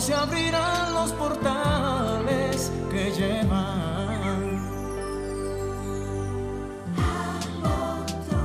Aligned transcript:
se 0.00 0.14
abrirán 0.14 0.94
los 0.94 1.12
portales 1.12 2.70
que 2.90 3.10
llevan. 3.12 4.16
Al 6.96 7.64
otro. 7.64 8.38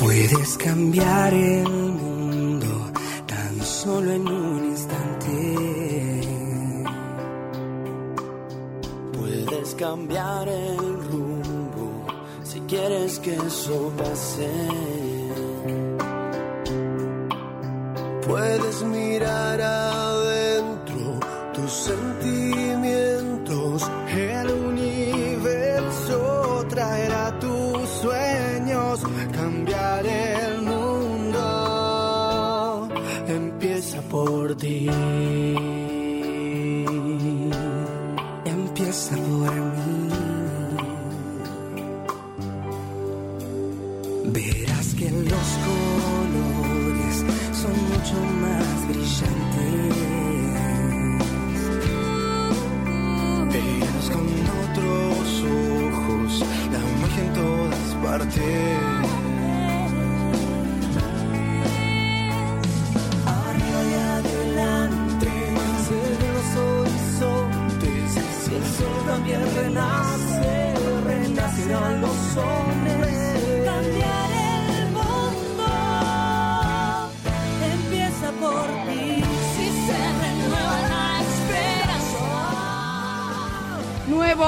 Puedes 0.00 0.56
cambiar 0.58 1.34
el 1.34 1.68
mundo 1.68 2.90
tan 3.26 3.62
solo 3.62 4.12
en 4.12 4.28
un 4.28 4.64
instante. 4.64 6.20
Puedes 9.12 9.74
cambiar 9.74 10.48
el 10.48 10.90
quieres 12.70 13.18
que 13.18 13.34
eso 13.34 13.92
pase. 13.98 14.99
Puedes 18.30 18.82
mirar 18.84 19.60
adentro 19.60 21.18
tus 21.52 21.72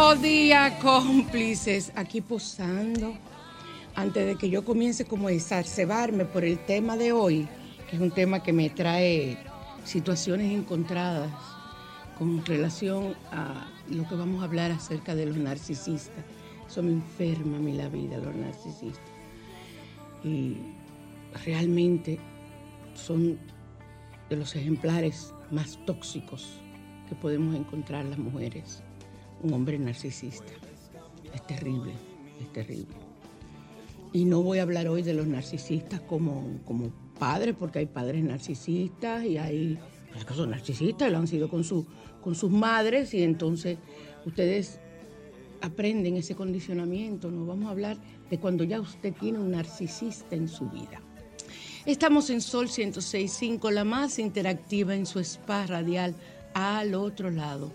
Nuevo 0.02 0.20
día, 0.20 0.80
cómplices, 0.80 1.92
aquí 1.94 2.20
posando. 2.20 3.14
Antes 3.94 4.26
de 4.26 4.34
que 4.34 4.50
yo 4.50 4.64
comience 4.64 5.04
como 5.04 5.28
a 5.28 5.32
exacerbarme 5.32 6.24
por 6.24 6.42
el 6.42 6.58
tema 6.66 6.96
de 6.96 7.12
hoy, 7.12 7.46
que 7.88 7.94
es 7.94 8.02
un 8.02 8.10
tema 8.10 8.42
que 8.42 8.52
me 8.52 8.68
trae 8.68 9.38
situaciones 9.84 10.50
encontradas 10.50 11.30
con 12.18 12.44
relación 12.44 13.14
a 13.30 13.68
lo 13.91 14.08
que 14.08 14.16
vamos 14.16 14.42
a 14.42 14.46
hablar 14.46 14.72
acerca 14.72 15.14
de 15.14 15.26
los 15.26 15.36
narcisistas. 15.36 16.24
Eso 16.68 16.82
me 16.82 16.91
enferma 16.91 17.58
a 17.58 17.60
mí 17.60 17.72
la 17.72 17.88
vida, 17.88 18.18
los 18.18 18.34
narcisistas. 18.34 19.12
Y 20.24 20.56
realmente 21.44 22.18
son 22.94 23.38
de 24.28 24.36
los 24.36 24.56
ejemplares 24.56 25.32
más 25.52 25.78
tóxicos 25.86 26.58
que 27.08 27.14
podemos 27.14 27.54
encontrar 27.54 28.04
las 28.04 28.18
mujeres 28.18 28.82
un 29.42 29.53
hombre 29.53 29.78
narcisista. 29.78 30.53
Es 31.34 31.47
terrible, 31.47 31.92
es 32.41 32.53
terrible. 32.53 32.94
Y 34.12 34.25
no 34.25 34.42
voy 34.42 34.58
a 34.58 34.62
hablar 34.62 34.88
hoy 34.88 35.03
de 35.03 35.14
los 35.14 35.26
narcisistas 35.26 36.00
como, 36.00 36.60
como 36.64 36.91
padres, 37.19 37.54
porque 37.58 37.80
hay 37.80 37.86
padres 37.86 38.22
narcisistas 38.22 39.25
y 39.25 39.38
hay 39.38 39.78
pues, 40.12 40.25
que 40.25 40.34
son 40.34 40.50
narcisistas, 40.50 41.10
lo 41.10 41.19
han 41.19 41.26
sido 41.26 41.48
con, 41.48 41.64
su, 41.64 41.86
con 42.20 42.34
sus 42.34 42.50
madres 42.50 43.14
y 43.14 43.22
entonces 43.22 43.78
ustedes 44.26 44.80
aprenden 45.62 46.16
ese 46.16 46.34
condicionamiento. 46.34 47.30
No 47.30 47.47
vamos 47.47 47.66
a 47.66 47.70
hablar 47.70 47.97
de 48.28 48.38
cuando 48.38 48.64
ya 48.64 48.80
usted 48.80 49.14
tiene 49.14 49.38
un 49.38 49.53
narcisista 49.53 50.34
en 50.34 50.48
su 50.48 50.69
vida. 50.69 51.00
Estamos 51.86 52.30
en 52.30 52.41
Sol 52.41 52.69
106.5, 52.69 53.70
la 53.70 53.84
más 53.84 54.19
interactiva 54.19 54.94
en 54.94 55.06
su 55.06 55.18
spa 55.18 55.66
radial 55.66 56.15
al 56.54 56.94
otro 56.94 57.30
lado. 57.30 57.72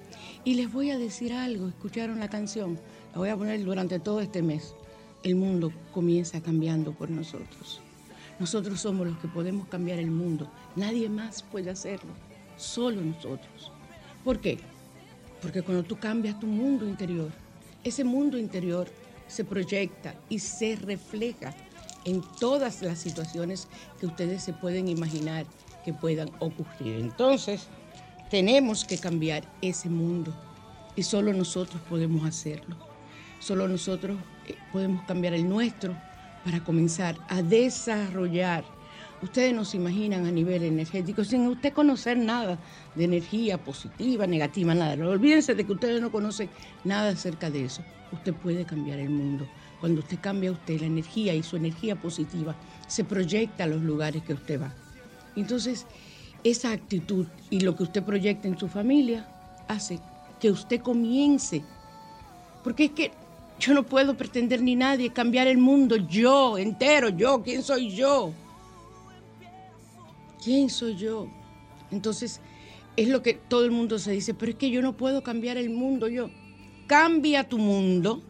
Y 0.47 0.53
les 0.53 0.71
voy 0.71 0.91
a 0.91 0.97
decir 0.97 1.33
algo, 1.33 1.67
escucharon 1.67 2.21
la 2.21 2.29
canción, 2.29 2.79
la 3.11 3.17
voy 3.17 3.27
a 3.27 3.35
poner 3.35 3.61
durante 3.65 3.99
todo 3.99 4.21
este 4.21 4.41
mes. 4.41 4.75
El 5.21 5.35
mundo 5.35 5.73
comienza 5.93 6.41
cambiando 6.41 6.93
por 6.93 7.09
nosotros. 7.09 7.81
Nosotros 8.39 8.79
somos 8.79 9.07
los 9.07 9.17
que 9.17 9.27
podemos 9.27 9.67
cambiar 9.67 9.99
el 9.99 10.09
mundo. 10.09 10.49
Nadie 10.77 11.09
más 11.09 11.43
puede 11.43 11.69
hacerlo, 11.69 12.13
solo 12.55 13.01
nosotros. 13.01 13.73
¿Por 14.23 14.39
qué? 14.39 14.57
Porque 15.41 15.63
cuando 15.63 15.83
tú 15.83 15.99
cambias 15.99 16.39
tu 16.39 16.47
mundo 16.47 16.87
interior, 16.87 17.29
ese 17.83 18.05
mundo 18.05 18.37
interior 18.37 18.87
se 19.27 19.43
proyecta 19.43 20.15
y 20.29 20.39
se 20.39 20.77
refleja 20.77 21.53
en 22.05 22.23
todas 22.39 22.81
las 22.83 22.99
situaciones 22.99 23.67
que 23.99 24.05
ustedes 24.05 24.43
se 24.43 24.53
pueden 24.53 24.87
imaginar 24.87 25.45
que 25.83 25.91
puedan 25.91 26.29
ocurrir. 26.39 27.01
Entonces, 27.01 27.67
tenemos 28.29 28.85
que 28.85 28.97
cambiar 28.97 29.43
ese 29.61 29.89
mundo 29.89 30.33
y 30.95 31.03
solo 31.03 31.33
nosotros 31.33 31.81
podemos 31.89 32.25
hacerlo. 32.25 32.75
Solo 33.39 33.67
nosotros 33.67 34.17
eh, 34.47 34.55
podemos 34.71 35.03
cambiar 35.05 35.33
el 35.33 35.47
nuestro 35.47 35.95
para 36.43 36.63
comenzar 36.63 37.17
a 37.29 37.41
desarrollar. 37.41 38.65
Ustedes 39.21 39.53
no 39.53 39.65
se 39.65 39.77
imaginan 39.77 40.25
a 40.25 40.31
nivel 40.31 40.63
energético, 40.63 41.23
sin 41.23 41.47
usted 41.47 41.73
conocer 41.73 42.17
nada 42.17 42.59
de 42.95 43.05
energía 43.05 43.57
positiva, 43.57 44.27
negativa, 44.27 44.75
nada. 44.75 44.93
Olvídense 45.07 45.55
de 45.55 45.65
que 45.65 45.73
ustedes 45.73 46.01
no 46.01 46.11
conocen 46.11 46.49
nada 46.83 47.09
acerca 47.09 47.49
de 47.49 47.65
eso. 47.65 47.81
Usted 48.11 48.33
puede 48.33 48.65
cambiar 48.65 48.99
el 48.99 49.09
mundo. 49.09 49.47
Cuando 49.79 50.01
usted 50.01 50.19
cambia 50.19 50.51
usted, 50.51 50.79
la 50.79 50.87
energía 50.87 51.33
y 51.33 51.43
su 51.43 51.55
energía 51.55 51.95
positiva 51.95 52.55
se 52.87 53.03
proyecta 53.03 53.63
a 53.63 53.67
los 53.67 53.81
lugares 53.81 54.23
que 54.23 54.33
usted 54.33 54.61
va. 54.61 54.73
Entonces, 55.35 55.85
esa 56.43 56.71
actitud 56.71 57.25
y 57.49 57.61
lo 57.61 57.75
que 57.75 57.83
usted 57.83 58.03
proyecta 58.03 58.47
en 58.47 58.57
su 58.57 58.67
familia 58.67 59.27
hace 59.67 59.99
que 60.39 60.51
usted 60.51 60.81
comience. 60.81 61.63
Porque 62.63 62.85
es 62.85 62.91
que 62.91 63.11
yo 63.59 63.73
no 63.73 63.83
puedo 63.83 64.15
pretender 64.15 64.61
ni 64.61 64.75
nadie 64.75 65.11
cambiar 65.11 65.47
el 65.47 65.57
mundo, 65.57 65.95
yo 65.95 66.57
entero, 66.57 67.09
yo, 67.09 67.41
¿quién 67.41 67.63
soy 67.63 67.89
yo? 67.89 68.31
¿Quién 70.43 70.69
soy 70.69 70.95
yo? 70.95 71.27
Entonces, 71.91 72.39
es 72.95 73.09
lo 73.09 73.21
que 73.21 73.33
todo 73.33 73.65
el 73.65 73.71
mundo 73.71 73.99
se 73.99 74.11
dice, 74.11 74.33
pero 74.33 74.51
es 74.51 74.57
que 74.57 74.69
yo 74.69 74.81
no 74.81 74.95
puedo 74.95 75.23
cambiar 75.23 75.57
el 75.57 75.69
mundo, 75.69 76.07
yo. 76.07 76.29
Cambia 76.87 77.47
tu 77.47 77.57
mundo, 77.57 78.21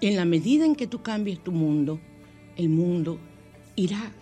en 0.00 0.16
la 0.16 0.24
medida 0.24 0.64
en 0.64 0.74
que 0.74 0.86
tú 0.86 1.02
cambies 1.02 1.42
tu 1.42 1.52
mundo, 1.52 2.00
el 2.56 2.68
mundo 2.68 3.18
irá 3.76 4.12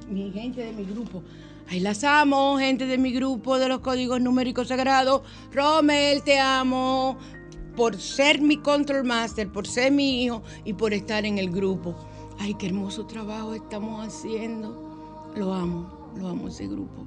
mi, 0.09 0.31
gente 0.31 0.63
de 0.63 0.71
mi 0.71 0.85
grupo, 0.85 1.23
ay, 1.67 1.81
las 1.81 2.05
amo, 2.05 2.57
gente 2.57 2.85
de 2.85 2.97
mi 2.97 3.11
grupo 3.11 3.59
de 3.59 3.67
los 3.67 3.81
códigos 3.81 4.21
numéricos 4.21 4.69
sagrados. 4.69 5.23
Rommel, 5.51 6.23
te 6.23 6.39
amo 6.39 7.17
por 7.77 7.95
ser 7.95 8.41
mi 8.41 8.57
control 8.57 9.05
master, 9.05 9.49
por 9.49 9.65
ser 9.65 9.93
mi 9.93 10.23
hijo 10.23 10.43
y 10.65 10.73
por 10.73 10.93
estar 10.93 11.25
en 11.25 11.37
el 11.37 11.49
grupo. 11.49 11.95
Ay, 12.39 12.55
qué 12.55 12.67
hermoso 12.67 13.05
trabajo 13.05 13.53
estamos 13.53 14.05
haciendo. 14.05 15.31
Lo 15.35 15.53
amo, 15.53 16.11
lo 16.17 16.27
amo 16.27 16.49
ese 16.49 16.67
grupo. 16.67 17.05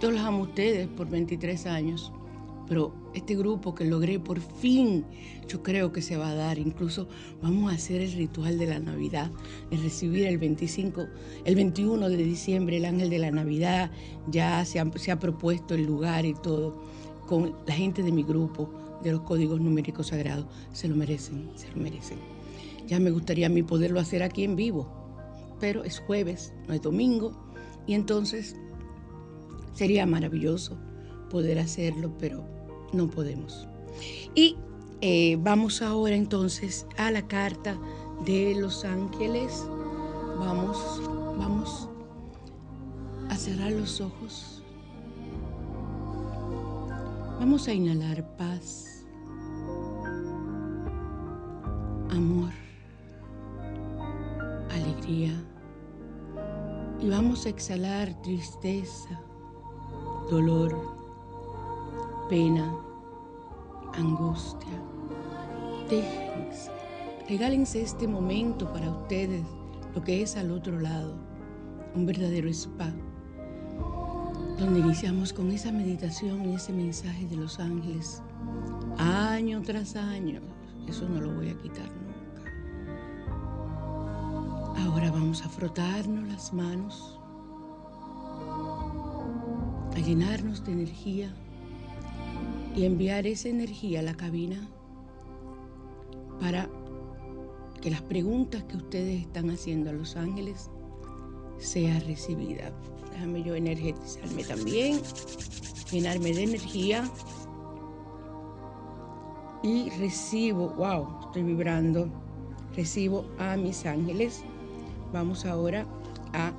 Yo 0.00 0.10
los 0.10 0.20
amo 0.22 0.38
a 0.38 0.46
ustedes 0.46 0.88
por 0.88 1.10
23 1.10 1.66
años 1.66 2.10
pero 2.68 2.92
este 3.14 3.36
grupo 3.36 3.74
que 3.74 3.84
logré 3.84 4.18
por 4.18 4.40
fin, 4.40 5.04
yo 5.48 5.62
creo 5.62 5.92
que 5.92 6.02
se 6.02 6.16
va 6.16 6.30
a 6.30 6.34
dar. 6.34 6.58
Incluso 6.58 7.08
vamos 7.42 7.70
a 7.72 7.76
hacer 7.76 8.00
el 8.02 8.12
ritual 8.12 8.58
de 8.58 8.66
la 8.66 8.78
Navidad, 8.78 9.30
el 9.70 9.82
recibir 9.82 10.26
el 10.26 10.38
25, 10.38 11.06
el 11.44 11.54
21 11.54 12.08
de 12.08 12.16
diciembre 12.16 12.76
el 12.78 12.84
ángel 12.84 13.10
de 13.10 13.18
la 13.18 13.30
Navidad. 13.30 13.90
Ya 14.28 14.64
se 14.64 14.80
ha, 14.80 14.90
se 14.96 15.12
ha 15.12 15.18
propuesto 15.18 15.74
el 15.74 15.84
lugar 15.84 16.26
y 16.26 16.34
todo 16.34 16.82
con 17.26 17.54
la 17.66 17.74
gente 17.74 18.02
de 18.02 18.12
mi 18.12 18.22
grupo, 18.22 18.70
de 19.02 19.12
los 19.12 19.22
códigos 19.22 19.60
numéricos 19.60 20.08
sagrados. 20.08 20.46
Se 20.72 20.88
lo 20.88 20.96
merecen, 20.96 21.50
se 21.54 21.68
lo 21.70 21.76
merecen. 21.76 22.18
Ya 22.86 23.00
me 23.00 23.10
gustaría 23.10 23.46
a 23.46 23.50
mí 23.50 23.62
poderlo 23.62 24.00
hacer 24.00 24.22
aquí 24.22 24.44
en 24.44 24.56
vivo, 24.56 24.88
pero 25.60 25.84
es 25.84 25.98
jueves, 25.98 26.52
no 26.68 26.74
es 26.74 26.82
domingo, 26.82 27.32
y 27.86 27.94
entonces 27.94 28.56
sería 29.74 30.06
maravilloso 30.06 30.76
poder 31.30 31.58
hacerlo, 31.58 32.12
pero 32.18 32.44
no 32.92 33.08
podemos. 33.08 33.66
Y 34.34 34.56
eh, 35.00 35.36
vamos 35.40 35.82
ahora 35.82 36.14
entonces 36.14 36.86
a 36.96 37.10
la 37.10 37.26
carta 37.26 37.78
de 38.24 38.54
los 38.54 38.84
ángeles. 38.84 39.66
Vamos, 40.38 40.78
vamos 41.38 41.88
a 43.28 43.36
cerrar 43.36 43.72
los 43.72 44.00
ojos. 44.00 44.55
Vamos 47.38 47.68
a 47.68 47.74
inhalar 47.74 48.24
paz, 48.38 49.04
amor, 52.10 52.50
alegría. 54.70 55.34
Y 56.98 57.10
vamos 57.10 57.44
a 57.44 57.50
exhalar 57.50 58.14
tristeza, 58.22 59.20
dolor, 60.30 60.74
pena, 62.30 62.74
angustia. 63.92 64.82
Déjense, 65.90 66.70
regálense 67.28 67.82
este 67.82 68.08
momento 68.08 68.72
para 68.72 68.90
ustedes, 68.90 69.44
lo 69.94 70.02
que 70.02 70.22
es 70.22 70.38
al 70.38 70.50
otro 70.50 70.80
lado, 70.80 71.14
un 71.94 72.06
verdadero 72.06 72.48
spa, 72.48 72.90
donde 74.58 74.80
iniciamos 74.80 75.32
con 75.32 75.50
esa 75.50 75.70
meditación 75.70 76.50
y 76.50 76.54
ese 76.54 76.72
mensaje 76.72 77.26
de 77.26 77.36
los 77.36 77.60
ángeles, 77.60 78.22
año 78.96 79.60
tras 79.62 79.96
año. 79.96 80.40
Eso 80.88 81.06
no 81.08 81.20
lo 81.20 81.34
voy 81.34 81.50
a 81.50 81.58
quitar 81.58 81.90
nunca. 81.90 82.42
Ahora 84.82 85.10
vamos 85.10 85.44
a 85.44 85.48
frotarnos 85.48 86.26
las 86.28 86.54
manos, 86.54 87.18
a 89.94 89.98
llenarnos 89.98 90.64
de 90.64 90.72
energía 90.72 91.34
y 92.74 92.84
enviar 92.84 93.26
esa 93.26 93.48
energía 93.48 94.00
a 94.00 94.04
la 94.04 94.14
cabina 94.14 94.68
para 96.40 96.68
que 97.82 97.90
las 97.90 98.02
preguntas 98.02 98.64
que 98.64 98.76
ustedes 98.76 99.20
están 99.20 99.50
haciendo 99.50 99.90
a 99.90 99.92
los 99.92 100.16
ángeles 100.16 100.70
sea 101.58 101.98
recibida. 102.00 102.72
Déjame 103.12 103.42
yo 103.42 103.54
energetizarme 103.54 104.44
también, 104.44 105.00
llenarme 105.90 106.32
de 106.32 106.42
energía 106.42 107.10
y 109.62 109.90
recibo, 109.98 110.68
wow, 110.70 111.08
estoy 111.26 111.42
vibrando, 111.42 112.08
recibo 112.74 113.24
a 113.38 113.56
mis 113.56 113.86
ángeles. 113.86 114.44
Vamos 115.12 115.46
ahora 115.46 115.86
a, 116.32 116.52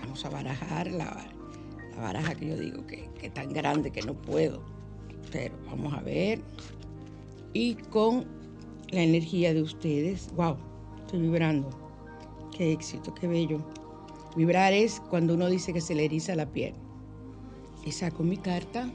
vamos 0.00 0.24
a 0.24 0.30
barajar 0.30 0.90
la, 0.90 1.26
la 1.94 2.00
baraja 2.00 2.34
que 2.34 2.48
yo 2.48 2.56
digo 2.56 2.86
que, 2.86 3.10
que 3.20 3.28
tan 3.30 3.52
grande 3.52 3.90
que 3.90 4.02
no 4.02 4.14
puedo 4.14 4.76
pero 5.32 5.54
vamos 5.66 5.92
a 5.92 6.00
ver. 6.00 6.40
Y 7.52 7.74
con 7.74 8.24
la 8.90 9.02
energía 9.02 9.54
de 9.54 9.62
ustedes, 9.62 10.30
wow, 10.34 10.56
estoy 10.98 11.20
vibrando. 11.20 11.68
Qué 12.56 12.72
éxito, 12.72 13.14
qué 13.14 13.26
bello. 13.26 13.60
Vibrar 14.36 14.74
es 14.74 15.00
cuando 15.08 15.34
uno 15.34 15.48
dice 15.48 15.72
que 15.72 15.80
se 15.80 15.94
le 15.94 16.04
eriza 16.04 16.34
la 16.34 16.46
piel. 16.46 16.74
Y 17.84 17.92
saco 17.92 18.22
mi 18.22 18.36
carta. 18.36 18.90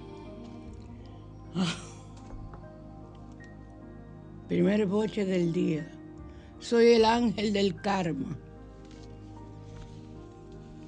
Ah. 1.55 1.75
Primer 4.47 4.85
boche 4.85 5.25
del 5.25 5.51
día. 5.51 5.91
Soy 6.59 6.87
el 6.93 7.05
ángel 7.05 7.53
del 7.53 7.75
karma. 7.81 8.37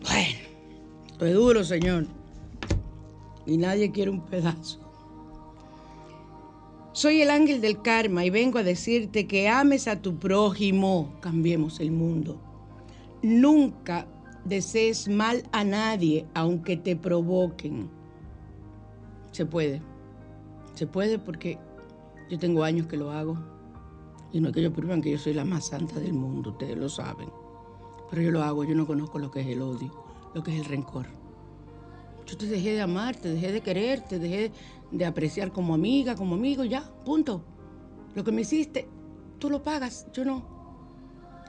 Bueno, 0.03 0.39
estoy 1.07 1.31
duro, 1.31 1.63
señor. 1.63 2.05
Y 3.47 3.57
nadie 3.57 3.91
quiere 3.91 4.11
un 4.11 4.23
pedazo. 4.25 4.79
Soy 6.91 7.21
el 7.21 7.31
ángel 7.31 7.59
del 7.59 7.81
karma 7.81 8.23
y 8.23 8.29
vengo 8.29 8.59
a 8.59 8.63
decirte 8.63 9.25
que 9.25 9.49
ames 9.49 9.87
a 9.87 9.99
tu 9.99 10.19
prójimo. 10.19 11.11
Cambiemos 11.21 11.79
el 11.79 11.91
mundo. 11.91 12.39
Nunca 13.23 14.05
desees 14.45 15.07
mal 15.07 15.43
a 15.51 15.63
nadie 15.63 16.27
aunque 16.33 16.77
te 16.77 16.95
provoquen. 16.95 17.89
Se 19.31 19.45
puede. 19.45 19.81
Se 20.73 20.87
puede 20.87 21.19
porque 21.19 21.57
yo 22.29 22.37
tengo 22.37 22.63
años 22.63 22.87
que 22.87 22.97
lo 22.97 23.11
hago. 23.11 23.37
Y 24.31 24.41
no 24.41 24.49
es 24.49 24.55
que 24.55 24.63
yo 24.63 24.73
prueben 24.73 25.01
que 25.01 25.11
yo 25.11 25.17
soy 25.17 25.33
la 25.33 25.45
más 25.45 25.67
santa 25.67 25.99
del 25.99 26.13
mundo, 26.13 26.51
ustedes 26.51 26.75
lo 26.75 26.89
saben. 26.89 27.29
Pero 28.09 28.21
yo 28.21 28.31
lo 28.31 28.41
hago, 28.41 28.63
yo 28.63 28.75
no 28.75 28.87
conozco 28.87 29.19
lo 29.19 29.29
que 29.29 29.41
es 29.41 29.47
el 29.47 29.61
odio, 29.61 29.91
lo 30.33 30.41
que 30.41 30.51
es 30.51 30.59
el 30.59 30.65
rencor. 30.65 31.05
Yo 32.25 32.37
te 32.37 32.47
dejé 32.47 32.73
de 32.73 32.81
amar, 32.81 33.15
te 33.15 33.29
dejé 33.29 33.51
de 33.51 33.61
querer, 33.61 34.01
te 34.01 34.17
dejé 34.17 34.51
de 34.91 35.05
apreciar 35.05 35.51
como 35.51 35.75
amiga, 35.75 36.15
como 36.15 36.33
amigo, 36.33 36.63
ya, 36.63 36.83
punto. 37.05 37.43
Lo 38.15 38.23
que 38.23 38.31
me 38.31 38.41
hiciste, 38.41 38.87
tú 39.37 39.51
lo 39.51 39.61
pagas, 39.61 40.07
yo 40.13 40.25
no. 40.25 40.43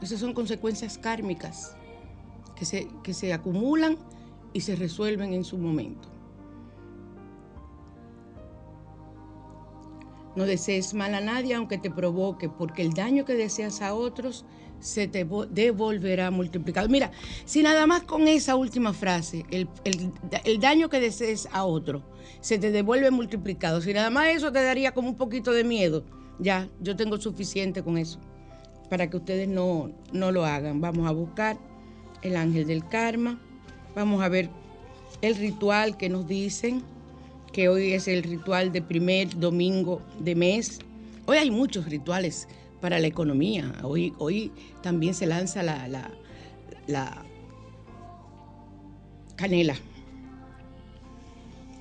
Esas 0.02 0.20
son 0.20 0.34
consecuencias 0.34 0.98
kármicas 0.98 1.76
que 2.56 2.64
se, 2.64 2.88
que 3.02 3.14
se 3.14 3.32
acumulan 3.32 3.98
y 4.52 4.60
se 4.60 4.76
resuelven 4.76 5.34
en 5.34 5.44
su 5.44 5.58
momento. 5.58 6.08
No 10.36 10.46
desees 10.46 10.94
mal 10.94 11.14
a 11.14 11.20
nadie 11.20 11.54
aunque 11.54 11.78
te 11.78 11.90
provoque, 11.90 12.48
porque 12.48 12.82
el 12.82 12.92
daño 12.92 13.24
que 13.24 13.34
deseas 13.34 13.82
a 13.82 13.94
otros 13.94 14.44
se 14.80 15.06
te 15.06 15.26
devolverá 15.50 16.30
multiplicado. 16.30 16.88
Mira, 16.88 17.12
si 17.44 17.62
nada 17.62 17.86
más 17.86 18.02
con 18.02 18.26
esa 18.26 18.56
última 18.56 18.92
frase, 18.92 19.44
el, 19.50 19.68
el, 19.84 20.60
daño 20.60 20.88
que 20.88 21.00
desees 21.00 21.48
a 21.52 21.64
otro, 21.64 22.02
se 22.40 22.58
te 22.58 22.70
devuelve 22.70 23.10
multiplicado, 23.10 23.80
si 23.80 23.92
nada 23.94 24.10
más 24.10 24.28
eso 24.28 24.52
te 24.52 24.62
daría 24.62 24.92
como 24.92 25.08
un 25.08 25.16
poquito 25.16 25.52
de 25.52 25.64
miedo, 25.64 26.04
ya, 26.38 26.68
yo 26.80 26.96
tengo 26.96 27.18
suficiente 27.18 27.82
con 27.82 27.96
eso, 27.96 28.18
para 28.90 29.08
que 29.08 29.16
ustedes 29.16 29.48
no, 29.48 29.92
no 30.12 30.32
lo 30.32 30.44
hagan. 30.44 30.80
Vamos 30.80 31.08
a 31.08 31.12
buscar 31.12 31.56
el 32.24 32.36
ángel 32.36 32.66
del 32.66 32.86
karma, 32.88 33.38
vamos 33.94 34.22
a 34.22 34.28
ver 34.28 34.50
el 35.22 35.36
ritual 35.36 35.96
que 35.96 36.08
nos 36.08 36.26
dicen, 36.26 36.82
que 37.52 37.68
hoy 37.68 37.92
es 37.92 38.08
el 38.08 38.24
ritual 38.24 38.72
de 38.72 38.82
primer 38.82 39.38
domingo 39.38 40.02
de 40.18 40.34
mes. 40.34 40.80
Hoy 41.26 41.36
hay 41.36 41.50
muchos 41.50 41.86
rituales 41.86 42.48
para 42.80 42.98
la 42.98 43.06
economía. 43.06 43.72
Hoy, 43.84 44.12
hoy 44.18 44.50
también 44.82 45.14
se 45.14 45.26
lanza 45.26 45.62
la, 45.62 46.10
la, 46.88 47.24
canela. 49.36 49.76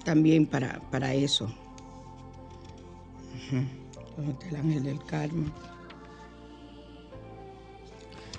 También 0.05 0.45
para, 0.45 0.79
para 0.91 1.13
eso. 1.13 1.51
el 4.49 4.55
ángel 4.55 4.83
del 4.83 5.03
karma? 5.05 5.51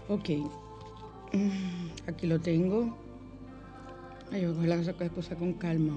Ok. 0.09 0.31
Mm, 1.35 2.09
aquí 2.09 2.29
lo 2.29 2.41
tengo. 2.41 2.97
Ay, 4.31 4.47
ojalá 4.47 4.83
sacar 4.85 5.11
cosas 5.11 5.37
con 5.37 5.53
calma 5.53 5.93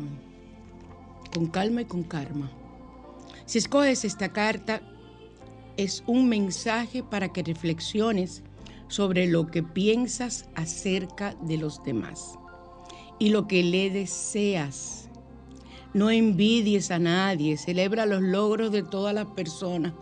Con 1.31 1.45
calma 1.47 1.81
y 1.81 1.85
con 1.85 2.03
karma. 2.03 2.49
Si 3.45 3.59
escoges 3.59 4.03
esta 4.03 4.29
carta, 4.33 4.81
es 5.77 6.03
un 6.07 6.27
mensaje 6.27 7.03
para 7.03 7.31
que 7.31 7.43
reflexiones 7.43 8.41
sobre 8.87 9.27
lo 9.27 9.47
que 9.47 9.61
piensas 9.61 10.49
acerca 10.55 11.35
de 11.41 11.57
los 11.57 11.83
demás 11.83 12.33
y 13.19 13.29
lo 13.29 13.47
que 13.47 13.63
le 13.63 13.91
deseas. 13.91 15.07
No 15.93 16.09
envidies 16.09 16.89
a 16.89 16.97
nadie, 16.97 17.57
celebra 17.57 18.07
los 18.07 18.23
logros 18.23 18.71
de 18.71 18.81
todas 18.81 19.13
las 19.13 19.27
personas. 19.27 19.93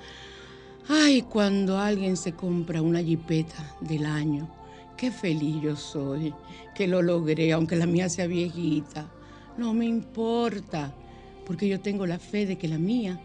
Ay, 0.88 1.24
cuando 1.24 1.77
alguien 1.77 2.15
se 2.15 2.34
compra 2.34 2.82
una 2.82 3.01
jipeta 3.01 3.75
del 3.82 4.06
año, 4.06 4.50
qué 4.98 5.12
feliz 5.12 5.62
yo 5.62 5.75
soy 5.75 6.34
que 6.74 6.88
lo 6.88 7.02
logré, 7.02 7.52
aunque 7.52 7.75
la 7.75 7.86
mía 7.86 8.10
sea 8.10 8.28
viejita. 8.28 9.10
No 9.58 9.74
me 9.74 9.86
importa, 9.86 10.94
porque 11.46 11.68
yo 11.68 11.80
tengo 11.80 12.06
la 12.06 12.20
fe 12.20 12.46
de 12.46 12.58
que 12.58 12.68
la 12.68 12.78
mía 12.78 13.20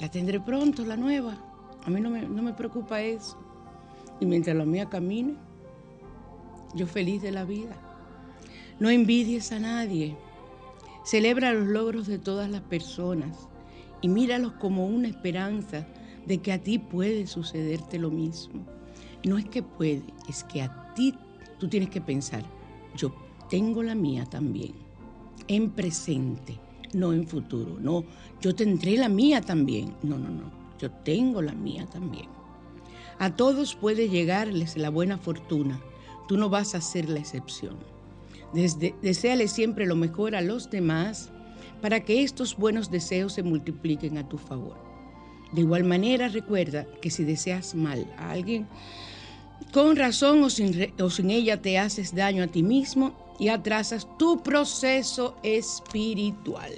la 0.00 0.10
tendré 0.10 0.40
pronto, 0.40 0.84
la 0.84 0.96
nueva. 0.96 1.36
A 1.84 1.90
mí 1.90 2.00
no 2.00 2.10
me, 2.10 2.52
preocupa 2.52 3.02
eso. 3.02 3.36
Y 4.20 4.26
mientras 4.26 4.56
la 4.56 4.64
mía 4.64 4.88
camine, 4.88 5.34
yo 6.74 6.86
feliz 6.86 7.22
de 7.22 7.32
la 7.32 7.44
vida. 7.44 7.76
No 8.78 8.88
envidies 8.90 9.52
a 9.52 9.58
nadie. 9.58 10.16
Celebra 11.04 11.52
los 11.52 11.66
logros 11.66 12.06
de 12.06 12.18
todas 12.18 12.48
las 12.48 12.62
personas 12.62 13.48
y 14.00 14.08
míralos 14.08 14.52
como 14.52 14.86
una 14.86 15.08
esperanza 15.08 15.86
de 16.26 16.38
que 16.38 16.52
a 16.52 16.62
ti 16.62 16.78
puede 16.78 17.26
sucederte 17.26 17.98
lo 17.98 18.10
mismo. 18.10 18.64
No 19.24 19.38
es 19.38 19.44
que 19.46 19.62
puede, 19.62 20.02
es 20.28 20.44
que 20.44 20.62
a 20.62 20.94
ti 20.94 21.14
tú 21.58 21.68
tienes 21.68 21.90
que 21.90 22.00
pensar, 22.00 22.42
yo 22.96 23.14
tengo 23.48 23.82
la 23.82 23.94
mía 23.94 24.24
también, 24.26 24.72
en 25.48 25.70
presente, 25.70 26.58
no 26.92 27.12
en 27.12 27.26
futuro. 27.26 27.78
No, 27.80 28.04
yo 28.40 28.54
tendré 28.54 28.96
la 28.96 29.08
mía 29.08 29.40
también. 29.40 29.94
No, 30.02 30.18
no, 30.18 30.28
no 30.28 30.62
yo 30.82 30.90
tengo 30.90 31.40
la 31.40 31.52
mía 31.52 31.86
también. 31.86 32.26
A 33.20 33.36
todos 33.36 33.76
puede 33.76 34.08
llegarles 34.08 34.76
la 34.76 34.90
buena 34.90 35.16
fortuna, 35.16 35.80
tú 36.26 36.36
no 36.36 36.50
vas 36.50 36.74
a 36.74 36.80
ser 36.80 37.08
la 37.08 37.20
excepción. 37.20 37.76
Desde, 38.52 38.94
deseale 39.00 39.46
siempre 39.46 39.86
lo 39.86 39.94
mejor 39.94 40.34
a 40.34 40.40
los 40.40 40.70
demás 40.70 41.30
para 41.80 42.00
que 42.00 42.24
estos 42.24 42.56
buenos 42.56 42.90
deseos 42.90 43.32
se 43.32 43.44
multipliquen 43.44 44.18
a 44.18 44.28
tu 44.28 44.38
favor. 44.38 44.76
De 45.52 45.60
igual 45.60 45.84
manera, 45.84 46.28
recuerda 46.28 46.84
que 47.00 47.10
si 47.10 47.22
deseas 47.22 47.76
mal 47.76 48.12
a 48.18 48.32
alguien, 48.32 48.66
con 49.72 49.96
razón 49.96 50.42
o 50.42 50.50
sin, 50.50 51.30
ella 51.30 51.60
te 51.60 51.78
haces 51.78 52.14
daño 52.14 52.42
a 52.44 52.46
ti 52.46 52.62
mismo 52.62 53.12
y 53.38 53.48
atrasas 53.48 54.06
tu 54.18 54.42
proceso 54.42 55.36
espiritual. 55.42 56.72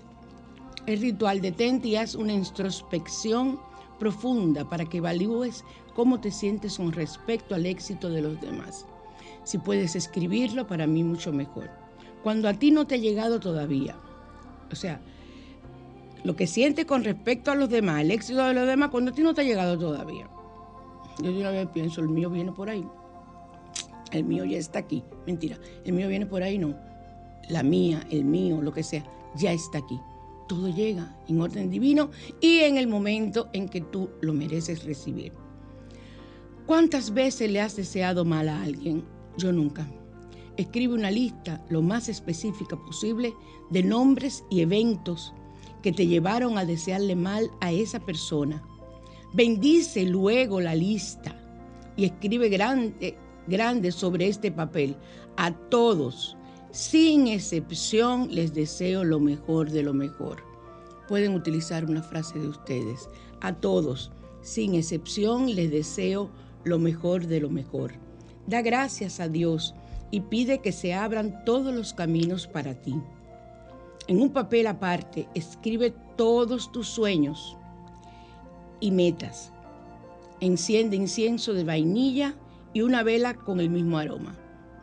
El 0.86 1.00
ritual 1.00 1.40
detente 1.40 1.88
y 1.88 1.96
haz 1.96 2.14
una 2.14 2.32
introspección 2.32 3.58
profunda 3.98 4.68
para 4.68 4.84
que 4.84 4.98
evalúes 4.98 5.64
cómo 5.94 6.20
te 6.20 6.30
sientes 6.30 6.76
con 6.76 6.92
respecto 6.92 7.54
al 7.54 7.66
éxito 7.66 8.10
de 8.10 8.22
los 8.22 8.40
demás. 8.40 8.86
Si 9.44 9.58
puedes 9.58 9.94
escribirlo, 9.96 10.66
para 10.66 10.86
mí 10.86 11.04
mucho 11.04 11.32
mejor. 11.32 11.70
Cuando 12.22 12.48
a 12.48 12.54
ti 12.54 12.70
no 12.70 12.86
te 12.86 12.96
ha 12.96 12.98
llegado 12.98 13.40
todavía, 13.40 13.96
o 14.72 14.74
sea, 14.74 15.00
lo 16.24 16.34
que 16.36 16.46
sientes 16.46 16.86
con 16.86 17.04
respecto 17.04 17.50
a 17.50 17.54
los 17.54 17.68
demás, 17.68 18.00
el 18.00 18.10
éxito 18.10 18.44
de 18.44 18.54
los 18.54 18.66
demás, 18.66 18.88
cuando 18.90 19.10
a 19.10 19.14
ti 19.14 19.22
no 19.22 19.34
te 19.34 19.42
ha 19.42 19.44
llegado 19.44 19.78
todavía. 19.78 20.28
Yo 21.22 21.32
de 21.32 21.40
una 21.40 21.50
vez 21.50 21.68
pienso, 21.68 22.00
el 22.00 22.08
mío 22.08 22.30
viene 22.30 22.52
por 22.52 22.68
ahí. 22.68 22.86
El 24.12 24.24
mío 24.24 24.44
ya 24.44 24.58
está 24.58 24.80
aquí. 24.80 25.02
Mentira, 25.26 25.58
el 25.84 25.92
mío 25.92 26.08
viene 26.08 26.26
por 26.26 26.42
ahí, 26.42 26.58
no. 26.58 26.74
La 27.48 27.62
mía, 27.62 28.06
el 28.10 28.24
mío, 28.24 28.62
lo 28.62 28.72
que 28.72 28.82
sea, 28.82 29.04
ya 29.36 29.52
está 29.52 29.78
aquí 29.78 30.00
todo 30.46 30.68
llega 30.68 31.16
en 31.28 31.40
orden 31.40 31.70
divino 31.70 32.10
y 32.40 32.58
en 32.60 32.76
el 32.76 32.86
momento 32.86 33.48
en 33.52 33.68
que 33.68 33.80
tú 33.80 34.10
lo 34.20 34.32
mereces 34.32 34.84
recibir. 34.84 35.32
¿Cuántas 36.66 37.12
veces 37.12 37.50
le 37.50 37.60
has 37.60 37.76
deseado 37.76 38.24
mal 38.24 38.48
a 38.48 38.62
alguien? 38.62 39.04
Yo 39.36 39.52
nunca. 39.52 39.86
Escribe 40.56 40.94
una 40.94 41.10
lista 41.10 41.64
lo 41.68 41.82
más 41.82 42.08
específica 42.08 42.76
posible 42.76 43.34
de 43.70 43.82
nombres 43.82 44.44
y 44.50 44.60
eventos 44.60 45.34
que 45.82 45.92
te 45.92 46.06
llevaron 46.06 46.56
a 46.56 46.64
desearle 46.64 47.16
mal 47.16 47.50
a 47.60 47.72
esa 47.72 48.00
persona. 48.00 48.62
Bendice 49.34 50.04
luego 50.04 50.60
la 50.60 50.76
lista 50.76 51.34
y 51.96 52.04
escribe 52.04 52.48
grande, 52.48 53.18
grande 53.48 53.90
sobre 53.90 54.28
este 54.28 54.52
papel. 54.52 54.94
A 55.36 55.50
todos 55.50 56.36
sin 56.70 57.26
excepción, 57.26 58.28
les 58.32 58.54
deseo 58.54 59.02
lo 59.02 59.18
mejor 59.18 59.70
de 59.70 59.82
lo 59.82 59.92
mejor. 59.92 60.44
Pueden 61.08 61.34
utilizar 61.34 61.84
una 61.84 62.04
frase 62.04 62.38
de 62.38 62.46
ustedes. 62.46 63.08
A 63.40 63.54
todos, 63.54 64.12
sin 64.40 64.76
excepción, 64.76 65.52
les 65.52 65.68
deseo 65.72 66.30
lo 66.62 66.78
mejor 66.78 67.26
de 67.26 67.40
lo 67.40 67.50
mejor. 67.50 67.94
Da 68.46 68.62
gracias 68.62 69.18
a 69.18 69.28
Dios 69.28 69.74
y 70.12 70.20
pide 70.20 70.60
que 70.60 70.70
se 70.70 70.94
abran 70.94 71.44
todos 71.44 71.74
los 71.74 71.92
caminos 71.92 72.46
para 72.46 72.80
ti. 72.80 72.94
En 74.06 74.22
un 74.22 74.32
papel 74.32 74.68
aparte, 74.68 75.28
escribe 75.34 75.92
todos 76.16 76.70
tus 76.70 76.86
sueños 76.86 77.56
y 78.80 78.90
metas. 78.90 79.52
Enciende 80.40 80.96
incienso 80.96 81.54
de 81.54 81.64
vainilla 81.64 82.34
y 82.72 82.82
una 82.82 83.02
vela 83.02 83.34
con 83.34 83.60
el 83.60 83.70
mismo 83.70 83.98
aroma. 83.98 84.36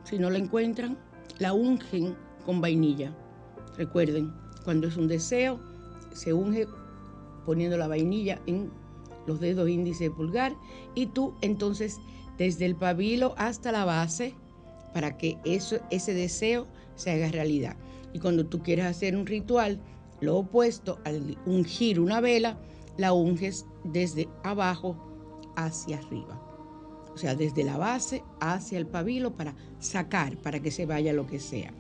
Si 0.04 0.18
no 0.18 0.30
la 0.30 0.38
encuentran, 0.38 0.98
la 1.40 1.54
ungen 1.54 2.16
con 2.46 2.62
vainilla. 2.62 3.16
Recuerden, 3.78 4.34
cuando 4.64 4.88
es 4.88 4.98
un 4.98 5.08
deseo, 5.08 5.60
se 6.14 6.34
unge 6.34 6.68
poniendo 7.46 7.78
la 7.78 7.88
vainilla 7.88 8.42
en 8.48 8.72
los 9.28 9.40
dedos 9.40 9.70
índice 9.70 10.06
y 10.06 10.10
pulgar 10.10 10.56
y 10.96 11.08
tú 11.08 11.36
entonces 11.42 12.00
desde 12.38 12.66
el 12.66 12.76
pabilo 12.76 13.34
hasta 13.38 13.72
la 13.72 13.86
base 13.86 14.34
para 14.94 15.18
que 15.18 15.38
eso, 15.46 15.78
ese 15.90 16.14
deseo 16.14 16.68
se 16.96 17.12
haga 17.12 17.30
realidad. 17.30 17.78
Y 18.14 18.20
cuando 18.20 18.46
tú 18.46 18.60
quieres 18.62 18.86
hacer 18.86 19.16
un 19.16 19.26
ritual, 19.26 19.80
lo 20.20 20.38
opuesto 20.38 21.00
al 21.06 21.38
ungir 21.46 22.00
una 22.00 22.20
vela, 22.20 22.58
la 22.98 23.14
unges 23.14 23.66
desde 23.84 24.28
abajo 24.44 24.96
hacia 25.56 25.98
arriba 25.98 26.52
o 27.14 27.18
sea, 27.18 27.36
desde 27.36 27.64
la 27.64 27.78
base 27.78 28.24
hacia 28.40 28.78
el 28.78 28.88
pabilo 28.88 29.36
para 29.36 29.56
sacar, 29.80 30.38
para 30.38 30.62
que 30.62 30.72
se 30.72 30.86
vaya 30.86 31.14
lo 31.14 31.28
que 31.28 31.40
sea. 31.40 31.74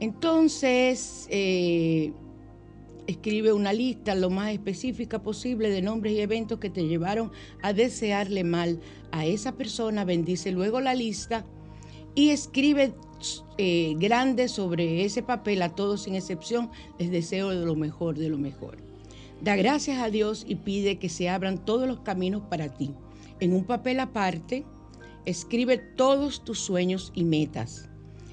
Entonces, 0.00 1.26
eh, 1.30 2.12
escribe 3.06 3.52
una 3.52 3.72
lista 3.72 4.14
lo 4.14 4.30
más 4.30 4.52
específica 4.52 5.22
posible 5.22 5.68
de 5.68 5.82
nombres 5.82 6.14
y 6.14 6.20
eventos 6.20 6.58
que 6.58 6.70
te 6.70 6.86
llevaron 6.86 7.32
a 7.62 7.72
desearle 7.72 8.44
mal 8.44 8.80
a 9.12 9.26
esa 9.26 9.52
persona, 9.52 10.04
bendice 10.04 10.52
luego 10.52 10.80
la 10.80 10.94
lista 10.94 11.44
y 12.14 12.30
escribe 12.30 12.94
eh, 13.58 13.94
grande 13.98 14.48
sobre 14.48 15.04
ese 15.04 15.22
papel 15.22 15.60
a 15.60 15.74
todos 15.74 16.02
sin 16.02 16.14
excepción, 16.14 16.70
les 16.98 17.10
deseo 17.10 17.50
de 17.50 17.66
lo 17.66 17.74
mejor, 17.74 18.16
de 18.16 18.30
lo 18.30 18.38
mejor. 18.38 18.89
Da 19.42 19.56
gracias 19.56 19.98
a 19.98 20.10
Dios 20.10 20.44
y 20.46 20.56
pide 20.56 20.98
que 20.98 21.08
se 21.08 21.28
abran 21.28 21.64
todos 21.64 21.88
los 21.88 22.00
caminos 22.00 22.42
para 22.48 22.68
ti 22.68 22.94
en 23.40 23.54
un 23.54 23.64
papel 23.64 24.00
aparte, 24.00 24.64
escribe 25.24 25.78
todos 25.78 26.44
tus 26.44 26.60
sueños 26.60 27.10
y 27.14 27.24
metas. 27.24 27.88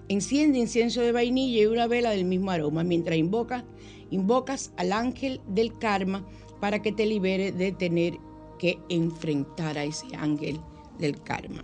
Enciende 0.09 0.59
incienso 0.59 1.01
de 1.01 1.11
vainilla 1.11 1.61
y 1.61 1.65
una 1.65 1.87
vela 1.87 2.11
del 2.11 2.25
mismo 2.25 2.51
aroma 2.51 2.83
mientras 2.83 3.17
invocas, 3.17 3.63
invocas 4.11 4.71
al 4.77 4.91
ángel 4.91 5.41
del 5.47 5.77
karma 5.77 6.25
para 6.59 6.81
que 6.81 6.91
te 6.91 7.05
libere 7.05 7.51
de 7.51 7.71
tener 7.71 8.17
que 8.59 8.77
enfrentar 8.89 9.77
a 9.77 9.83
ese 9.83 10.07
ángel 10.17 10.59
del 10.99 11.21
karma. 11.21 11.63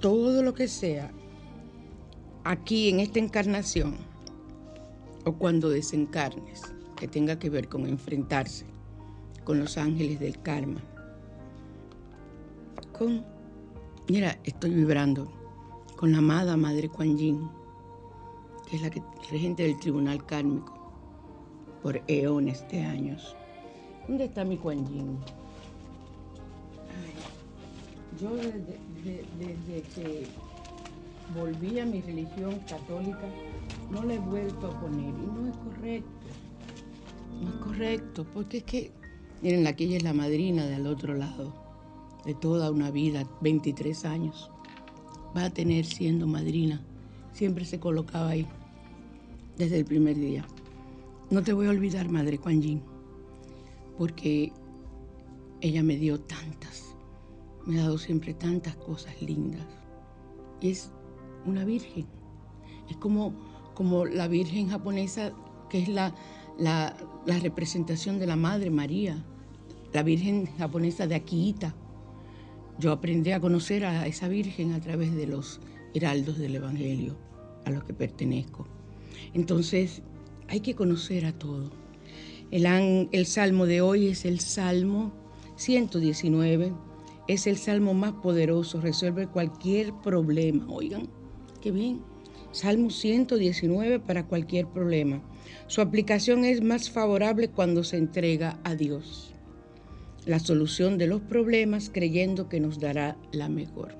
Todo 0.00 0.42
lo 0.42 0.54
que 0.54 0.68
sea 0.68 1.12
aquí 2.44 2.88
en 2.88 3.00
esta 3.00 3.18
encarnación 3.18 3.96
o 5.24 5.32
cuando 5.32 5.70
desencarnes 5.70 6.62
que 7.02 7.08
tenga 7.08 7.36
que 7.36 7.50
ver 7.50 7.68
con 7.68 7.84
enfrentarse 7.88 8.64
con 9.42 9.58
los 9.58 9.76
ángeles 9.76 10.20
del 10.20 10.40
karma. 10.40 10.80
Con, 12.96 13.24
mira, 14.08 14.38
estoy 14.44 14.70
vibrando 14.70 15.28
con 15.96 16.12
la 16.12 16.18
amada 16.18 16.56
Madre 16.56 16.88
Kuan 16.88 17.18
Yin, 17.18 17.50
que 18.70 18.76
es 18.76 18.82
la 18.82 18.90
regente 19.32 19.64
del 19.64 19.80
tribunal 19.80 20.24
kármico 20.24 20.72
por 21.82 22.00
eones 22.06 22.64
de 22.68 22.84
años. 22.84 23.34
¿Dónde 24.06 24.26
está 24.26 24.44
mi 24.44 24.56
Kuan 24.56 24.86
Yin? 24.86 25.18
yo 28.20 28.36
desde, 28.36 29.24
desde 29.40 29.82
que 29.92 30.26
volví 31.36 31.80
a 31.80 31.84
mi 31.84 32.00
religión 32.00 32.60
católica, 32.68 33.28
no 33.90 34.04
le 34.04 34.14
he 34.14 34.18
vuelto 34.20 34.68
a 34.68 34.80
poner. 34.80 35.08
Y 35.08 35.26
no 35.26 35.48
es 35.48 35.56
correcto. 35.56 36.21
Correcto, 37.62 38.24
porque 38.32 38.58
es 38.58 38.64
que, 38.64 38.92
miren, 39.42 39.66
aquella 39.66 39.96
es 39.96 40.02
la 40.02 40.12
madrina 40.12 40.66
del 40.66 40.86
otro 40.86 41.14
lado, 41.14 41.52
de 42.24 42.34
toda 42.34 42.70
una 42.70 42.90
vida, 42.90 43.28
23 43.40 44.04
años. 44.04 44.50
Va 45.36 45.44
a 45.44 45.50
tener 45.50 45.84
siendo 45.84 46.26
madrina. 46.26 46.80
Siempre 47.32 47.64
se 47.64 47.80
colocaba 47.80 48.30
ahí, 48.30 48.46
desde 49.56 49.78
el 49.78 49.84
primer 49.84 50.16
día. 50.16 50.44
No 51.30 51.42
te 51.42 51.52
voy 51.52 51.66
a 51.66 51.70
olvidar, 51.70 52.08
Madre 52.10 52.38
Kuan 52.38 52.60
Yin, 52.60 52.82
porque 53.96 54.52
ella 55.62 55.82
me 55.82 55.96
dio 55.96 56.20
tantas, 56.20 56.94
me 57.64 57.80
ha 57.80 57.84
dado 57.84 57.98
siempre 57.98 58.34
tantas 58.34 58.76
cosas 58.76 59.20
lindas. 59.22 59.66
Es 60.60 60.90
una 61.46 61.64
virgen. 61.64 62.06
Es 62.90 62.96
como, 62.98 63.32
como 63.74 64.04
la 64.04 64.28
virgen 64.28 64.68
japonesa, 64.68 65.32
que 65.70 65.82
es 65.82 65.88
la, 65.88 66.14
la, 66.62 66.96
representación 67.42 68.18
de 68.18 68.26
la 68.26 68.36
Madre 68.36 68.70
María, 68.70 69.24
la 69.92 70.02
virgen 70.02 70.46
japonesa 70.58 71.06
de 71.06 71.16
Akihita. 71.16 71.74
Yo 72.78 72.92
aprendí 72.92 73.32
a 73.32 73.40
conocer 73.40 73.84
a 73.84 74.06
esa 74.06 74.28
virgen 74.28 74.72
a 74.72 74.80
través 74.80 75.14
de 75.14 75.26
los 75.26 75.60
heraldos 75.94 76.38
del 76.38 76.54
Evangelio 76.54 77.16
a 77.64 77.70
los 77.70 77.84
que 77.84 77.92
pertenezco. 77.92 78.66
Entonces, 79.34 80.02
hay 80.48 80.60
que 80.60 80.74
conocer 80.74 81.26
a 81.26 81.32
todo. 81.32 81.70
El, 82.50 83.08
el 83.12 83.26
salmo 83.26 83.66
de 83.66 83.80
hoy 83.80 84.08
es 84.08 84.24
el 84.24 84.40
Salmo 84.40 85.12
119, 85.56 86.72
es 87.28 87.46
el 87.46 87.56
salmo 87.56 87.94
más 87.94 88.12
poderoso, 88.14 88.80
resuelve 88.80 89.26
cualquier 89.26 89.92
problema, 90.02 90.66
oigan 90.68 91.08
Qué 91.60 91.70
bien. 91.70 92.02
Salmo 92.50 92.90
119 92.90 94.00
para 94.00 94.26
cualquier 94.26 94.66
problema. 94.66 95.22
Su 95.66 95.80
aplicación 95.80 96.44
es 96.44 96.62
más 96.62 96.90
favorable 96.90 97.48
cuando 97.48 97.84
se 97.84 97.96
entrega 97.96 98.58
a 98.64 98.74
Dios. 98.74 99.34
La 100.26 100.38
solución 100.38 100.98
de 100.98 101.06
los 101.06 101.20
problemas 101.20 101.90
creyendo 101.92 102.48
que 102.48 102.60
nos 102.60 102.78
dará 102.78 103.16
la 103.32 103.48
mejor. 103.48 103.96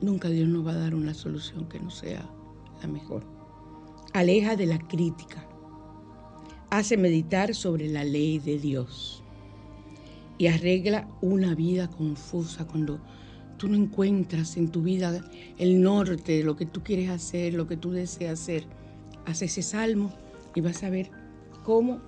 Nunca 0.00 0.28
Dios 0.28 0.48
nos 0.48 0.66
va 0.66 0.72
a 0.72 0.78
dar 0.78 0.94
una 0.94 1.14
solución 1.14 1.68
que 1.68 1.80
no 1.80 1.90
sea 1.90 2.28
la 2.80 2.88
mejor. 2.88 3.24
Aleja 4.12 4.56
de 4.56 4.66
la 4.66 4.78
crítica. 4.78 5.46
Hace 6.70 6.96
meditar 6.96 7.54
sobre 7.54 7.88
la 7.88 8.04
ley 8.04 8.38
de 8.38 8.58
Dios. 8.58 9.22
Y 10.38 10.46
arregla 10.46 11.08
una 11.20 11.54
vida 11.54 11.88
confusa 11.88 12.66
cuando 12.66 13.00
tú 13.58 13.68
no 13.68 13.76
encuentras 13.76 14.56
en 14.56 14.70
tu 14.70 14.82
vida 14.82 15.20
el 15.58 15.82
norte 15.82 16.42
lo 16.44 16.56
que 16.56 16.64
tú 16.64 16.82
quieres 16.82 17.10
hacer, 17.10 17.54
lo 17.54 17.66
que 17.66 17.76
tú 17.76 17.90
deseas 17.90 18.40
hacer, 18.40 18.64
haz 19.28 19.42
ese 19.42 19.62
salmo 19.62 20.10
y 20.54 20.60
vas 20.62 20.82
a 20.82 20.90
ver 20.90 21.10
cómo 21.64 22.00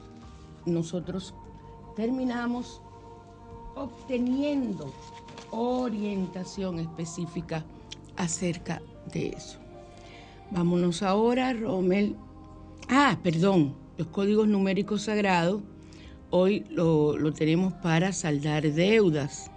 nosotros 0.64 1.34
terminamos 1.94 2.80
obteniendo 3.76 4.90
orientación 5.50 6.78
específica 6.78 7.64
acerca 8.16 8.80
de 9.12 9.28
eso. 9.28 9.58
Vámonos 10.50 11.02
ahora, 11.02 11.52
Rommel. 11.52 12.16
Ah, 12.88 13.18
perdón, 13.22 13.74
los 13.98 14.08
códigos 14.08 14.48
numéricos 14.48 15.02
sagrados. 15.02 15.60
Hoy 16.30 16.64
lo, 16.70 17.18
lo 17.18 17.32
tenemos 17.32 17.74
para 17.74 18.12
saldar 18.12 18.62
deudas. 18.72 19.50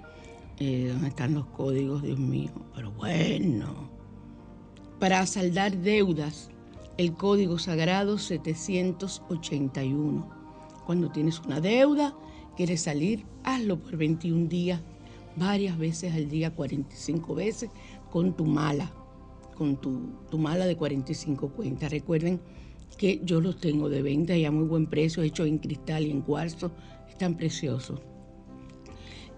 Eh, 0.60 0.89
¿Dónde 0.91 1.08
están 1.08 1.34
los 1.34 1.45
códigos, 1.47 2.04
Dios 2.04 2.19
mío? 2.19 2.52
Pero 2.76 2.91
bueno. 2.91 3.89
Para 4.99 5.26
saldar 5.26 5.76
deudas, 5.78 6.49
el 6.97 7.13
código 7.13 7.60
sagrado 7.60 8.17
781. 8.17 10.27
Cuando 10.86 11.10
tienes 11.12 11.39
una 11.39 11.62
deuda, 11.62 12.13
quieres 12.56 12.82
salir, 12.82 13.25
hazlo 13.43 13.79
por 13.79 13.97
21 13.97 14.47
días, 14.47 14.82
varias 15.36 15.77
veces 15.77 16.13
al 16.13 16.29
día, 16.29 16.53
45 16.53 17.36
veces, 17.36 17.69
con 18.12 18.36
tu 18.36 18.45
mala, 18.45 18.93
con 19.56 19.77
tu, 19.77 20.12
tu 20.29 20.38
mala 20.38 20.65
de 20.65 20.75
45 20.75 21.49
cuentas. 21.49 21.91
Recuerden 21.91 22.41
que 22.97 23.21
yo 23.23 23.39
los 23.41 23.60
tengo 23.60 23.89
de 23.89 24.03
venta 24.03 24.38
y 24.38 24.45
a 24.45 24.51
muy 24.51 24.65
buen 24.65 24.86
precio, 24.88 25.23
hechos 25.23 25.47
en 25.47 25.58
cristal 25.58 26.06
y 26.06 26.12
en 26.12 26.21
cuarzo, 26.21 26.71
están 27.10 27.36
preciosos. 27.36 27.99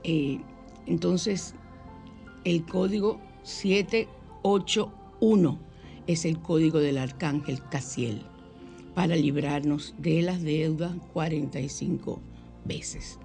Eh, 0.03 0.41
entonces, 0.87 1.55
el 2.43 2.65
código 2.65 3.21
781 3.43 5.64
es 6.07 6.25
el 6.25 6.39
código 6.39 6.79
del 6.79 6.97
arcángel 6.97 7.61
Casiel 7.69 8.21
para 8.93 9.15
librarnos 9.15 9.93
de 9.97 10.21
las 10.21 10.41
deudas 10.41 10.93
45 11.13 12.21
veces. 12.63 13.19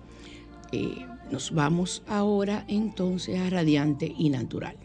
Eh, 0.72 1.06
nos 1.30 1.52
vamos 1.52 2.02
ahora 2.08 2.64
entonces 2.68 3.38
a 3.38 3.50
radiante 3.50 4.12
y 4.16 4.30
natural. 4.30 4.76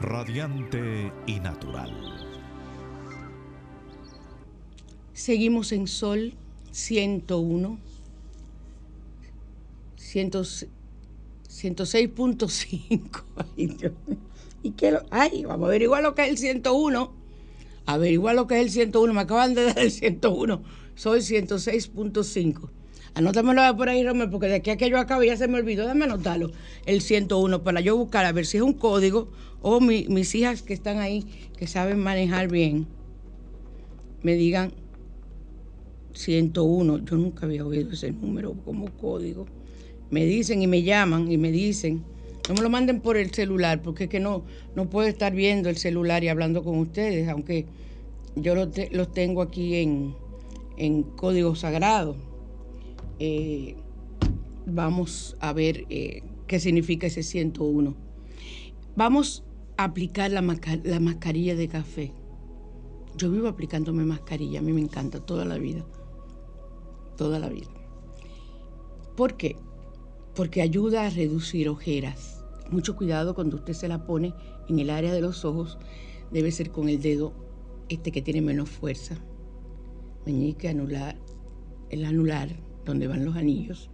Radiante 0.00 1.12
y 1.26 1.40
natural. 1.40 1.92
Seguimos 5.12 5.72
en 5.72 5.86
Sol 5.86 6.34
101 6.72 7.78
106.5. 11.62 13.22
¿Y 14.64 14.70
qué 14.72 14.98
Ay, 15.10 15.44
vamos 15.44 15.64
a 15.64 15.68
averiguar 15.68 16.02
lo 16.02 16.14
que 16.14 16.22
es 16.22 16.30
el 16.30 16.38
101. 16.38 17.12
Averiguar 17.86 18.34
lo 18.34 18.46
que 18.46 18.56
es 18.56 18.62
el 18.62 18.70
101. 18.70 19.12
Me 19.12 19.20
acaban 19.20 19.54
de 19.54 19.64
dar 19.64 19.78
el 19.78 19.90
101. 19.90 20.62
Soy 20.94 21.20
106.5. 21.20 22.70
Anótamelo 23.14 23.76
por 23.76 23.88
ahí, 23.88 24.04
Romero, 24.04 24.30
porque 24.30 24.48
de 24.48 24.54
aquí 24.56 24.70
a 24.70 24.76
que 24.76 24.88
yo 24.88 24.98
acabe 24.98 25.26
ya 25.26 25.36
se 25.36 25.46
me 25.46 25.58
olvidó. 25.58 25.86
Dame 25.86 26.04
anotarlo. 26.04 26.50
El 26.86 27.00
101 27.00 27.62
para 27.62 27.80
yo 27.80 27.96
buscar 27.96 28.24
a 28.24 28.32
ver 28.32 28.46
si 28.46 28.56
es 28.56 28.62
un 28.62 28.72
código 28.72 29.30
o 29.60 29.80
mis 29.80 30.34
hijas 30.34 30.62
que 30.62 30.72
están 30.74 30.98
ahí, 30.98 31.24
que 31.56 31.66
saben 31.66 31.98
manejar 31.98 32.48
bien, 32.48 32.86
me 34.22 34.34
digan 34.34 34.72
101. 36.14 37.04
Yo 37.04 37.16
nunca 37.16 37.46
había 37.46 37.66
oído 37.66 37.92
ese 37.92 38.12
número 38.12 38.54
como 38.64 38.90
código 38.92 39.46
me 40.12 40.26
dicen 40.26 40.62
y 40.62 40.66
me 40.66 40.82
llaman 40.82 41.32
y 41.32 41.38
me 41.38 41.50
dicen, 41.50 42.04
no 42.46 42.54
me 42.54 42.60
lo 42.60 42.68
manden 42.68 43.00
por 43.00 43.16
el 43.16 43.30
celular, 43.30 43.80
porque 43.80 44.04
es 44.04 44.10
que 44.10 44.20
no, 44.20 44.44
no 44.76 44.90
puedo 44.90 45.08
estar 45.08 45.34
viendo 45.34 45.70
el 45.70 45.78
celular 45.78 46.22
y 46.22 46.28
hablando 46.28 46.62
con 46.62 46.78
ustedes, 46.78 47.28
aunque 47.30 47.64
yo 48.36 48.54
los, 48.54 49.12
tengo 49.12 49.40
aquí 49.40 49.76
en, 49.76 51.02
código 51.16 51.54
sagrado. 51.54 52.16
Eh, 53.20 53.74
vamos 54.66 55.34
a 55.40 55.54
ver 55.54 55.86
eh, 55.88 56.22
qué 56.46 56.60
significa 56.60 57.06
ese 57.06 57.22
101. 57.22 57.94
Vamos 58.94 59.44
a 59.78 59.84
aplicar 59.84 60.30
la, 60.30 60.42
la 60.84 61.00
mascarilla 61.00 61.56
de 61.56 61.68
café. 61.68 62.12
Yo 63.16 63.30
vivo 63.30 63.48
aplicándome 63.48 64.04
mascarilla, 64.04 64.58
a 64.58 64.62
mí 64.62 64.74
me 64.74 64.82
encanta 64.82 65.20
toda 65.20 65.46
la 65.46 65.56
vida. 65.56 65.86
Toda 67.16 67.38
la 67.38 67.48
vida. 67.48 67.70
¿Por 69.16 69.38
qué? 69.38 69.56
Porque 70.34 70.62
ayuda 70.62 71.06
a 71.06 71.10
reducir 71.10 71.68
ojeras. 71.68 72.44
Mucho 72.70 72.96
cuidado 72.96 73.34
cuando 73.34 73.56
usted 73.56 73.74
se 73.74 73.88
la 73.88 74.06
pone 74.06 74.34
en 74.68 74.78
el 74.78 74.90
área 74.90 75.12
de 75.12 75.20
los 75.20 75.44
ojos, 75.44 75.78
debe 76.30 76.50
ser 76.50 76.70
con 76.70 76.88
el 76.88 77.02
dedo 77.02 77.34
este 77.88 78.12
que 78.12 78.22
tiene 78.22 78.40
menos 78.40 78.70
fuerza, 78.70 79.18
meñique 80.24 80.68
anular, 80.68 81.18
el 81.90 82.04
anular, 82.04 82.48
donde 82.84 83.06
van 83.06 83.24
los 83.24 83.36
anillos. 83.36 83.90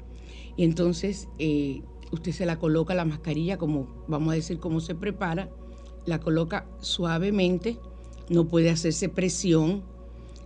Y 0.56 0.64
entonces 0.64 1.28
eh, 1.38 1.82
usted 2.12 2.32
se 2.32 2.46
la 2.46 2.58
coloca 2.58 2.94
la 2.94 3.04
mascarilla, 3.04 3.58
como 3.58 4.04
vamos 4.06 4.32
a 4.32 4.36
decir 4.36 4.60
cómo 4.60 4.80
se 4.80 4.94
prepara, 4.94 5.50
la 6.06 6.20
coloca 6.20 6.68
suavemente, 6.80 7.78
no 8.28 8.46
puede 8.46 8.70
hacerse 8.70 9.08
presión. 9.08 9.82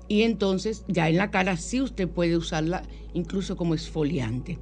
Y 0.08 0.22
entonces 0.22 0.84
ya 0.88 1.08
en 1.08 1.18
la 1.18 1.30
cara 1.30 1.56
sí 1.56 1.80
usted 1.82 2.08
puede 2.08 2.36
usarla 2.36 2.82
incluso 3.12 3.56
como 3.56 3.74
esfoliante 3.74 4.58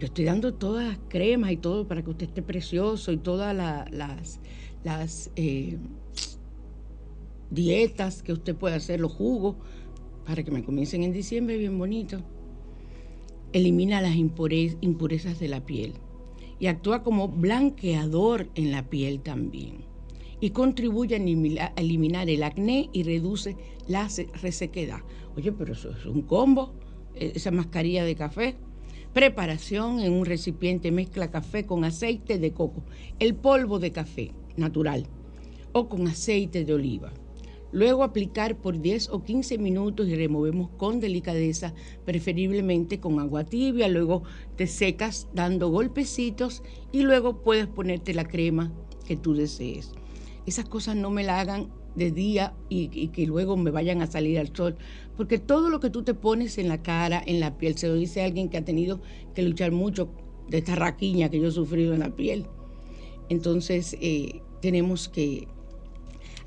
yo 0.00 0.06
estoy 0.06 0.24
dando 0.24 0.54
todas 0.54 0.86
las 0.86 0.98
cremas 1.08 1.52
y 1.52 1.58
todo 1.58 1.86
para 1.86 2.02
que 2.02 2.08
usted 2.08 2.28
esté 2.28 2.40
precioso 2.40 3.12
y 3.12 3.18
todas 3.18 3.54
las, 3.54 5.30
eh, 5.36 5.76
dietas 7.50 8.22
que 8.22 8.32
usted 8.32 8.56
puede 8.56 8.76
hacer, 8.76 8.98
los 8.98 9.12
jugos, 9.12 9.56
para 10.24 10.42
que 10.42 10.50
me 10.50 10.64
comiencen 10.64 11.02
en 11.02 11.12
diciembre 11.12 11.58
bien 11.58 11.78
bonito. 11.78 12.22
Elimina 13.52 14.00
las 14.00 14.16
impurezas 14.16 15.38
de 15.38 15.48
la 15.48 15.66
piel 15.66 15.92
y 16.58 16.68
actúa 16.68 17.02
como 17.02 17.28
blanqueador 17.28 18.48
en 18.54 18.72
la 18.72 18.88
piel 18.88 19.20
también. 19.20 19.84
Y 20.40 20.50
contribuye 20.50 21.16
a 21.60 21.72
eliminar 21.76 22.30
el 22.30 22.42
acné 22.42 22.88
y 22.94 23.02
reduce 23.02 23.54
la 23.86 24.08
resequedad. 24.40 25.00
Oye, 25.36 25.52
pero 25.52 25.74
eso 25.74 25.90
es 25.90 26.06
un 26.06 26.22
combo, 26.22 26.72
e, 27.14 27.32
esa 27.34 27.50
mascarilla 27.50 28.04
de 28.04 28.14
café. 28.14 28.56
Preparación 29.12 29.98
en 29.98 30.12
un 30.12 30.24
recipiente 30.24 30.92
mezcla 30.92 31.32
café 31.32 31.66
con 31.66 31.84
aceite 31.84 32.38
de 32.38 32.52
coco, 32.52 32.84
el 33.18 33.34
polvo 33.34 33.80
de 33.80 33.90
café 33.90 34.32
natural 34.56 35.08
o 35.72 35.88
con 35.88 36.06
aceite 36.06 36.64
de 36.64 36.74
oliva. 36.74 37.12
Luego 37.72 38.04
aplicar 38.04 38.56
por 38.56 38.80
10 38.80 39.08
o 39.10 39.24
15 39.24 39.58
minutos 39.58 40.06
y 40.06 40.14
removemos 40.14 40.70
con 40.76 41.00
delicadeza, 41.00 41.74
preferiblemente 42.04 43.00
con 43.00 43.18
agua 43.18 43.42
tibia. 43.44 43.88
Luego 43.88 44.22
te 44.56 44.68
secas 44.68 45.28
dando 45.34 45.70
golpecitos 45.70 46.62
y 46.92 47.02
luego 47.02 47.42
puedes 47.42 47.66
ponerte 47.66 48.14
la 48.14 48.28
crema 48.28 48.72
que 49.06 49.16
tú 49.16 49.34
desees. 49.34 49.92
Esas 50.46 50.66
cosas 50.66 50.94
no 50.94 51.10
me 51.10 51.24
la 51.24 51.40
hagan 51.40 51.68
de 51.94 52.10
día 52.10 52.54
y, 52.68 53.08
que 53.08 53.26
luego 53.26 53.56
me 53.56 53.70
vayan 53.70 54.02
a 54.02 54.06
salir 54.06 54.38
al 54.38 54.54
sol. 54.54 54.76
Porque 55.16 55.38
todo 55.38 55.68
lo 55.68 55.80
que 55.80 55.90
tú 55.90 56.02
te 56.02 56.14
pones 56.14 56.58
en 56.58 56.68
la 56.68 56.82
cara, 56.82 57.22
en 57.24 57.40
la 57.40 57.58
piel, 57.58 57.76
se 57.76 57.88
lo 57.88 57.94
dice 57.94 58.22
alguien 58.22 58.48
que 58.48 58.58
ha 58.58 58.64
tenido 58.64 59.00
que 59.34 59.42
luchar 59.42 59.72
mucho 59.72 60.10
de 60.48 60.58
esta 60.58 60.74
raquiña 60.74 61.28
que 61.28 61.40
yo 61.40 61.48
he 61.48 61.52
sufrido 61.52 61.94
en 61.94 62.00
la 62.00 62.14
piel. 62.14 62.46
Entonces 63.28 63.96
eh, 64.00 64.42
tenemos 64.60 65.08
que, 65.08 65.48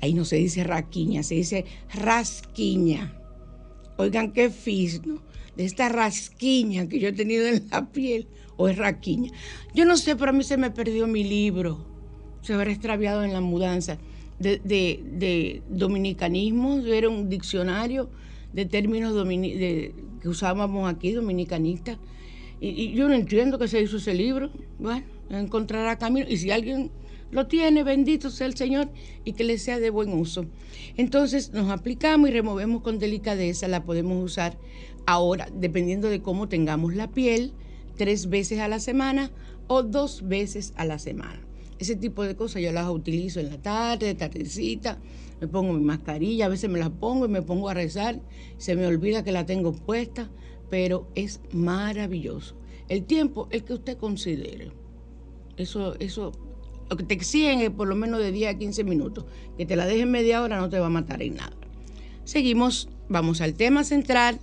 ahí 0.00 0.14
no 0.14 0.24
se 0.24 0.36
dice 0.36 0.64
raquiña, 0.64 1.22
se 1.22 1.36
dice 1.36 1.64
rasquiña. 1.94 3.20
Oigan 3.96 4.32
qué 4.32 4.50
fisno 4.50 5.22
de 5.56 5.64
esta 5.64 5.88
rasquiña 5.88 6.88
que 6.88 6.98
yo 6.98 7.08
he 7.08 7.12
tenido 7.12 7.46
en 7.46 7.68
la 7.70 7.90
piel, 7.92 8.28
o 8.56 8.68
es 8.68 8.76
raquiña. 8.76 9.30
Yo 9.74 9.84
no 9.84 9.96
sé, 9.96 10.16
pero 10.16 10.30
a 10.30 10.32
mí 10.32 10.42
se 10.42 10.56
me 10.56 10.70
perdió 10.70 11.06
mi 11.06 11.24
libro, 11.24 11.86
se 12.42 12.54
habrá 12.54 12.70
extraviado 12.70 13.22
en 13.22 13.32
la 13.32 13.40
mudanza 13.40 13.98
de, 14.44 15.62
dominicanismo, 15.68 16.78
era 16.86 17.08
un 17.08 17.28
diccionario 17.28 18.10
de 18.52 18.66
términos 18.66 19.12
que 20.20 20.28
usábamos 20.28 20.88
aquí, 20.88 21.12
dominicanistas. 21.12 21.98
Y, 22.60 22.92
yo 22.92 23.08
no 23.08 23.14
entiendo 23.14 23.58
que 23.58 23.68
se 23.68 23.82
hizo 23.82 23.96
ese 23.96 24.14
libro. 24.14 24.50
Bueno, 24.78 25.04
encontrará 25.30 25.98
camino. 25.98 26.26
Y 26.28 26.36
si 26.36 26.50
alguien 26.50 26.90
lo 27.30 27.46
tiene, 27.46 27.82
bendito 27.82 28.30
sea 28.30 28.46
el 28.46 28.56
Señor 28.56 28.88
y 29.24 29.32
que 29.32 29.44
le 29.44 29.58
sea 29.58 29.80
de 29.80 29.90
buen 29.90 30.12
uso. 30.12 30.46
Entonces 30.96 31.52
nos 31.52 31.70
aplicamos 31.70 32.30
y 32.30 32.32
removemos 32.32 32.82
con 32.82 32.98
delicadeza. 32.98 33.66
La 33.68 33.84
podemos 33.84 34.22
usar 34.22 34.56
ahora, 35.06 35.48
dependiendo 35.52 36.08
de 36.08 36.22
cómo 36.22 36.48
tengamos 36.48 36.94
la 36.94 37.10
piel, 37.10 37.52
tres 37.96 38.28
veces 38.28 38.60
a 38.60 38.68
la 38.68 38.78
semana 38.78 39.30
o 39.66 39.82
dos 39.82 40.26
veces 40.26 40.72
a 40.76 40.84
la 40.84 40.98
semana. 40.98 41.43
Ese 41.78 41.96
tipo 41.96 42.22
de 42.22 42.36
cosas 42.36 42.62
yo 42.62 42.72
las 42.72 42.88
utilizo 42.88 43.40
en 43.40 43.50
la 43.50 43.60
tarde, 43.60 44.14
tardecita, 44.14 44.98
me 45.40 45.48
pongo 45.48 45.72
mi 45.72 45.82
mascarilla, 45.82 46.46
a 46.46 46.48
veces 46.48 46.70
me 46.70 46.78
la 46.78 46.90
pongo 46.90 47.26
y 47.26 47.28
me 47.28 47.42
pongo 47.42 47.68
a 47.68 47.74
rezar, 47.74 48.20
se 48.58 48.76
me 48.76 48.86
olvida 48.86 49.24
que 49.24 49.32
la 49.32 49.44
tengo 49.44 49.72
puesta, 49.72 50.30
pero 50.70 51.08
es 51.14 51.40
maravilloso. 51.52 52.56
El 52.88 53.04
tiempo, 53.04 53.48
el 53.50 53.64
que 53.64 53.74
usted 53.74 53.96
considere. 53.98 54.70
Eso, 55.56 55.94
eso, 55.98 56.32
lo 56.90 56.96
que 56.96 57.04
te 57.04 57.14
exigen 57.14 57.60
es 57.60 57.70
por 57.70 57.88
lo 57.88 57.96
menos 57.96 58.20
de 58.20 58.32
10 58.32 58.54
a 58.54 58.58
15 58.58 58.84
minutos. 58.84 59.24
Que 59.56 59.66
te 59.66 59.76
la 59.76 59.86
dejen 59.86 60.10
media 60.10 60.42
hora 60.42 60.58
no 60.58 60.68
te 60.68 60.78
va 60.78 60.86
a 60.86 60.90
matar 60.90 61.22
en 61.22 61.36
nada. 61.36 61.56
Seguimos, 62.24 62.88
vamos 63.08 63.40
al 63.40 63.54
tema 63.54 63.84
central. 63.84 64.38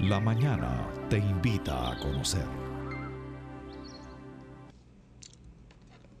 La 0.00 0.20
mañana 0.20 0.97
te 1.08 1.18
invita 1.18 1.92
a 1.92 1.98
conocer. 1.98 2.44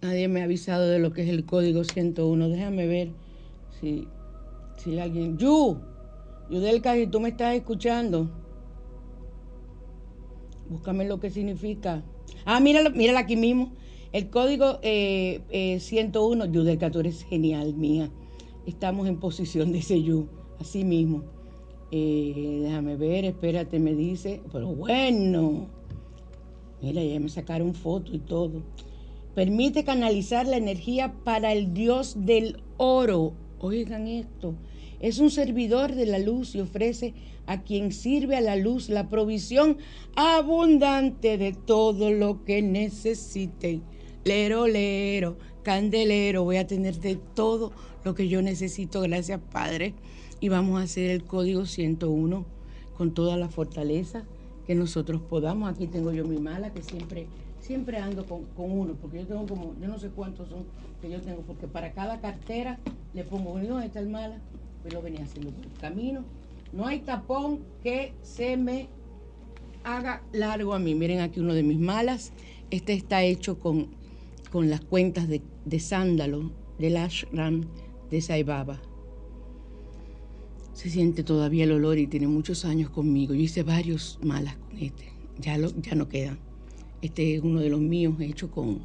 Nadie 0.00 0.28
me 0.28 0.40
ha 0.40 0.44
avisado 0.44 0.86
de 0.86 0.98
lo 0.98 1.12
que 1.12 1.22
es 1.22 1.28
el 1.28 1.44
código 1.44 1.84
101. 1.84 2.48
Déjame 2.48 2.86
ver 2.86 3.10
si, 3.80 4.08
si 4.76 4.98
alguien... 4.98 5.36
¡Yu! 5.36 5.78
Yudelka, 6.50 6.94
si 6.94 7.06
tú 7.06 7.20
me 7.20 7.28
estás 7.28 7.54
escuchando, 7.54 8.30
búscame 10.70 11.06
lo 11.06 11.20
que 11.20 11.30
significa. 11.30 12.02
Ah, 12.46 12.60
míralo, 12.60 12.90
mírala 12.90 13.20
aquí 13.20 13.36
mismo. 13.36 13.72
El 14.12 14.30
código 14.30 14.78
eh, 14.82 15.42
eh, 15.50 15.80
101, 15.80 16.46
Yudelka, 16.46 16.90
tú 16.90 17.00
eres 17.00 17.24
genial, 17.24 17.74
mía. 17.74 18.08
Estamos 18.64 19.06
en 19.06 19.20
posición 19.20 19.74
ese 19.74 20.02
Yu, 20.02 20.28
así 20.58 20.84
mismo. 20.84 21.37
Eh, 21.90 22.60
déjame 22.64 22.96
ver, 22.96 23.24
espérate, 23.24 23.78
me 23.78 23.94
dice, 23.94 24.42
pero 24.52 24.68
bueno, 24.68 25.68
mira, 26.82 27.02
ya 27.02 27.18
me 27.18 27.30
sacaron 27.30 27.74
foto 27.74 28.14
y 28.14 28.18
todo. 28.18 28.62
Permite 29.34 29.84
canalizar 29.84 30.46
la 30.46 30.58
energía 30.58 31.14
para 31.24 31.52
el 31.52 31.72
dios 31.72 32.26
del 32.26 32.60
oro. 32.76 33.32
Oigan 33.60 34.06
esto, 34.06 34.54
es 35.00 35.18
un 35.18 35.30
servidor 35.30 35.94
de 35.94 36.06
la 36.06 36.18
luz 36.18 36.54
y 36.54 36.60
ofrece 36.60 37.14
a 37.46 37.62
quien 37.62 37.92
sirve 37.92 38.36
a 38.36 38.42
la 38.42 38.56
luz 38.56 38.90
la 38.90 39.08
provisión 39.08 39.78
abundante 40.14 41.38
de 41.38 41.52
todo 41.52 42.10
lo 42.10 42.44
que 42.44 42.60
necesite. 42.60 43.80
Lero, 44.24 44.66
lero, 44.66 45.38
candelero, 45.62 46.44
voy 46.44 46.58
a 46.58 46.66
tener 46.66 47.00
de 47.00 47.16
todo 47.16 47.72
lo 48.04 48.14
que 48.14 48.28
yo 48.28 48.42
necesito, 48.42 49.00
gracias 49.00 49.40
Padre 49.50 49.94
y 50.40 50.48
vamos 50.48 50.80
a 50.80 50.84
hacer 50.84 51.10
el 51.10 51.24
código 51.24 51.66
101 51.66 52.44
con 52.96 53.14
toda 53.14 53.36
la 53.36 53.48
fortaleza 53.48 54.24
que 54.66 54.74
nosotros 54.74 55.20
podamos. 55.22 55.70
Aquí 55.70 55.86
tengo 55.86 56.12
yo 56.12 56.24
mi 56.24 56.38
mala 56.38 56.72
que 56.72 56.82
siempre 56.82 57.26
siempre 57.60 57.98
ando 57.98 58.24
con, 58.24 58.46
uno, 58.56 58.94
porque 58.94 59.18
yo 59.18 59.26
tengo 59.26 59.46
como, 59.46 59.74
yo 59.80 59.88
no 59.88 59.98
sé 59.98 60.08
cuántos 60.08 60.48
son 60.48 60.64
que 61.02 61.10
yo 61.10 61.20
tengo, 61.20 61.42
porque 61.42 61.66
para 61.66 61.92
cada 61.92 62.20
cartera 62.20 62.78
le 63.14 63.24
pongo 63.24 63.52
uno, 63.52 63.66
¿dónde 63.66 63.86
está 63.86 64.00
el 64.00 64.08
mala? 64.08 64.38
Pues 64.82 64.94
lo 64.94 65.02
venía 65.02 65.24
haciendo 65.24 65.50
por 65.50 65.66
el 65.66 65.72
camino. 65.74 66.24
No 66.72 66.86
hay 66.86 67.00
tapón 67.00 67.60
que 67.82 68.14
se 68.22 68.56
me 68.56 68.88
haga 69.84 70.22
largo 70.32 70.74
a 70.74 70.78
mí. 70.78 70.94
Miren 70.94 71.20
aquí 71.20 71.40
uno 71.40 71.54
de 71.54 71.62
mis 71.62 71.78
malas. 71.78 72.32
Este 72.70 72.92
está 72.92 73.22
hecho 73.22 73.58
con, 73.58 73.88
con 74.50 74.70
las 74.70 74.80
cuentas 74.80 75.28
de, 75.28 75.42
de 75.64 75.80
sándalo 75.80 76.50
del 76.78 76.96
ashram 76.96 77.64
de 78.10 78.20
Saibaba 78.20 78.80
se 80.78 80.90
siente 80.90 81.24
todavía 81.24 81.64
el 81.64 81.72
olor 81.72 81.98
y 81.98 82.06
tiene 82.06 82.28
muchos 82.28 82.64
años 82.64 82.88
conmigo. 82.88 83.34
Yo 83.34 83.40
hice 83.40 83.64
varios 83.64 84.16
malas 84.22 84.56
con 84.58 84.78
este, 84.78 85.08
ya, 85.40 85.58
lo, 85.58 85.72
ya 85.82 85.96
no 85.96 86.08
quedan. 86.08 86.38
Este 87.02 87.34
es 87.34 87.42
uno 87.42 87.60
de 87.60 87.68
los 87.68 87.80
míos 87.80 88.14
hecho 88.20 88.48
con, 88.48 88.78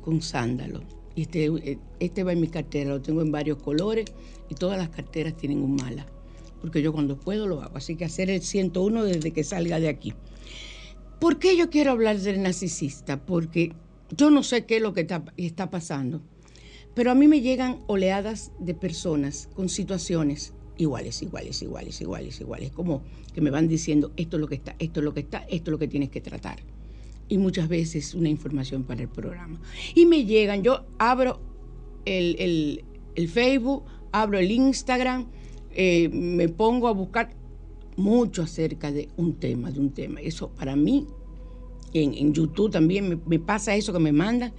con 0.00 0.22
sándalo. 0.22 0.80
Y 1.14 1.22
este, 1.22 1.78
este 1.98 2.24
va 2.24 2.32
en 2.32 2.40
mi 2.40 2.48
cartera, 2.48 2.88
lo 2.88 3.02
tengo 3.02 3.20
en 3.20 3.30
varios 3.30 3.58
colores 3.58 4.06
y 4.48 4.54
todas 4.54 4.78
las 4.78 4.88
carteras 4.88 5.36
tienen 5.36 5.60
un 5.60 5.74
mala, 5.74 6.06
porque 6.62 6.80
yo 6.80 6.90
cuando 6.90 7.20
puedo 7.20 7.46
lo 7.46 7.60
hago. 7.60 7.76
Así 7.76 7.96
que 7.96 8.06
hacer 8.06 8.30
el 8.30 8.40
101 8.40 9.04
desde 9.04 9.30
que 9.32 9.44
salga 9.44 9.78
de 9.78 9.90
aquí. 9.90 10.14
¿Por 11.20 11.38
qué 11.38 11.54
yo 11.54 11.68
quiero 11.68 11.90
hablar 11.90 12.18
del 12.18 12.40
narcisista? 12.40 13.26
Porque 13.26 13.74
yo 14.16 14.30
no 14.30 14.42
sé 14.42 14.64
qué 14.64 14.76
es 14.76 14.82
lo 14.82 14.94
que 14.94 15.02
está, 15.02 15.22
está 15.36 15.68
pasando, 15.68 16.22
pero 16.94 17.10
a 17.10 17.14
mí 17.14 17.28
me 17.28 17.42
llegan 17.42 17.80
oleadas 17.88 18.52
de 18.58 18.72
personas 18.72 19.50
con 19.54 19.68
situaciones 19.68 20.54
iguales, 20.80 21.22
iguales, 21.22 21.62
iguales, 21.62 22.00
iguales, 22.00 22.40
iguales. 22.40 22.72
Como 22.72 23.02
que 23.34 23.40
me 23.40 23.50
van 23.50 23.68
diciendo, 23.68 24.12
esto 24.16 24.36
es 24.36 24.40
lo 24.40 24.48
que 24.48 24.54
está, 24.56 24.74
esto 24.78 25.00
es 25.00 25.04
lo 25.04 25.14
que 25.14 25.20
está, 25.20 25.38
esto 25.50 25.70
es 25.70 25.72
lo 25.72 25.78
que 25.78 25.88
tienes 25.88 26.10
que 26.10 26.20
tratar. 26.20 26.60
Y 27.28 27.38
muchas 27.38 27.68
veces 27.68 28.14
una 28.14 28.28
información 28.28 28.84
para 28.84 29.02
el 29.02 29.08
programa. 29.08 29.60
Y 29.94 30.06
me 30.06 30.24
llegan, 30.24 30.62
yo 30.62 30.86
abro 30.98 31.40
el, 32.04 32.82
Facebook, 33.28 33.84
abro 34.10 34.38
el 34.38 34.50
Instagram, 34.50 35.26
eh, 35.72 36.08
me 36.08 36.48
pongo 36.48 36.88
a 36.88 36.92
buscar 36.92 37.30
mucho 37.96 38.42
acerca 38.42 38.90
de 38.90 39.08
un 39.16 39.34
tema, 39.34 39.70
de 39.70 39.80
un 39.80 39.90
tema. 39.90 40.20
Eso 40.20 40.48
para 40.48 40.74
mí, 40.74 41.06
en, 41.92 42.32
YouTube 42.32 42.70
también 42.70 43.08
me, 43.08 43.18
me, 43.26 43.38
pasa 43.38 43.76
eso 43.76 43.92
que 43.92 43.98
me 43.98 44.12
mandan. 44.12 44.52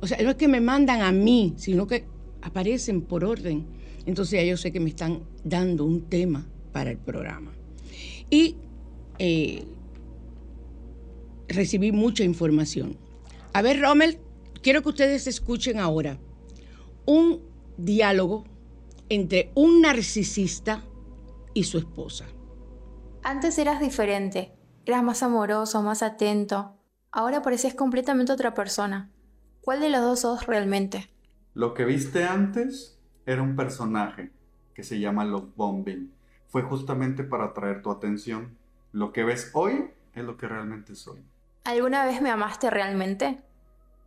O 0.00 0.06
sea, 0.06 0.20
no 0.22 0.30
es 0.30 0.36
que 0.36 0.48
me 0.48 0.60
mandan 0.60 1.02
a 1.02 1.12
mí, 1.12 1.54
sino 1.56 1.86
que 1.86 2.04
aparecen 2.42 3.02
por 3.02 3.24
orden 3.24 3.77
entonces 4.08 4.40
ya 4.40 4.44
yo 4.46 4.56
sé 4.56 4.72
que 4.72 4.80
me 4.80 4.88
están 4.88 5.22
dando 5.44 5.84
un 5.84 6.08
tema 6.08 6.46
para 6.72 6.90
el 6.90 6.96
programa. 6.96 7.52
Y 8.30 8.56
eh, 9.18 9.66
recibí 11.46 11.92
mucha 11.92 12.24
información. 12.24 12.96
A 13.52 13.60
ver, 13.60 13.82
Rommel, 13.82 14.18
quiero 14.62 14.82
que 14.82 14.88
ustedes 14.88 15.26
escuchen 15.26 15.78
ahora 15.78 16.18
un 17.04 17.42
diálogo 17.76 18.44
entre 19.10 19.52
un 19.54 19.82
narcisista 19.82 20.82
y 21.52 21.64
su 21.64 21.76
esposa. 21.76 22.24
Antes 23.22 23.58
eras 23.58 23.78
diferente, 23.78 24.54
eras 24.86 25.02
más 25.02 25.22
amoroso, 25.22 25.82
más 25.82 26.02
atento. 26.02 26.78
Ahora 27.10 27.42
pareces 27.42 27.74
completamente 27.74 28.32
otra 28.32 28.54
persona. 28.54 29.12
¿Cuál 29.60 29.80
de 29.80 29.90
los 29.90 30.00
dos 30.00 30.20
sos 30.20 30.46
realmente? 30.46 31.10
Lo 31.52 31.74
que 31.74 31.84
viste 31.84 32.24
antes 32.24 32.97
era 33.28 33.42
un 33.42 33.56
personaje 33.56 34.30
que 34.72 34.82
se 34.82 34.98
llama 34.98 35.22
Love 35.22 35.54
Bombing. 35.54 36.10
Fue 36.46 36.62
justamente 36.62 37.24
para 37.24 37.44
atraer 37.44 37.82
tu 37.82 37.90
atención. 37.90 38.56
Lo 38.92 39.12
que 39.12 39.22
ves 39.22 39.50
hoy 39.52 39.90
es 40.14 40.24
lo 40.24 40.38
que 40.38 40.48
realmente 40.48 40.94
soy. 40.94 41.20
¿Alguna 41.64 42.06
vez 42.06 42.22
me 42.22 42.30
amaste 42.30 42.70
realmente? 42.70 43.38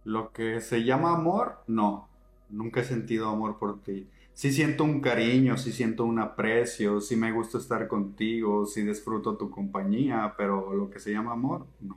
Lo 0.05 0.31
que 0.31 0.60
se 0.60 0.84
llama 0.84 1.13
amor, 1.13 1.60
no. 1.67 2.10
Nunca 2.49 2.79
he 2.79 2.84
sentido 2.84 3.29
amor 3.29 3.60
por 3.60 3.84
ti. 3.84 4.10
Sí 4.34 4.51
siento 4.51 4.84
un 4.84 5.01
cariño, 5.01 5.55
sí 5.55 5.71
siento 5.71 6.03
un 6.03 6.17
aprecio, 6.17 6.99
sí 6.99 7.15
me 7.15 7.31
gusta 7.31 7.60
estar 7.60 7.88
contigo, 7.88 8.65
sí 8.65 8.81
disfruto 8.81 9.38
tu 9.38 9.51
compañía, 9.51 10.34
pero 10.36 10.73
lo 10.73 10.89
que 10.89 10.99
se 10.99 11.12
llama 11.12 11.34
amor, 11.34 11.67
no. 11.79 11.95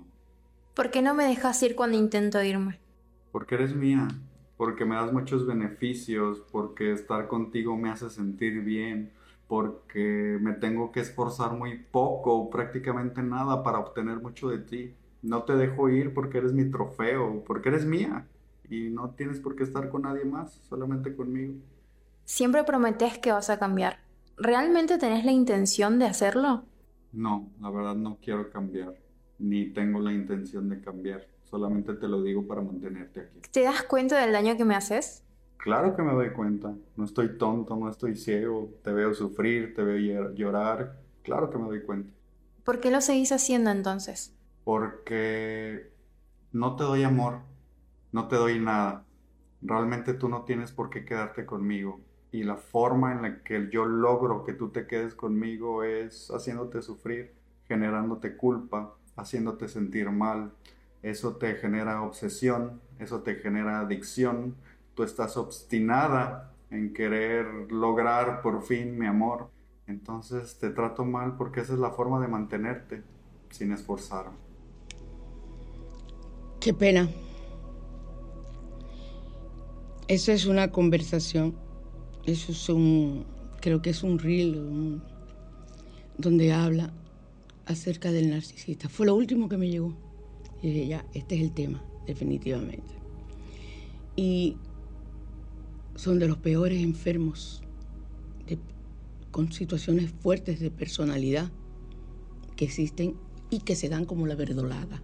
¿Por 0.74 0.90
qué 0.90 1.00
no 1.00 1.14
me 1.14 1.24
dejas 1.24 1.62
ir 1.62 1.74
cuando 1.74 1.96
intento 1.96 2.42
irme? 2.42 2.80
Porque 3.32 3.54
eres 3.54 3.74
mía, 3.74 4.08
porque 4.64 4.86
me 4.86 4.94
das 4.94 5.12
muchos 5.12 5.46
beneficios, 5.46 6.42
porque 6.50 6.92
estar 6.92 7.28
contigo 7.28 7.76
me 7.76 7.90
hace 7.90 8.08
sentir 8.08 8.62
bien, 8.62 9.12
porque 9.46 10.38
me 10.40 10.54
tengo 10.54 10.90
que 10.90 11.00
esforzar 11.00 11.52
muy 11.52 11.76
poco, 11.76 12.48
prácticamente 12.48 13.22
nada 13.22 13.62
para 13.62 13.78
obtener 13.78 14.22
mucho 14.22 14.48
de 14.48 14.60
ti. 14.60 14.94
No 15.20 15.42
te 15.42 15.54
dejo 15.54 15.90
ir 15.90 16.14
porque 16.14 16.38
eres 16.38 16.54
mi 16.54 16.64
trofeo, 16.70 17.44
porque 17.46 17.68
eres 17.68 17.84
mía 17.84 18.26
y 18.70 18.88
no 18.88 19.10
tienes 19.10 19.38
por 19.38 19.54
qué 19.54 19.64
estar 19.64 19.90
con 19.90 20.00
nadie 20.00 20.24
más, 20.24 20.54
solamente 20.66 21.14
conmigo. 21.14 21.56
Siempre 22.24 22.64
prometes 22.64 23.18
que 23.18 23.32
vas 23.32 23.50
a 23.50 23.58
cambiar. 23.58 23.98
¿Realmente 24.38 24.96
tenés 24.96 25.26
la 25.26 25.32
intención 25.32 25.98
de 25.98 26.06
hacerlo? 26.06 26.64
No, 27.12 27.52
la 27.60 27.68
verdad 27.68 27.96
no 27.96 28.16
quiero 28.16 28.48
cambiar, 28.48 28.94
ni 29.38 29.74
tengo 29.74 30.00
la 30.00 30.14
intención 30.14 30.70
de 30.70 30.80
cambiar. 30.80 31.33
Solamente 31.54 31.94
te 31.94 32.08
lo 32.08 32.20
digo 32.20 32.44
para 32.48 32.62
mantenerte 32.62 33.20
aquí. 33.20 33.40
¿Te 33.52 33.62
das 33.62 33.84
cuenta 33.84 34.20
del 34.20 34.32
daño 34.32 34.56
que 34.56 34.64
me 34.64 34.74
haces? 34.74 35.22
Claro 35.56 35.94
que 35.94 36.02
me 36.02 36.12
doy 36.12 36.32
cuenta. 36.32 36.74
No 36.96 37.04
estoy 37.04 37.38
tonto, 37.38 37.76
no 37.76 37.88
estoy 37.88 38.16
ciego. 38.16 38.72
Te 38.82 38.92
veo 38.92 39.14
sufrir, 39.14 39.72
te 39.72 39.84
veo 39.84 40.32
llorar. 40.32 40.98
Claro 41.22 41.50
que 41.50 41.58
me 41.58 41.66
doy 41.66 41.82
cuenta. 41.82 42.12
¿Por 42.64 42.80
qué 42.80 42.90
lo 42.90 43.00
seguís 43.00 43.30
haciendo 43.30 43.70
entonces? 43.70 44.34
Porque 44.64 45.92
no 46.50 46.74
te 46.74 46.82
doy 46.82 47.04
amor, 47.04 47.42
no 48.10 48.26
te 48.26 48.34
doy 48.34 48.58
nada. 48.58 49.04
Realmente 49.62 50.12
tú 50.14 50.28
no 50.28 50.42
tienes 50.42 50.72
por 50.72 50.90
qué 50.90 51.04
quedarte 51.04 51.46
conmigo. 51.46 52.00
Y 52.32 52.42
la 52.42 52.56
forma 52.56 53.12
en 53.12 53.22
la 53.22 53.44
que 53.44 53.68
yo 53.70 53.84
logro 53.84 54.42
que 54.42 54.54
tú 54.54 54.70
te 54.70 54.88
quedes 54.88 55.14
conmigo 55.14 55.84
es 55.84 56.32
haciéndote 56.32 56.82
sufrir, 56.82 57.32
generándote 57.68 58.36
culpa, 58.36 58.96
haciéndote 59.14 59.68
sentir 59.68 60.10
mal. 60.10 60.50
Eso 61.04 61.36
te 61.36 61.56
genera 61.56 62.00
obsesión, 62.00 62.80
eso 62.98 63.20
te 63.20 63.34
genera 63.34 63.80
adicción. 63.80 64.56
Tú 64.94 65.02
estás 65.02 65.36
obstinada 65.36 66.54
en 66.70 66.94
querer 66.94 67.70
lograr 67.70 68.40
por 68.40 68.62
fin 68.62 68.98
mi 68.98 69.04
amor. 69.04 69.50
Entonces 69.86 70.56
te 70.58 70.70
trato 70.70 71.04
mal 71.04 71.36
porque 71.36 71.60
esa 71.60 71.74
es 71.74 71.78
la 71.78 71.90
forma 71.90 72.22
de 72.22 72.28
mantenerte 72.28 73.02
sin 73.50 73.72
esforzarme. 73.72 74.38
Qué 76.58 76.72
pena. 76.72 77.10
Eso 80.08 80.32
es 80.32 80.46
una 80.46 80.70
conversación. 80.70 81.54
Eso 82.24 82.52
es 82.52 82.66
un, 82.70 83.26
creo 83.60 83.82
que 83.82 83.90
es 83.90 84.02
un 84.02 84.18
reel 84.18 85.02
donde 86.16 86.50
habla 86.54 86.94
acerca 87.66 88.10
del 88.10 88.30
narcisista. 88.30 88.88
Fue 88.88 89.04
lo 89.04 89.14
último 89.14 89.50
que 89.50 89.58
me 89.58 89.68
llegó. 89.68 90.13
Y 90.64 90.68
dije, 90.68 90.86
ya, 90.86 91.04
este 91.12 91.34
es 91.34 91.42
el 91.42 91.52
tema, 91.52 91.84
definitivamente. 92.06 92.94
Y 94.16 94.56
son 95.94 96.18
de 96.18 96.26
los 96.26 96.38
peores 96.38 96.82
enfermos, 96.82 97.62
con 99.30 99.52
situaciones 99.52 100.10
fuertes 100.10 100.60
de 100.60 100.70
personalidad 100.70 101.52
que 102.56 102.64
existen 102.64 103.14
y 103.50 103.58
que 103.58 103.76
se 103.76 103.90
dan 103.90 104.06
como 104.06 104.26
la 104.26 104.36
verdolada. 104.36 105.02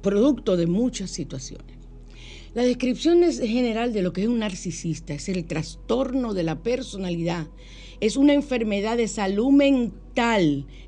Producto 0.00 0.56
de 0.56 0.68
muchas 0.68 1.10
situaciones. 1.10 1.76
La 2.54 2.62
descripción 2.62 3.24
general 3.32 3.92
de 3.92 4.02
lo 4.02 4.12
que 4.12 4.22
es 4.22 4.28
un 4.28 4.38
narcisista 4.38 5.14
es 5.14 5.28
el 5.28 5.46
trastorno 5.46 6.32
de 6.32 6.44
la 6.44 6.62
personalidad. 6.62 7.48
Es 7.98 8.16
una 8.16 8.34
enfermedad 8.34 8.98
de 8.98 9.08
salud 9.08 9.50
mental 9.50 10.05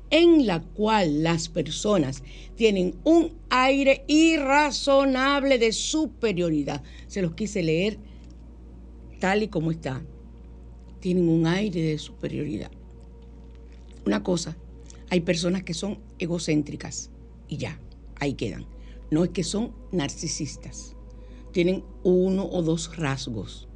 en 0.09 0.47
la 0.47 0.61
cual 0.61 1.23
las 1.23 1.49
personas 1.49 2.23
tienen 2.55 2.95
un 3.03 3.33
aire 3.49 4.03
irrazonable 4.07 5.57
de 5.57 5.71
superioridad. 5.71 6.83
Se 7.07 7.21
los 7.21 7.33
quise 7.33 7.63
leer 7.63 7.99
tal 9.19 9.43
y 9.43 9.47
como 9.47 9.71
está. 9.71 10.01
Tienen 10.99 11.29
un 11.29 11.47
aire 11.47 11.81
de 11.81 11.97
superioridad. 11.97 12.71
Una 14.05 14.23
cosa, 14.23 14.57
hay 15.09 15.21
personas 15.21 15.63
que 15.63 15.73
son 15.73 15.99
egocéntricas 16.17 17.11
y 17.47 17.57
ya, 17.57 17.79
ahí 18.19 18.33
quedan. 18.33 18.65
No 19.11 19.23
es 19.23 19.29
que 19.29 19.43
son 19.43 19.73
narcisistas 19.91 20.95
tienen 21.51 21.83
uno 22.03 22.45
o 22.45 22.61
dos 22.61 22.95
rasgos, 22.97 23.67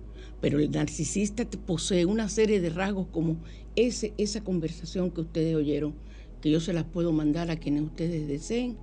pero 0.41 0.59
el 0.59 0.71
narcisista 0.71 1.45
posee 1.65 2.05
una 2.05 2.29
serie 2.29 2.61
de 2.61 2.69
rasgos 2.69 3.07
como 3.07 3.37
ese, 3.75 4.13
esa 4.17 4.43
conversación 4.43 5.11
que 5.11 5.21
ustedes 5.21 5.55
oyeron, 5.55 5.95
que 6.41 6.51
yo 6.51 6.59
se 6.59 6.73
las 6.73 6.83
puedo 6.83 7.11
mandar 7.11 7.51
a 7.51 7.57
quienes 7.57 7.83
ustedes 7.83 8.27
deseen, 8.27 8.77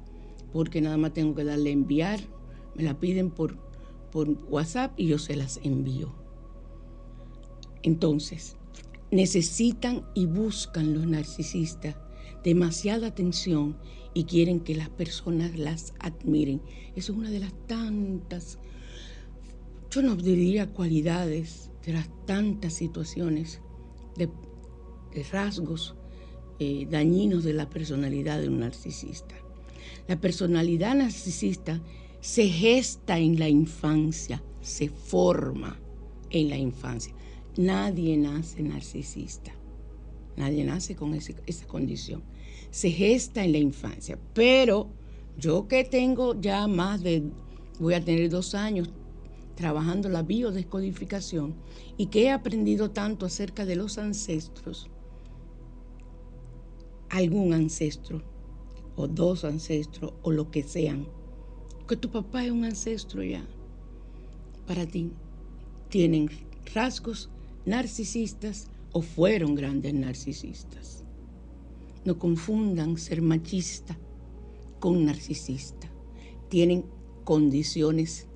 porque 0.52 0.80
nada 0.80 0.96
más 0.96 1.12
tengo 1.12 1.34
que 1.34 1.44
darle 1.44 1.70
enviar, 1.70 2.20
me 2.74 2.82
la 2.82 2.98
piden 2.98 3.30
por, 3.30 3.56
por 4.10 4.28
WhatsApp 4.48 4.92
y 4.96 5.06
yo 5.06 5.18
se 5.18 5.36
las 5.36 5.60
envío. 5.62 6.14
Entonces, 7.82 8.56
necesitan 9.10 10.06
y 10.14 10.26
buscan 10.26 10.94
los 10.94 11.06
narcisistas 11.06 11.96
demasiada 12.44 13.08
atención 13.08 13.76
y 14.14 14.24
quieren 14.24 14.60
que 14.60 14.74
las 14.74 14.88
personas 14.88 15.58
las 15.58 15.94
admiren. 15.98 16.62
Eso 16.96 17.12
es 17.12 17.18
una 17.18 17.30
de 17.30 17.40
las 17.40 17.52
tantas 17.66 18.58
yo 19.90 20.02
no 20.02 20.14
diría 20.14 20.72
cualidades 20.72 21.68
de 21.84 21.94
las 21.94 22.08
tantas 22.24 22.74
situaciones, 22.74 23.60
de, 24.16 24.28
rasgos 25.32 25.94
eh, 26.58 26.86
dañinos 26.90 27.44
de 27.44 27.54
la 27.54 27.68
personalidad 27.68 28.40
de 28.40 28.48
un 28.48 28.60
narcisista. 28.60 29.34
La 30.08 30.20
personalidad 30.20 30.94
narcisista 30.94 31.80
se 32.20 32.48
gesta 32.48 33.18
en 33.18 33.38
la 33.38 33.48
infancia, 33.48 34.42
se 34.60 34.88
forma 34.88 35.78
en 36.30 36.50
la 36.50 36.56
infancia. 36.56 37.14
Nadie 37.56 38.16
nace 38.16 38.62
narcisista, 38.62 39.52
nadie 40.36 40.64
nace 40.64 40.94
con 40.94 41.14
esa 41.14 41.66
condición. 41.66 42.22
Se 42.70 42.90
gesta 42.90 43.44
en 43.44 43.52
la 43.52 43.58
infancia, 43.58 44.18
pero 44.34 44.90
yo 45.38 45.66
que 45.66 45.84
tengo 45.84 46.38
ya 46.40 46.66
más 46.66 47.02
de, 47.02 47.24
voy 47.78 47.94
a 47.94 48.04
tener 48.04 48.28
dos 48.28 48.54
años 48.54 48.90
trabajando 49.54 50.08
la 50.08 50.22
biodescodificación 50.22 51.54
y 51.96 52.06
que 52.06 52.24
he 52.24 52.30
aprendido 52.30 52.90
tanto 52.90 53.26
acerca 53.26 53.64
de 53.64 53.76
los 53.76 53.98
ancestros, 53.98 54.90
algún 57.10 57.52
ancestro 57.52 58.22
o 58.96 59.06
dos 59.06 59.44
ancestros 59.44 60.14
o 60.22 60.30
lo 60.30 60.50
que 60.50 60.62
sean, 60.62 61.06
que 61.86 61.96
tu 61.96 62.10
papá 62.10 62.44
es 62.44 62.50
un 62.50 62.64
ancestro 62.64 63.22
ya 63.22 63.46
para 64.66 64.86
ti, 64.86 65.12
tienen 65.88 66.30
rasgos 66.74 67.28
narcisistas 67.66 68.68
o 68.92 69.02
fueron 69.02 69.54
grandes 69.54 69.92
narcisistas. 69.94 71.04
No 72.04 72.18
confundan 72.18 72.96
ser 72.96 73.20
machista 73.20 73.98
con 74.78 75.04
narcisista. 75.04 75.90
Tienen 76.48 76.86
condiciones 77.24 78.28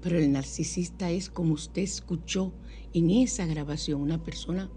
pero 0.00 0.18
el 0.18 0.30
narcisista 0.32 1.10
es, 1.10 1.28
como 1.28 1.54
usted 1.54 1.82
escuchó 1.82 2.52
en 2.92 3.10
esa 3.10 3.46
grabación, 3.46 4.00
una 4.00 4.22
persona 4.22 4.70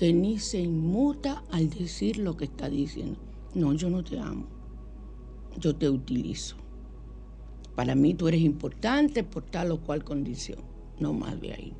que 0.00 0.14
ni 0.14 0.38
se 0.38 0.58
inmuta 0.58 1.44
al 1.50 1.68
decir 1.68 2.16
lo 2.16 2.34
que 2.34 2.46
está 2.46 2.70
diciendo. 2.70 3.20
No, 3.54 3.74
yo 3.74 3.90
no 3.90 4.02
te 4.02 4.18
amo. 4.18 4.46
Yo 5.58 5.76
te 5.76 5.90
utilizo. 5.90 6.56
Para 7.76 7.94
mí 7.94 8.14
tú 8.14 8.26
eres 8.26 8.40
importante 8.40 9.24
por 9.24 9.44
tal 9.44 9.72
o 9.72 9.80
cual 9.82 10.02
condición. 10.02 10.60
No 10.98 11.12
más 11.12 11.38
de 11.42 11.52
ahí. 11.52 11.74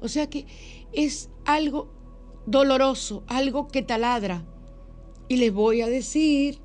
O 0.00 0.08
sea 0.08 0.28
que 0.28 0.44
es 0.92 1.30
algo 1.44 1.88
doloroso, 2.46 3.22
algo 3.28 3.68
que 3.68 3.82
taladra. 3.82 4.44
Y 5.28 5.36
les 5.36 5.52
voy 5.52 5.82
a 5.82 5.86
decir, 5.86 6.58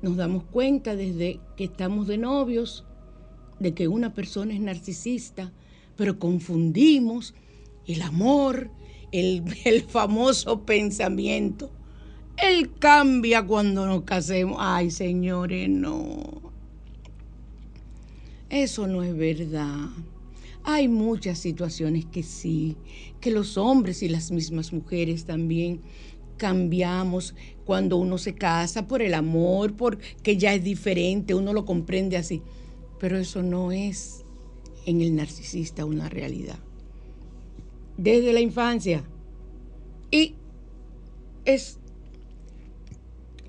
nos 0.00 0.16
damos 0.16 0.44
cuenta 0.44 0.96
desde 0.96 1.40
que 1.58 1.64
estamos 1.64 2.06
de 2.06 2.16
novios, 2.16 2.86
de 3.60 3.74
que 3.74 3.86
una 3.86 4.14
persona 4.14 4.54
es 4.54 4.60
narcisista, 4.60 5.52
pero 5.94 6.18
confundimos 6.18 7.34
el 7.86 8.00
amor, 8.00 8.70
el, 9.14 9.44
el 9.64 9.82
famoso 9.82 10.64
pensamiento. 10.64 11.70
Él 12.36 12.72
cambia 12.78 13.46
cuando 13.46 13.86
nos 13.86 14.02
casemos. 14.02 14.56
Ay, 14.58 14.90
señores, 14.90 15.68
no. 15.68 16.42
Eso 18.50 18.86
no 18.86 19.02
es 19.02 19.16
verdad. 19.16 19.88
Hay 20.64 20.88
muchas 20.88 21.38
situaciones 21.38 22.06
que 22.06 22.22
sí, 22.22 22.76
que 23.20 23.30
los 23.30 23.56
hombres 23.56 24.02
y 24.02 24.08
las 24.08 24.30
mismas 24.30 24.72
mujeres 24.72 25.26
también 25.26 25.80
cambiamos 26.36 27.34
cuando 27.64 27.96
uno 27.96 28.18
se 28.18 28.34
casa 28.34 28.88
por 28.88 29.00
el 29.02 29.14
amor, 29.14 29.76
porque 29.76 30.36
ya 30.36 30.54
es 30.54 30.64
diferente, 30.64 31.34
uno 31.34 31.52
lo 31.52 31.64
comprende 31.64 32.16
así. 32.16 32.42
Pero 32.98 33.18
eso 33.18 33.42
no 33.42 33.70
es 33.70 34.24
en 34.86 35.02
el 35.02 35.14
narcisista 35.14 35.84
una 35.84 36.08
realidad. 36.08 36.63
Desde 37.96 38.32
la 38.32 38.40
infancia. 38.40 39.04
Y 40.10 40.34
es 41.44 41.78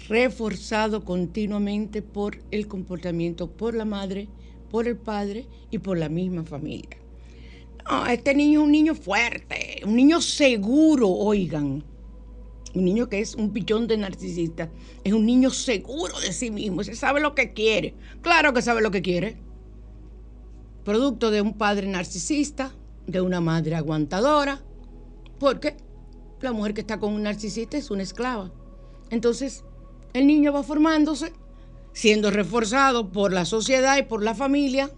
reforzado 0.08 1.04
continuamente 1.04 2.02
por 2.02 2.38
el 2.52 2.68
comportamiento, 2.68 3.50
por 3.50 3.74
la 3.74 3.86
madre, 3.86 4.28
por 4.70 4.88
el 4.88 4.98
padre 4.98 5.48
y 5.72 5.80
por 5.80 5.98
la 5.98 6.10
misma 6.10 6.44
familia. 6.44 6.98
No, 7.90 8.06
este 8.08 8.34
niño 8.34 8.62
es 8.62 8.66
un 8.66 8.72
niño 8.72 8.96
fuerte, 8.96 9.82
un 9.86 9.96
niño 9.96 10.22
seguro, 10.22 11.10
oigan. 11.10 11.84
Un 12.74 12.84
niño 12.84 13.08
que 13.08 13.22
es 13.22 13.36
un 13.36 13.52
pichón 13.52 13.88
de 13.88 13.96
narcisista 13.96 14.70
es 15.06 15.14
un 15.14 15.26
niño 15.26 15.50
seguro 15.50 16.20
de 16.20 16.34
sí 16.34 16.52
mismo, 16.52 16.84
se 16.84 16.96
sabe 16.96 17.22
lo 17.22 17.34
que 17.34 17.54
quiere. 17.54 17.94
Claro 18.22 18.54
que 18.54 18.62
sabe 18.62 18.82
lo 18.82 18.92
que 18.92 19.02
quiere. 19.02 19.38
Producto 20.84 21.32
de 21.32 21.42
un 21.42 21.54
padre 21.54 21.88
narcisista, 21.88 22.76
de 23.08 23.22
una 23.22 23.42
madre 23.42 23.76
aguantadora, 23.76 24.62
porque 25.40 25.78
la 26.42 26.52
mujer 26.52 26.74
que 26.74 26.82
está 26.82 27.00
con 27.00 27.14
un 27.14 27.24
narcisista 27.24 27.78
es 27.78 27.92
una 27.92 28.04
esclava. 28.04 28.52
Entonces, 29.10 29.64
el 30.14 30.28
niño 30.28 30.54
va 30.54 30.64
formándose, 30.64 31.34
siendo 31.94 32.32
reforzado 32.32 33.12
por 33.12 33.34
la 33.34 33.46
sociedad 33.46 33.98
y 33.98 34.04
por 34.04 34.24
la 34.24 34.36
familia. 34.36 34.92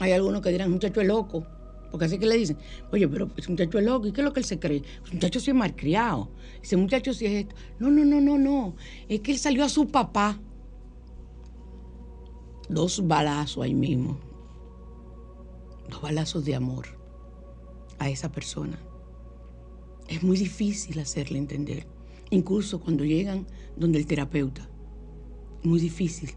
Hay 0.00 0.12
algunos 0.12 0.42
que 0.42 0.50
dirán, 0.50 0.70
muchacho 0.70 1.00
es 1.00 1.06
loco, 1.06 1.46
porque 1.90 2.06
así 2.06 2.18
que 2.18 2.26
le 2.26 2.36
dicen, 2.36 2.58
oye, 2.90 3.06
pero 3.08 3.30
ese 3.36 3.50
muchacho 3.50 3.80
loco, 3.80 4.06
¿y 4.06 4.12
qué 4.12 4.20
es 4.20 4.24
lo 4.24 4.32
que 4.32 4.40
él 4.40 4.46
se 4.46 4.58
cree? 4.58 4.82
Ese 5.04 5.14
muchacho 5.14 5.40
sí 5.40 5.50
es 5.50 5.56
malcriado, 5.56 6.30
ese 6.62 6.76
muchacho 6.76 7.14
sí 7.14 7.26
es 7.26 7.44
esto. 7.44 7.54
No, 7.78 7.90
no, 7.90 8.04
no, 8.04 8.20
no, 8.20 8.38
no, 8.38 8.74
es 9.08 9.20
que 9.20 9.32
él 9.32 9.38
salió 9.38 9.64
a 9.64 9.68
su 9.68 9.86
papá. 9.86 10.38
Dos 12.68 13.06
balazos 13.06 13.62
ahí 13.62 13.74
mismo, 13.74 14.18
dos 15.88 16.00
balazos 16.00 16.44
de 16.44 16.54
amor 16.54 16.86
a 17.98 18.10
esa 18.10 18.30
persona. 18.30 18.78
Es 20.08 20.22
muy 20.22 20.36
difícil 20.36 20.98
hacerle 20.98 21.38
entender 21.38 21.86
incluso 22.30 22.80
cuando 22.80 23.04
llegan 23.04 23.46
donde 23.76 23.98
el 23.98 24.06
terapeuta. 24.06 24.68
Muy 25.62 25.80
difícil 25.80 26.30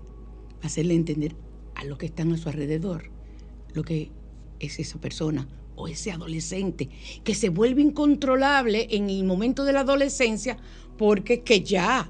hacerle 0.62 0.94
entender 0.94 1.36
a 1.76 1.84
los 1.84 1.98
que 1.98 2.08
están 2.08 2.32
a 2.32 2.38
su 2.38 2.50
alrededor 2.50 3.12
lo 3.74 3.84
que 3.84 4.12
es 4.60 4.80
esa 4.80 5.00
persona 5.00 5.48
o 5.76 5.88
ese 5.88 6.12
adolescente 6.12 6.90
que 7.24 7.36
se 7.36 7.50
vuelve 7.50 7.82
incontrolable 7.82 8.88
en 8.92 9.10
el 9.10 9.24
momento 9.24 9.64
de 9.64 9.74
la 9.74 9.82
adolescencia 9.82 10.58
porque 10.98 11.44
que 11.44 11.62
ya 11.62 12.10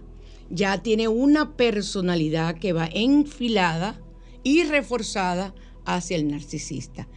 ya 0.49 0.81
tiene 0.81 1.09
una 1.09 1.57
personalidad 1.57 2.57
que 2.57 2.71
va 2.71 2.87
enfilada 2.93 3.99
y 4.43 4.63
reforzada 4.63 5.53
hacia 5.87 6.17
el 6.17 6.27
narcisista. 6.27 7.07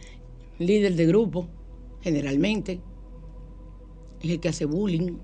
Líder 0.57 0.95
de 0.95 1.05
grupo, 1.05 1.47
generalmente, 2.01 2.79
es 4.23 4.31
el 4.31 4.39
que 4.39 4.49
hace 4.49 4.65
bullying, 4.65 5.17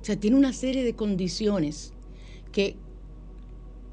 o 0.00 0.04
sea, 0.04 0.20
tiene 0.20 0.36
una 0.36 0.52
serie 0.52 0.84
de 0.84 0.94
condiciones 0.94 1.94
que 2.52 2.76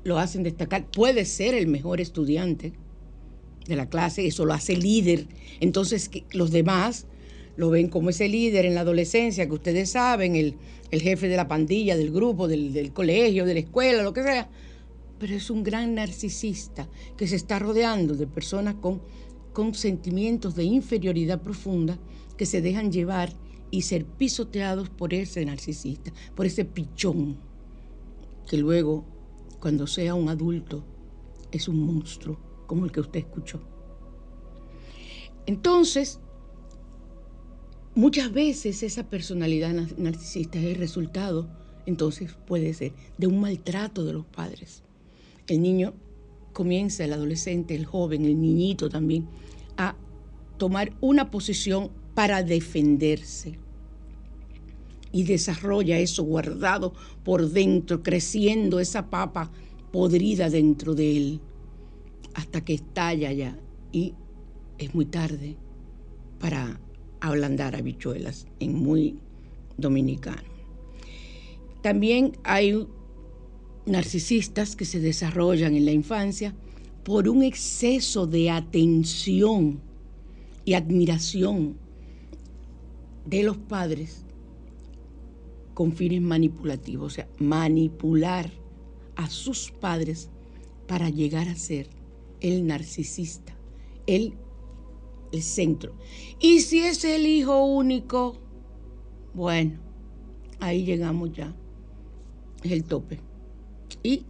lo 0.04 0.17
hacen 0.17 0.44
destacar. 0.44 0.89
Puede 0.91 1.24
ser 1.24 1.54
el 1.54 1.67
mejor 1.67 2.02
estudiante 2.02 2.74
de 3.65 3.76
la 3.76 3.88
clase, 3.88 4.26
eso 4.26 4.46
lo 4.46 4.54
hace 4.54 4.76
líder. 4.76 5.28
Entonces 5.62 6.10
los 6.32 6.52
demás 6.52 7.06
lo 7.56 7.70
ven 7.70 7.88
como 7.88 8.10
ese 8.10 8.28
líder 8.28 8.65
en 8.65 8.76
la 8.76 8.82
adolescencia, 8.82 9.46
que 9.46 9.54
ustedes 9.54 9.91
saben, 9.91 10.36
el, 10.36 10.56
jefe 10.91 11.30
de 11.30 11.38
la 11.38 11.48
pandilla, 11.48 11.96
del 11.96 12.12
grupo, 12.12 12.50
del, 12.50 12.74
del 12.74 12.91
colegio, 12.91 13.46
de 13.46 13.54
la 13.54 13.60
escuela, 13.62 14.04
lo 14.04 14.12
que 14.12 14.24
sea. 14.24 14.50
Pero 15.21 15.36
es 15.36 15.51
un 15.51 15.62
gran 15.62 15.93
narcisista 15.93 16.89
que 17.15 17.27
se 17.27 17.36
está 17.36 17.60
rodeando 17.60 18.15
de 18.15 18.25
personas 18.25 18.73
con, 18.73 19.03
sentimientos 19.75 20.55
de 20.55 20.63
inferioridad 20.63 21.43
profunda 21.43 21.99
que 22.38 22.47
se 22.47 22.60
dejan 22.60 22.91
llevar 22.91 23.31
y 23.69 23.84
ser 23.84 24.03
pisoteados 24.03 24.89
por 24.89 25.13
ese 25.13 25.45
narcisista, 25.45 26.12
por 26.36 26.47
ese 26.47 26.65
pichón, 26.65 27.38
que 28.49 28.57
luego, 28.57 29.05
cuando 29.60 29.86
sea 29.86 30.15
un 30.15 30.27
adulto, 30.27 30.84
es 31.51 31.67
un 31.67 31.86
monstruo, 31.86 32.39
como 32.65 32.86
el 32.86 32.91
que 32.91 33.01
usted 33.01 33.19
escuchó. 33.19 33.62
Entonces, 35.45 36.19
muchas 37.93 38.34
veces 38.34 38.81
esa 38.81 39.07
personalidad 39.07 39.71
narcisista 39.97 40.57
es 40.57 40.65
el 40.65 40.75
resultado, 40.77 41.47
entonces 41.86 42.34
puede 42.47 42.73
ser, 42.73 42.93
de 43.19 43.27
un 43.27 43.39
maltrato 43.39 44.03
de 44.03 44.13
los 44.13 44.25
padres. 44.25 44.81
El 45.51 45.61
niño 45.61 45.93
comienza, 46.53 47.03
el 47.03 47.11
adolescente, 47.11 47.75
el 47.75 47.85
joven, 47.85 48.23
el 48.23 48.39
niñito 48.39 48.87
también, 48.87 49.27
a 49.75 49.97
tomar 50.57 50.93
una 51.01 51.29
posición 51.29 51.91
para 52.15 52.41
defenderse. 52.41 53.59
Y 55.11 55.23
desarrolla 55.23 55.99
eso 55.99 56.23
guardado 56.23 56.93
por 57.25 57.49
dentro, 57.49 58.01
creciendo 58.01 58.79
esa 58.79 59.09
papa 59.09 59.51
podrida 59.91 60.49
dentro 60.49 60.95
de 60.95 61.17
él, 61.17 61.41
hasta 62.33 62.63
que 62.63 62.75
estalla 62.75 63.33
ya. 63.33 63.59
Y 63.91 64.13
es 64.77 64.95
muy 64.95 65.03
tarde 65.03 65.57
para 66.39 66.79
ablandar 67.19 67.75
habichuelas, 67.75 68.47
en 68.61 68.75
muy 68.75 69.19
dominicano. 69.75 70.47
También 71.81 72.37
hay 72.45 72.87
narcisistas 73.86 74.76
que 74.76 74.86
se 74.86 75.00
desarrollan 75.00 75.76
en 75.76 75.86
la 75.86 75.91
infancia 75.91 76.54
por 77.04 77.28
un 77.28 77.44
exceso 77.44 78.28
de 78.28 78.50
atención 78.50 79.80
y 80.65 80.74
admiración 80.74 81.78
de 83.26 83.44
los 83.44 83.58
padres 83.58 84.26
con 85.74 85.94
fines 85.94 86.22
manipulativos, 86.22 87.13
o 87.13 87.15
sea, 87.15 87.28
manipular 87.39 88.52
a 89.15 89.30
sus 89.30 89.72
padres 89.72 90.30
para 90.88 91.10
llegar 91.10 91.48
a 91.48 91.56
ser 91.56 91.88
el 92.39 92.67
narcisista, 92.67 93.56
el, 94.06 94.34
el 95.32 95.41
centro. 95.41 95.96
Y 96.39 96.60
si 96.60 96.80
es 96.80 97.04
el 97.06 97.26
hijo 97.26 97.65
único, 97.65 98.38
bueno, 99.34 99.80
ahí 100.60 100.84
llegamos 100.84 101.32
ya, 101.32 101.56
es 102.63 102.72
el 102.72 102.84
tope. 102.84 103.31
Y 104.03 104.25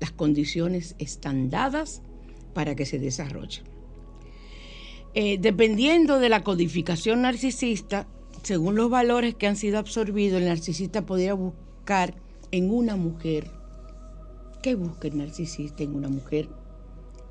las 0.00 0.12
condiciones 0.12 0.94
están 0.98 1.50
dadas 1.50 2.02
para 2.54 2.74
que 2.74 2.86
se 2.86 2.98
desarrolle. 2.98 3.62
Eh, 5.14 5.38
dependiendo 5.40 6.18
de 6.18 6.28
la 6.28 6.44
codificación 6.44 7.22
narcisista, 7.22 8.06
según 8.42 8.76
los 8.76 8.90
valores 8.90 9.34
que 9.34 9.46
han 9.46 9.56
sido 9.56 9.78
absorbidos, 9.78 10.40
el 10.40 10.48
narcisista 10.48 11.06
podría 11.06 11.34
buscar 11.34 12.14
en 12.50 12.70
una 12.70 12.96
mujer. 12.96 13.50
¿Qué 14.62 14.74
busca 14.74 15.08
el 15.08 15.16
narcisista 15.16 15.82
en 15.82 15.94
una 15.94 16.08
mujer? 16.08 16.48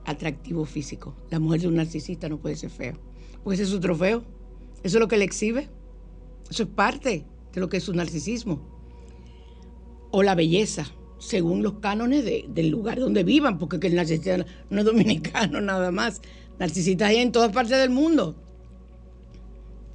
Atractivo 0.06 0.66
físico. 0.66 1.16
La 1.30 1.40
mujer 1.40 1.62
de 1.62 1.68
un 1.68 1.76
narcisista 1.76 2.28
no 2.28 2.38
puede 2.38 2.56
ser 2.56 2.70
feo. 2.70 2.98
Porque 3.44 3.56
ese 3.56 3.64
es 3.64 3.70
su 3.70 3.80
trofeo. 3.80 4.24
Eso 4.84 4.98
es 4.98 5.00
lo 5.00 5.08
que 5.08 5.18
le 5.18 5.26
exhibe. 5.26 5.70
Eso 6.50 6.64
es 6.64 6.70
parte 6.70 7.26
de 7.54 7.60
lo 7.60 7.70
que 7.70 7.78
es 7.78 7.84
su 7.84 7.94
narcisismo. 7.94 8.60
O 10.12 10.24
la 10.24 10.36
belleza, 10.36 10.88
según 11.20 11.64
los 11.64 11.80
cánones 11.80 12.26
del 12.26 12.70
lugar 12.70 13.00
donde 13.00 13.24
vivan, 13.24 13.58
porque 13.58 13.88
el 13.88 13.96
narcisista 13.96 14.46
no 14.70 14.80
es 14.80 14.86
dominicano 14.86 15.62
nada 15.62 15.92
más. 15.92 16.22
Narcisistas 16.60 17.10
hay 17.10 17.18
en 17.18 17.32
todas 17.32 17.52
partes 17.52 17.78
del 17.78 17.90
mundo. 17.90 18.36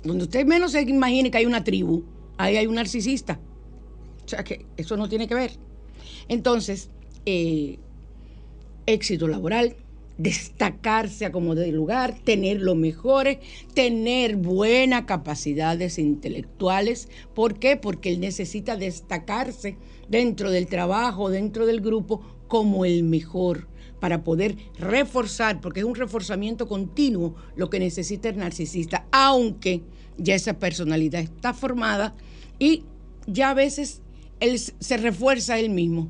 Donde 0.02 0.24
usted 0.24 0.46
menos 0.46 0.72
se 0.72 0.82
imagine 0.82 1.30
que 1.30 1.38
hay 1.38 1.46
una 1.46 1.62
tribu, 1.62 2.04
ahí 2.38 2.56
hay 2.56 2.66
un 2.66 2.74
narcisista. 2.74 3.38
O 4.24 4.28
sea 4.28 4.44
que 4.44 4.66
eso 4.76 4.96
no 4.96 5.08
tiene 5.08 5.26
que 5.28 5.34
ver. 5.34 5.52
Entonces, 6.28 6.90
eh, 7.26 7.78
éxito 8.86 9.28
laboral, 9.28 9.76
destacarse 10.20 11.24
a 11.24 11.32
como 11.32 11.54
de 11.54 11.72
lugar, 11.72 12.14
tener 12.24 12.60
lo 12.60 12.74
mejores, 12.74 13.38
tener 13.72 14.36
buenas 14.36 15.04
capacidades 15.04 15.98
intelectuales. 15.98 17.08
¿Por 17.34 17.58
qué? 17.58 17.76
Porque 17.76 18.10
él 18.10 18.20
necesita 18.20 18.76
destacarse 18.76 19.78
dentro 20.08 20.50
del 20.50 20.66
trabajo, 20.66 21.30
dentro 21.30 21.64
del 21.64 21.80
grupo, 21.80 22.20
como 22.48 22.84
el 22.84 23.02
mejor, 23.02 23.68
para 23.98 24.22
poder 24.22 24.56
reforzar, 24.78 25.60
porque 25.60 25.80
es 25.80 25.86
un 25.86 25.94
reforzamiento 25.94 26.68
continuo 26.68 27.36
lo 27.56 27.70
que 27.70 27.78
necesita 27.78 28.28
el 28.28 28.38
narcisista, 28.38 29.06
aunque 29.12 29.82
ya 30.18 30.34
esa 30.34 30.58
personalidad 30.58 31.22
está 31.22 31.54
formada 31.54 32.14
y 32.58 32.84
ya 33.26 33.50
a 33.50 33.54
veces 33.54 34.02
él 34.40 34.58
se 34.58 34.96
refuerza 34.98 35.58
él 35.58 35.70
mismo. 35.70 36.08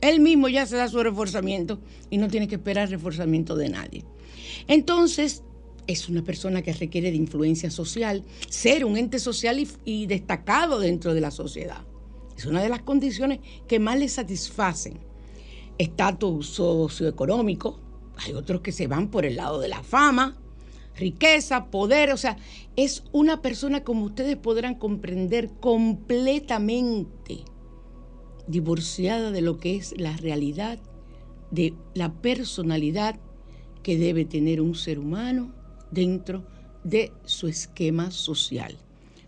Él 0.00 0.20
mismo 0.20 0.48
ya 0.48 0.66
se 0.66 0.76
da 0.76 0.88
su 0.88 1.02
reforzamiento 1.02 1.78
y 2.08 2.18
no 2.18 2.28
tiene 2.28 2.48
que 2.48 2.54
esperar 2.56 2.88
reforzamiento 2.88 3.56
de 3.56 3.68
nadie. 3.68 4.04
Entonces, 4.66 5.42
es 5.86 6.08
una 6.08 6.22
persona 6.22 6.62
que 6.62 6.72
requiere 6.72 7.10
de 7.10 7.16
influencia 7.16 7.70
social, 7.70 8.24
ser 8.48 8.84
un 8.84 8.96
ente 8.96 9.18
social 9.18 9.66
y, 9.84 10.06
destacado 10.06 10.78
dentro 10.78 11.14
de 11.14 11.20
la 11.20 11.30
sociedad. 11.30 11.84
Es 12.36 12.46
una 12.46 12.62
de 12.62 12.68
las 12.68 12.82
condiciones 12.82 13.40
que 13.66 13.78
más 13.78 13.98
le 13.98 14.08
satisfacen. 14.08 15.00
Estatus 15.78 16.46
socioeconómico, 16.46 17.80
hay 18.16 18.32
otros 18.34 18.60
que 18.60 18.72
se 18.72 18.86
van 18.86 19.10
por 19.10 19.24
el 19.24 19.36
lado 19.36 19.60
de 19.60 19.68
la 19.68 19.82
fama, 19.82 20.38
riqueza, 20.96 21.66
poder, 21.66 22.12
o 22.12 22.16
sea, 22.16 22.36
es 22.76 23.04
una 23.12 23.42
persona 23.42 23.82
como 23.82 24.04
ustedes 24.04 24.36
podrán 24.36 24.74
comprender 24.74 25.50
completamente 25.60 27.44
divorciada 28.46 29.30
de 29.30 29.40
lo 29.40 29.58
que 29.58 29.76
es 29.76 29.94
la 29.98 30.16
realidad 30.16 30.78
de 31.50 31.74
la 31.94 32.12
personalidad 32.12 33.18
que 33.82 33.98
debe 33.98 34.24
tener 34.24 34.60
un 34.60 34.74
ser 34.74 34.98
humano 34.98 35.52
dentro 35.90 36.46
de 36.84 37.12
su 37.24 37.48
esquema 37.48 38.10
social. 38.10 38.76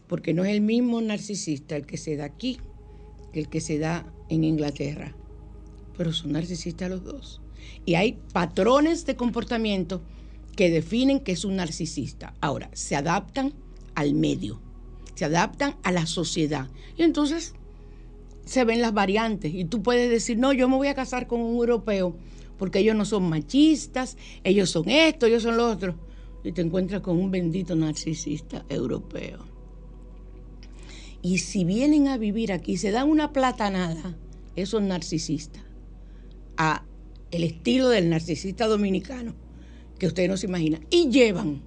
Porque 0.06 0.34
no 0.34 0.44
es 0.44 0.52
el 0.52 0.60
mismo 0.60 1.00
narcisista 1.00 1.76
el 1.76 1.86
que 1.86 1.96
se 1.96 2.16
da 2.16 2.24
aquí 2.26 2.58
que 3.32 3.40
el 3.40 3.48
que 3.48 3.60
se 3.60 3.78
da 3.78 4.12
en 4.28 4.44
Inglaterra. 4.44 5.16
Pero 5.96 6.12
son 6.12 6.32
narcisistas 6.32 6.90
los 6.90 7.02
dos. 7.02 7.40
Y 7.86 7.94
hay 7.94 8.18
patrones 8.32 9.06
de 9.06 9.16
comportamiento 9.16 10.02
que 10.54 10.70
definen 10.70 11.20
que 11.20 11.32
es 11.32 11.44
un 11.44 11.56
narcisista. 11.56 12.34
Ahora, 12.40 12.70
se 12.74 12.94
adaptan 12.94 13.54
al 13.94 14.14
medio, 14.14 14.60
se 15.14 15.24
adaptan 15.24 15.76
a 15.82 15.92
la 15.92 16.04
sociedad. 16.06 16.68
Y 16.96 17.02
entonces 17.02 17.54
se 18.44 18.64
ven 18.64 18.80
las 18.80 18.92
variantes. 18.92 19.52
Y 19.54 19.64
tú 19.64 19.82
puedes 19.82 20.10
decir, 20.10 20.38
no, 20.38 20.52
yo 20.52 20.68
me 20.68 20.76
voy 20.76 20.88
a 20.88 20.94
casar 20.94 21.26
con 21.26 21.40
un 21.40 21.56
europeo 21.56 22.16
porque 22.62 22.78
ellos 22.78 22.94
no 22.94 23.04
son 23.04 23.28
machistas, 23.28 24.16
ellos 24.44 24.70
son 24.70 24.88
esto, 24.88 25.26
ellos 25.26 25.42
son 25.42 25.56
lo 25.56 25.68
otro. 25.68 25.96
Y 26.44 26.52
te 26.52 26.62
encuentras 26.62 27.00
con 27.00 27.18
un 27.18 27.30
bendito 27.30 27.74
narcisista 27.74 28.64
europeo. 28.68 29.44
Y 31.22 31.38
si 31.38 31.64
vienen 31.64 32.06
a 32.06 32.18
vivir 32.18 32.52
aquí, 32.52 32.76
se 32.76 32.92
dan 32.92 33.08
una 33.08 33.32
platanada, 33.32 34.16
esos 34.54 34.80
narcisistas, 34.80 35.64
a 36.56 36.84
el 37.32 37.44
estilo 37.44 37.88
del 37.88 38.10
narcisista 38.10 38.68
dominicano, 38.68 39.34
que 39.98 40.06
usted 40.06 40.28
no 40.28 40.36
se 40.36 40.46
imagina, 40.46 40.80
y 40.88 41.10
llevan, 41.10 41.62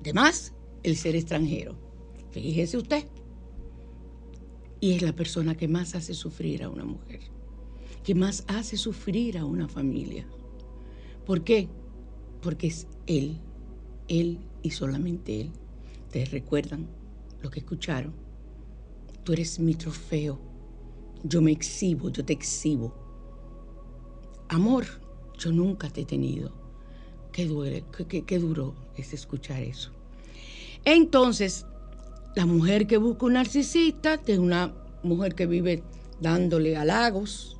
además, 0.00 0.52
el 0.82 0.96
ser 0.96 1.14
extranjero. 1.14 1.76
Fíjese 2.32 2.76
usted. 2.76 3.04
Y 4.80 4.92
es 4.92 5.02
la 5.02 5.14
persona 5.14 5.56
que 5.56 5.68
más 5.68 5.94
hace 5.94 6.14
sufrir 6.14 6.62
a 6.62 6.68
una 6.68 6.84
mujer, 6.84 7.20
que 8.04 8.14
más 8.14 8.44
hace 8.46 8.76
sufrir 8.76 9.38
a 9.38 9.44
una 9.44 9.68
familia. 9.68 10.26
¿Por 11.26 11.42
qué? 11.42 11.68
Porque 12.40 12.68
es 12.68 12.86
él, 13.06 13.38
él 14.06 14.38
y 14.62 14.70
solamente 14.70 15.40
él. 15.40 15.50
¿Te 16.10 16.24
recuerdan 16.24 16.86
lo 17.42 17.50
que 17.50 17.60
escucharon? 17.60 18.14
Tú 19.24 19.32
eres 19.32 19.58
mi 19.58 19.74
trofeo. 19.74 20.40
Yo 21.24 21.42
me 21.42 21.50
exhibo, 21.50 22.08
yo 22.10 22.24
te 22.24 22.32
exhibo. 22.32 22.94
Amor, 24.48 24.86
yo 25.36 25.52
nunca 25.52 25.90
te 25.90 26.02
he 26.02 26.04
tenido. 26.04 26.52
Qué, 27.32 27.46
duele, 27.46 27.84
qué, 28.08 28.24
qué 28.24 28.38
duro 28.38 28.74
es 28.96 29.12
escuchar 29.12 29.62
eso. 29.62 29.90
Entonces, 30.84 31.66
la 32.38 32.46
mujer 32.46 32.86
que 32.86 32.98
busca 32.98 33.26
un 33.26 33.32
narcisista 33.32 34.20
es 34.24 34.38
una 34.38 34.72
mujer 35.02 35.34
que 35.34 35.44
vive 35.46 35.82
dándole 36.20 36.76
halagos. 36.76 37.58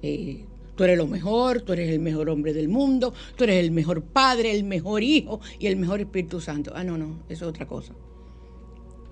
Eh, 0.00 0.46
tú 0.74 0.84
eres 0.84 0.96
lo 0.96 1.06
mejor, 1.06 1.60
tú 1.60 1.74
eres 1.74 1.90
el 1.90 2.00
mejor 2.00 2.30
hombre 2.30 2.54
del 2.54 2.70
mundo, 2.70 3.12
tú 3.36 3.44
eres 3.44 3.62
el 3.62 3.70
mejor 3.70 4.02
padre, 4.02 4.56
el 4.56 4.64
mejor 4.64 5.02
hijo 5.02 5.40
y 5.58 5.66
el 5.66 5.76
mejor 5.76 6.00
Espíritu 6.00 6.40
Santo. 6.40 6.72
Ah, 6.74 6.84
no, 6.84 6.96
no, 6.96 7.22
eso 7.28 7.44
es 7.44 7.50
otra 7.50 7.68
cosa. 7.68 7.92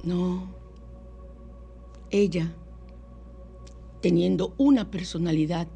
No. 0.02 0.54
Ella, 2.10 2.50
teniendo 4.00 4.54
una 4.56 4.90
personalidad 4.90 5.68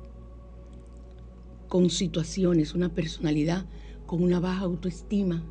con 1.69 1.91
situaciones, 1.91 2.73
una 2.73 2.89
personalidad 2.89 3.67
con 4.07 4.23
una 4.23 4.41
baja 4.41 4.65
autoestima, 4.65 5.45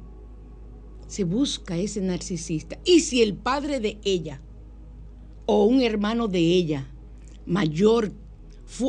se 1.08 1.24
busca 1.24 1.78
ese 1.78 2.02
narcisista. 2.02 2.80
Y 2.86 3.02
si 3.02 3.22
el 3.22 3.36
padre 3.36 3.80
de 3.80 4.00
ella 4.04 4.42
o 5.46 5.66
un 5.66 5.82
hermano 5.82 6.28
de 6.28 6.40
ella 6.40 6.92
mayor 7.46 8.12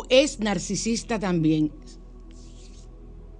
es 0.09 0.41
narcisista 0.41 1.19
también, 1.19 1.71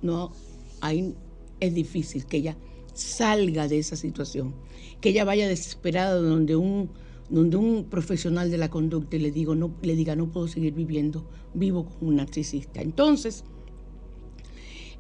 no, 0.03 0.33
ahí 0.81 1.15
es 1.61 1.75
difícil 1.75 2.27
que 2.27 2.39
ella 2.39 2.57
salga 2.93 3.69
de 3.69 3.79
esa 3.79 3.97
situación, 3.97 4.55
que 5.01 5.11
ella 5.11 5.25
vaya 5.25 5.49
desesperada 5.49 6.21
donde 6.21 6.57
un, 6.57 6.91
donde 7.31 7.57
un 7.57 7.85
profesional 7.85 8.51
de 8.51 8.59
la 8.59 8.71
conducta 8.71 9.17
le, 9.17 9.31
digo, 9.31 9.55
no, 9.55 9.75
le 9.83 9.97
diga 9.97 10.15
no 10.17 10.31
puedo 10.31 10.49
seguir 10.49 10.75
viviendo, 10.75 11.27
vivo 11.55 11.87
con 11.87 12.09
un 12.09 12.17
narcisista. 12.17 12.83
Entonces, 12.83 13.45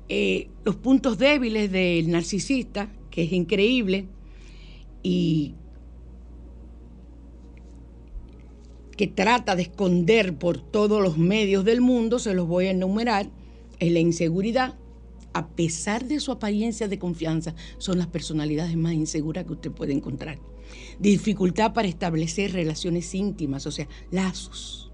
eh, 0.08 0.48
los 0.64 0.76
puntos 0.76 1.18
débiles 1.18 1.70
del 1.70 2.10
narcisista 2.10 2.90
que 3.16 3.22
es 3.22 3.32
increíble 3.32 4.08
y 5.02 5.54
que 8.94 9.06
trata 9.06 9.56
de 9.56 9.62
esconder 9.62 10.36
por 10.36 10.60
todos 10.60 11.02
los 11.02 11.16
medios 11.16 11.64
del 11.64 11.80
mundo, 11.80 12.18
se 12.18 12.34
los 12.34 12.46
voy 12.46 12.66
a 12.66 12.72
enumerar, 12.72 13.30
es 13.78 13.90
la 13.90 14.00
inseguridad. 14.00 14.76
A 15.32 15.48
pesar 15.48 16.04
de 16.04 16.20
su 16.20 16.30
apariencia 16.30 16.88
de 16.88 16.98
confianza, 16.98 17.54
son 17.78 17.96
las 17.96 18.06
personalidades 18.06 18.76
más 18.76 18.92
inseguras 18.92 19.46
que 19.46 19.54
usted 19.54 19.72
puede 19.72 19.94
encontrar. 19.94 20.38
Dificultad 21.00 21.72
para 21.72 21.88
establecer 21.88 22.52
relaciones 22.52 23.14
íntimas, 23.14 23.66
o 23.66 23.70
sea, 23.70 23.88
lazos. 24.10 24.92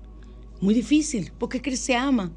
Muy 0.60 0.74
difícil, 0.74 1.32
porque 1.40 1.56
es 1.56 1.62
que 1.64 1.76
se 1.76 1.96
ama. 1.96 2.32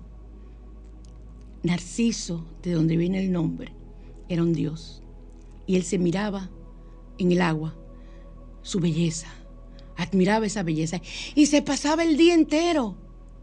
Narciso, 1.61 2.43
de 2.63 2.71
donde 2.71 2.97
viene 2.97 3.23
el 3.23 3.31
nombre, 3.31 3.71
era 4.29 4.41
un 4.41 4.53
dios 4.53 5.03
y 5.67 5.75
él 5.75 5.83
se 5.83 5.97
miraba 5.97 6.49
en 7.17 7.31
el 7.31 7.41
agua, 7.41 7.75
su 8.61 8.79
belleza, 8.79 9.27
admiraba 9.95 10.45
esa 10.45 10.63
belleza 10.63 11.01
y 11.35 11.45
se 11.45 11.61
pasaba 11.61 12.03
el 12.03 12.17
día 12.17 12.33
entero 12.33 12.97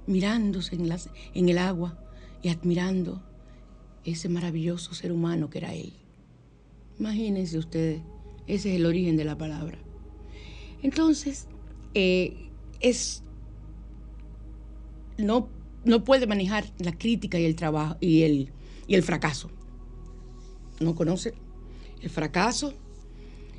mirándose 0.07 0.77
en, 0.77 1.49
el 1.49 1.59
agua 1.59 1.99
y 2.43 2.49
admirando 2.49 3.23
ese 4.05 4.29
maravilloso 4.29 4.95
ser 4.95 5.12
humano 5.12 5.49
que 5.49 5.59
era 5.59 5.75
él. 5.75 5.93
Imagínense 6.99 7.59
ustedes, 7.59 8.03
ese 8.47 8.70
es 8.70 8.77
el 8.77 8.87
origen 8.87 9.16
de 9.16 9.25
la 9.25 9.39
palabra. 9.39 9.79
Entonces, 10.83 11.47
eh, 11.95 12.51
es 12.81 13.23
no, 15.18 15.49
no 15.85 16.05
puede 16.05 16.27
manejar 16.27 16.64
la 16.79 16.93
crítica 16.93 17.39
y 17.39 17.45
el 17.45 17.57
trabajo 17.57 17.97
y 18.01 18.23
el, 18.23 18.53
y 18.87 18.95
el 18.95 19.03
fracaso. 19.03 19.51
No 20.81 20.95
conoce 20.95 21.35
el 22.03 22.11
fracaso 22.11 22.75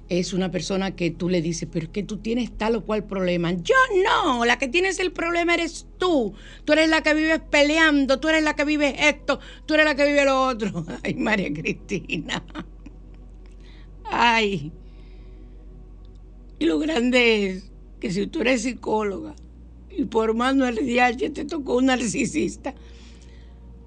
es 0.10 0.34
una 0.34 0.52
persona 0.52 0.96
que 0.96 1.12
tú 1.12 1.30
le 1.30 1.42
dices, 1.42 1.68
pero 1.72 1.86
es 1.86 1.92
que 1.92 2.04
tú 2.04 2.18
tienes 2.18 2.56
tal 2.56 2.76
o 2.76 2.86
cual 2.86 3.06
problema. 3.06 3.54
Yo 3.54 3.76
no, 4.04 4.46
la 4.46 4.60
que 4.60 4.68
tienes 4.68 5.00
el 5.00 5.12
problema 5.12 5.54
eres 5.54 5.88
tú. 5.98 6.34
Tú 6.66 6.74
eres 6.74 6.90
la 6.90 7.02
que 7.02 7.14
vives 7.14 7.40
peleando, 7.50 8.20
tú 8.20 8.28
eres 8.28 8.44
la 8.44 8.56
que 8.56 8.66
vives 8.66 8.94
esto, 9.00 9.40
tú 9.66 9.74
eres 9.74 9.86
la 9.86 9.96
que 9.96 10.06
vive 10.06 10.26
lo 10.26 10.44
otro. 10.44 10.86
Ay, 11.04 11.16
María 11.16 11.52
Cristina. 11.54 12.44
Ay. 14.04 14.72
Y 16.60 16.66
lo 16.66 16.80
grande 16.80 17.50
es 17.50 17.72
que 18.00 18.12
si 18.12 18.28
tú 18.28 18.42
eres 18.42 18.64
psicóloga 18.64 19.36
y 19.90 20.06
por 20.06 20.36
más 20.36 20.56
no 20.56 20.66
eres 20.66 21.18
te 21.34 21.46
tocó 21.46 21.78
un 21.78 21.86
narcisista, 21.86 22.76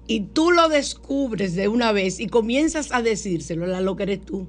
y 0.07 0.21
tú 0.21 0.51
lo 0.51 0.69
descubres 0.69 1.53
de 1.55 1.67
una 1.67 1.91
vez 1.91 2.19
y 2.19 2.27
comienzas 2.27 2.91
a 2.91 3.01
decírselo, 3.01 3.67
la 3.67 3.81
loca 3.81 4.03
eres 4.03 4.21
tú. 4.21 4.47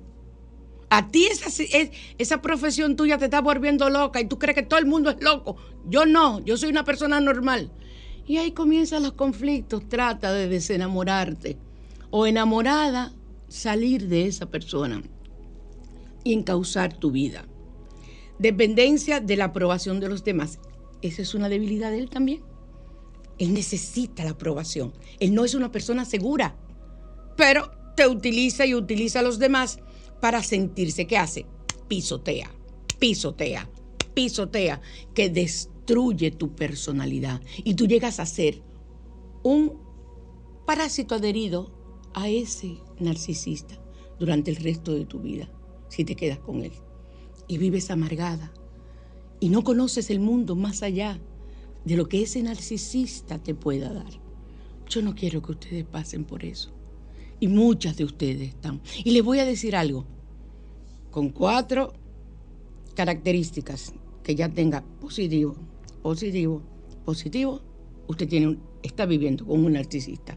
A 0.91 1.09
ti 1.09 1.27
esa, 1.27 1.51
esa 2.17 2.41
profesión 2.41 2.97
tuya 2.97 3.19
te 3.19 3.27
está 3.27 3.41
volviendo 3.41 3.91
loca 3.91 4.21
y 4.21 4.27
tú 4.27 4.39
crees 4.39 4.55
que 4.55 4.63
todo 4.63 4.79
el 4.79 4.87
mundo 4.87 5.11
es 5.11 5.21
loco. 5.21 5.57
Yo 5.87 6.07
no, 6.07 6.41
yo 6.45 6.57
soy 6.57 6.71
una 6.71 6.85
persona 6.85 7.21
normal. 7.21 7.71
Y 8.27 8.37
ahí 8.39 8.53
comienzan 8.53 9.03
los 9.03 9.13
conflictos. 9.13 9.89
Trata 9.89 10.33
de 10.33 10.49
desenamorarte 10.49 11.59
o 12.11 12.27
enamorada 12.27 13.13
salir 13.49 14.09
de 14.09 14.27
esa 14.27 14.47
persona 14.47 15.03
y 16.25 16.33
encauzar 16.35 16.97
tu 16.97 17.11
vida. 17.11 17.45
Dependencia 18.39 19.21
de 19.21 19.37
la 19.37 19.47
aprobación 19.47 19.99
de 19.99 20.09
los 20.09 20.25
demás. 20.25 20.59
Esa 21.03 21.23
es 21.23 21.35
una 21.35 21.49
debilidad 21.49 21.91
de 21.91 21.99
él 21.99 22.11
también. 22.11 22.43
Él 23.39 23.55
necesita 23.55 24.25
la 24.25 24.31
aprobación. 24.31 24.93
Él 25.21 25.35
no 25.35 25.45
es 25.45 25.55
una 25.55 25.71
persona 25.71 26.05
segura. 26.05 26.57
pero 27.37 27.71
te 27.97 28.07
utiliza 28.07 28.65
y 28.65 28.75
utiliza 28.75 29.21
a 29.21 29.23
los 29.23 29.41
demás 29.41 29.81
para 30.21 30.43
sentirse. 30.43 31.07
¿Qué 31.07 31.19
hace? 31.19 31.47
Pisotea, 31.89 32.49
pisotea, 32.99 33.69
pisotea, 34.15 34.81
que 35.15 35.29
destruye 35.29 36.31
tu 36.31 36.55
personalidad. 36.55 37.41
Y 37.65 37.75
tú 37.75 37.87
llegas 37.87 38.21
a 38.21 38.27
ser 38.27 38.63
un 39.43 39.81
parásito 40.65 41.17
adherido 41.17 41.73
a 42.15 42.29
ese 42.29 42.79
narcisista 43.01 43.81
durante 44.19 44.51
el 44.53 44.57
resto 44.59 44.95
de 44.95 45.05
tu 45.05 45.21
vida, 45.21 45.51
si 45.89 46.05
te 46.05 46.15
quedas 46.15 46.39
con 46.39 46.63
él. 46.63 46.73
Y 47.49 47.59
vives 47.59 47.91
amargada. 47.91 48.53
Y 49.41 49.49
no 49.49 49.65
conoces 49.65 50.11
el 50.11 50.21
mundo 50.21 50.55
más 50.55 50.83
allá 50.83 51.21
de 51.89 51.97
lo 51.97 52.07
que 52.07 52.21
ese 52.21 52.43
narcisista 52.43 53.43
te 53.43 53.55
pueda 53.55 53.91
dar. 53.91 54.13
Yo 54.91 55.01
no 55.01 55.15
quiero 55.15 55.41
que 55.41 55.53
ustedes 55.53 55.85
pasen 55.87 56.25
por 56.25 56.45
eso. 56.45 56.71
Y 57.41 57.49
muchas 57.49 57.97
de 57.97 58.05
ustedes 58.05 58.51
están. 58.51 58.83
Y 59.05 59.13
les 59.13 59.25
voy 59.25 59.39
a 59.39 59.47
decir 59.47 59.75
algo. 59.75 60.05
Con 61.11 61.31
cuatro 61.31 61.95
características 62.95 63.95
que 64.23 64.35
ya 64.35 64.51
tenga 64.51 64.85
positivo, 65.01 65.57
positivo, 66.03 66.63
positivo, 67.07 67.63
usted 68.07 68.29
tiene 68.29 68.59
está 68.83 69.07
viviendo 69.07 69.47
con 69.47 69.65
un 69.65 69.73
narcisista. 69.73 70.37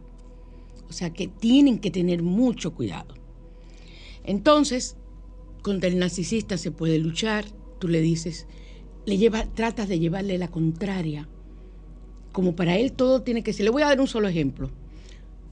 O 0.88 0.94
sea 0.94 1.12
que 1.12 1.28
tienen 1.28 1.80
que 1.80 1.92
tener 1.92 2.24
mucho 2.24 2.74
cuidado. 2.74 3.14
Entonces, 4.24 4.96
contra 5.62 5.90
el 5.90 6.00
narcisista 6.00 6.58
se 6.58 6.72
puede 6.72 6.98
luchar, 6.98 7.44
tú 7.80 7.90
le 7.90 8.00
dices, 8.00 8.48
le 9.06 9.18
lleva, 9.18 9.46
tratas 9.54 9.90
de 9.90 10.00
llevarle 10.00 10.38
la 10.38 10.48
contraria. 10.48 11.28
Como 12.32 12.56
para 12.56 12.78
él 12.78 12.94
todo 12.94 13.22
tiene 13.22 13.44
que 13.44 13.54
ser. 13.54 13.66
Le 13.66 13.72
voy 13.72 13.84
a 13.84 13.88
dar 13.88 14.00
un 14.00 14.08
solo 14.08 14.28
ejemplo. 14.28 14.70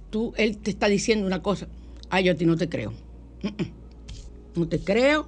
Tú, 0.10 0.34
él 0.38 0.58
te 0.58 0.72
está 0.72 0.88
diciendo 0.88 1.28
una 1.28 1.42
cosa. 1.42 1.68
Ah, 2.10 2.22
yo 2.22 2.32
a 2.32 2.36
ti 2.36 2.46
no 2.46 2.58
te 2.58 2.70
creo. 2.70 2.94
No 4.56 4.68
te 4.68 4.80
creo. 4.80 5.28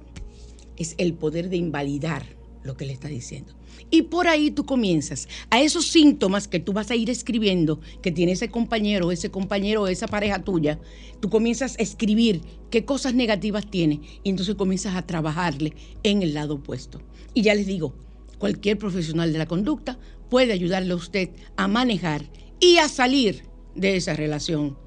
Es 0.76 0.94
el 0.98 1.14
poder 1.14 1.48
de 1.48 1.56
invalidar 1.56 2.24
lo 2.64 2.76
que 2.76 2.84
le 2.84 2.92
está 2.92 3.08
diciendo. 3.08 3.54
Y 3.90 4.02
por 4.02 4.28
ahí 4.28 4.50
tú 4.50 4.64
comienzas 4.64 5.28
a 5.50 5.60
esos 5.60 5.86
síntomas 5.86 6.48
que 6.48 6.60
tú 6.60 6.72
vas 6.72 6.90
a 6.90 6.96
ir 6.96 7.10
escribiendo, 7.10 7.80
que 8.00 8.12
tiene 8.12 8.32
ese 8.32 8.48
compañero, 8.48 9.12
ese 9.12 9.30
compañero, 9.30 9.86
esa 9.86 10.06
pareja 10.06 10.42
tuya, 10.42 10.78
tú 11.20 11.28
comienzas 11.30 11.78
a 11.78 11.82
escribir 11.82 12.40
qué 12.70 12.84
cosas 12.84 13.14
negativas 13.14 13.70
tiene 13.70 14.00
y 14.22 14.30
entonces 14.30 14.54
comienzas 14.54 14.96
a 14.96 15.06
trabajarle 15.06 15.74
en 16.02 16.22
el 16.22 16.34
lado 16.34 16.54
opuesto. 16.54 17.00
Y 17.34 17.42
ya 17.42 17.54
les 17.54 17.66
digo, 17.66 17.94
cualquier 18.38 18.78
profesional 18.78 19.32
de 19.32 19.38
la 19.38 19.46
conducta 19.46 19.98
puede 20.32 20.54
ayudarle 20.54 20.94
a 20.94 20.96
usted 20.96 21.28
a 21.58 21.68
manejar 21.68 22.24
y 22.58 22.78
a 22.78 22.88
salir 22.88 23.42
de 23.74 23.96
esa 23.96 24.14
relación 24.14 24.78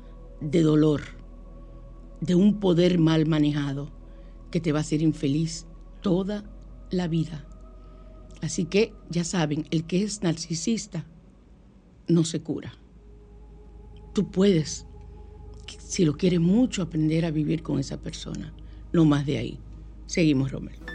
de 0.42 0.64
dolor, 0.64 1.02
de 2.20 2.34
un 2.34 2.60
poder 2.60 2.98
mal 2.98 3.28
manejado 3.28 3.92
que 4.50 4.60
te 4.60 4.72
va 4.72 4.80
a 4.80 4.82
hacer 4.82 5.04
infeliz 5.04 5.68
toda 6.02 6.52
la 6.90 7.08
vida. 7.08 7.48
Así 8.42 8.66
que 8.66 8.92
ya 9.12 9.24
saben, 9.24 9.68
el 9.70 9.86
que 9.86 10.02
es 10.02 10.24
narcisista 10.24 11.06
no 12.08 12.24
se 12.24 12.42
cura. 12.42 12.74
Tú 14.16 14.32
puedes, 14.32 14.88
si 15.78 16.06
lo 16.06 16.18
quieres 16.18 16.40
mucho, 16.40 16.82
aprender 16.82 17.24
a 17.24 17.30
vivir 17.30 17.62
con 17.62 17.78
esa 17.78 18.02
persona. 18.02 18.52
No 18.92 19.06
más 19.06 19.28
de 19.28 19.38
ahí. 19.38 19.60
Seguimos, 20.08 20.52
Romero. 20.52 20.95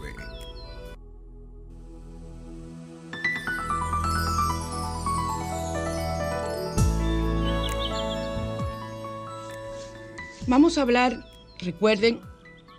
Vamos 10.47 10.79
a 10.79 10.81
hablar, 10.81 11.23
recuerden, 11.59 12.19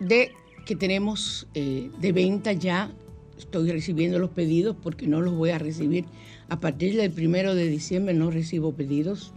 de 0.00 0.32
que 0.66 0.74
tenemos 0.74 1.46
eh, 1.54 1.92
de 1.96 2.10
venta 2.10 2.52
ya, 2.52 2.90
estoy 3.38 3.70
recibiendo 3.70 4.18
los 4.18 4.30
pedidos 4.30 4.74
porque 4.82 5.06
no 5.06 5.20
los 5.20 5.34
voy 5.34 5.50
a 5.50 5.58
recibir. 5.58 6.06
A 6.48 6.58
partir 6.58 6.96
del 6.96 7.12
primero 7.12 7.54
de 7.54 7.68
diciembre 7.68 8.14
no 8.14 8.32
recibo 8.32 8.74
pedidos 8.74 9.32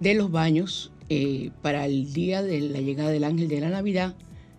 de 0.00 0.14
los 0.14 0.30
baños 0.30 0.90
eh, 1.14 1.50
para 1.60 1.84
el 1.84 2.10
día 2.14 2.42
de 2.42 2.58
la 2.60 2.80
llegada 2.80 3.10
del 3.10 3.24
ángel 3.24 3.46
de 3.46 3.60
la 3.60 3.68
Navidad, 3.68 4.16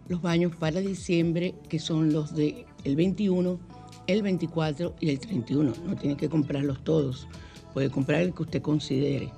los 0.07 0.21
baños 0.21 0.55
para 0.55 0.81
diciembre, 0.81 1.55
que 1.67 1.79
son 1.79 2.13
los 2.13 2.35
del 2.35 2.65
el 2.83 2.95
21, 2.95 3.59
el 4.05 4.21
24 4.21 4.93
y 4.99 5.09
el 5.09 5.19
31. 5.19 5.73
No 5.83 5.95
tiene 5.95 6.15
que 6.15 6.29
comprarlos 6.29 6.83
todos, 6.83 7.27
puede 7.73 7.89
comprar 7.89 8.21
el 8.21 8.35
que 8.35 8.43
usted 8.43 8.61
considere 8.61 9.31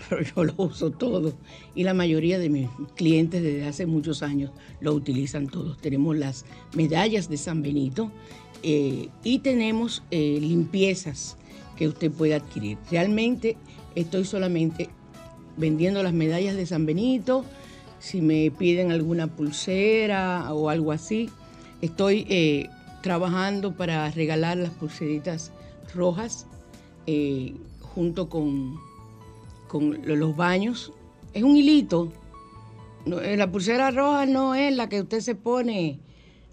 pero 0.10 0.22
yo 0.22 0.44
lo 0.44 0.54
uso 0.58 0.90
todo. 0.90 1.32
Y 1.74 1.84
la 1.84 1.94
mayoría 1.94 2.38
de 2.38 2.50
mis 2.50 2.68
clientes 2.94 3.42
desde 3.42 3.66
hace 3.66 3.86
muchos 3.86 4.22
años 4.22 4.50
lo 4.80 4.92
utilizan 4.92 5.46
todos. 5.46 5.78
Tenemos 5.78 6.14
las 6.14 6.44
medallas 6.74 7.30
de 7.30 7.38
San 7.38 7.62
Benito 7.62 8.12
eh, 8.62 9.08
y 9.24 9.38
tenemos 9.38 10.02
eh, 10.10 10.36
limpiezas 10.42 11.38
que 11.76 11.88
usted 11.88 12.10
puede 12.10 12.34
adquirir. 12.34 12.76
Realmente 12.90 13.56
estoy 13.94 14.26
solamente 14.26 14.90
vendiendo 15.60 16.02
las 16.02 16.12
medallas 16.12 16.56
de 16.56 16.66
San 16.66 16.86
Benito. 16.86 17.44
Si 18.00 18.20
me 18.20 18.50
piden 18.50 18.90
alguna 18.90 19.28
pulsera 19.28 20.52
o 20.52 20.70
algo 20.70 20.90
así, 20.90 21.30
estoy 21.82 22.26
eh, 22.28 22.68
trabajando 23.02 23.76
para 23.76 24.10
regalar 24.10 24.56
las 24.56 24.70
pulseritas 24.70 25.52
rojas 25.94 26.46
junto 27.80 28.28
con 28.28 28.78
con 29.70 30.00
los 30.04 30.36
baños. 30.36 30.92
Es 31.32 31.44
un 31.44 31.56
hilito. 31.56 32.12
Eh, 33.06 33.36
la 33.36 33.50
pulsera 33.50 33.92
roja 33.92 34.26
no 34.26 34.56
es 34.56 34.74
la 34.74 34.88
que 34.88 35.00
usted 35.00 35.20
se 35.20 35.36
pone 35.36 36.00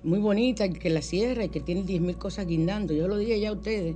muy 0.04 0.20
bonita, 0.20 0.70
que 0.70 0.90
la 0.92 1.02
cierra 1.02 1.46
y 1.46 1.50
que 1.50 1.60
tiene 1.60 1.84
10.000 1.84 2.18
cosas 2.18 2.46
guindando. 2.46 2.94
Yo 2.94 3.08
lo 3.08 3.18
dije 3.18 3.40
ya 3.40 3.50
a 3.50 3.54
ustedes. 3.54 3.96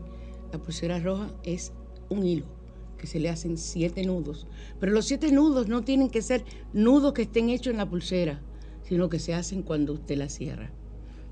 La 0.51 0.57
pulsera 0.57 0.99
roja 0.99 1.30
es 1.43 1.72
un 2.09 2.26
hilo 2.26 2.61
que 3.02 3.08
se 3.08 3.20
le 3.20 3.30
hacen 3.30 3.58
siete 3.58 4.06
nudos. 4.06 4.47
Pero 4.80 4.91
los 4.91 5.06
siete 5.06 5.32
nudos 5.32 5.68
no 5.68 5.82
tienen 5.84 6.10
que 6.10 6.22
ser 6.22 6.45
nudos 6.72 7.14
que 7.14 7.24
estén 7.24 7.49
hechos 7.49 7.72
en 7.72 7.78
la 7.78 7.89
pulsera, 7.89 8.39
sino 8.84 9.10
que 9.10 9.18
se 9.18 9.34
hacen 9.34 9.64
cuando 9.64 9.93
usted 9.93 10.18
la 10.18 10.30
cierra. 10.30 10.72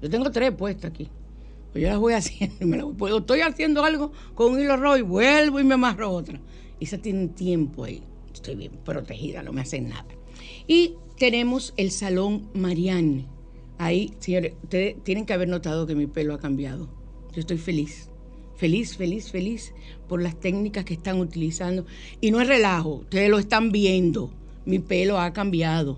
Yo 0.01 0.09
tengo 0.09 0.32
tres 0.32 0.51
puestas 0.51 0.91
aquí. 0.91 1.09
Pues 1.72 1.84
yo 1.84 1.89
las 1.89 1.99
voy 1.99 2.13
haciendo. 2.15 2.93
Pues, 2.93 3.13
estoy 3.13 3.41
haciendo 3.41 3.84
algo 3.84 4.11
con 4.34 4.53
un 4.53 4.59
hilo 4.59 4.78
rojo 4.78 4.97
y 4.97 5.03
vuelvo 5.03 5.59
y 5.59 5.63
me 5.63 5.76
amarro 5.76 6.09
otra. 6.09 6.41
Esa 6.80 6.97
tiene 6.97 7.28
tiempo 7.28 7.84
ahí. 7.84 8.01
Estoy 8.34 8.55
bien 8.55 8.72
protegida, 8.84 9.43
no 9.43 9.53
me 9.53 9.61
hacen 9.61 9.89
nada. 9.89 10.07
Y 10.67 10.95
tenemos 11.17 11.74
el 11.78 11.91
Salón 11.91 12.49
Marianne. 12.53 13.28
Ahí, 13.78 14.13
señores, 14.20 14.53
ustedes 14.63 15.03
tienen 15.03 15.26
que 15.26 15.34
haber 15.34 15.47
notado 15.47 15.86
que 15.86 15.93
mi 15.93 16.07
pelo 16.07 16.34
ha 16.34 16.39
cambiado. 16.39 16.89
Yo 17.34 17.41
estoy 17.41 17.57
feliz. 17.57 18.09
Feliz, 18.60 18.97
feliz, 18.97 19.32
feliz 19.32 19.74
por 20.10 20.22
las 20.22 20.38
técnicas 20.38 20.84
que 20.84 20.93
están 20.93 21.22
utilizando. 21.22 21.86
Y 22.20 22.32
no 22.32 22.41
es 22.41 22.47
relajo, 22.49 22.95
ustedes 22.95 23.30
lo 23.30 23.39
están 23.39 23.72
viendo. 23.72 24.32
Mi 24.66 24.80
pelo 24.80 25.18
ha 25.18 25.32
cambiado. 25.32 25.97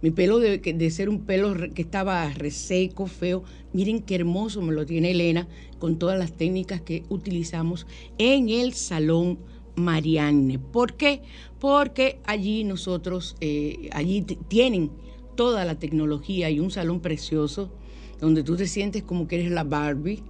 Mi 0.00 0.10
pelo 0.10 0.38
de, 0.38 0.90
ser 0.90 1.10
un 1.10 1.26
pelo 1.26 1.54
que 1.74 1.82
estaba 1.82 2.26
reseco, 2.30 3.06
feo, 3.08 3.44
miren 3.74 4.00
qué 4.00 4.14
hermoso 4.14 4.62
me 4.62 4.72
lo 4.72 4.86
tiene 4.86 5.10
Elena 5.10 5.48
con 5.78 5.98
todas 5.98 6.18
las 6.18 6.32
técnicas 6.32 6.80
que 6.80 7.04
utilizamos 7.10 7.86
en 8.16 8.48
el 8.48 8.72
salón 8.72 9.38
Marianne. 9.76 10.58
¿Por 10.58 10.94
qué? 10.94 11.20
Porque 11.60 12.20
allí 12.24 12.64
nosotros, 12.64 13.36
eh, 13.42 13.90
allí 13.92 14.22
tienen 14.22 14.90
toda 15.36 15.66
la 15.66 15.78
tecnología 15.78 16.48
y 16.48 16.58
un 16.58 16.70
salón 16.70 17.00
precioso 17.00 17.70
donde 18.18 18.42
tú 18.42 18.56
te 18.56 18.66
sientes 18.66 19.02
como 19.02 19.28
que 19.28 19.40
eres 19.40 19.50
la 19.50 19.64
Barbie 19.64 20.22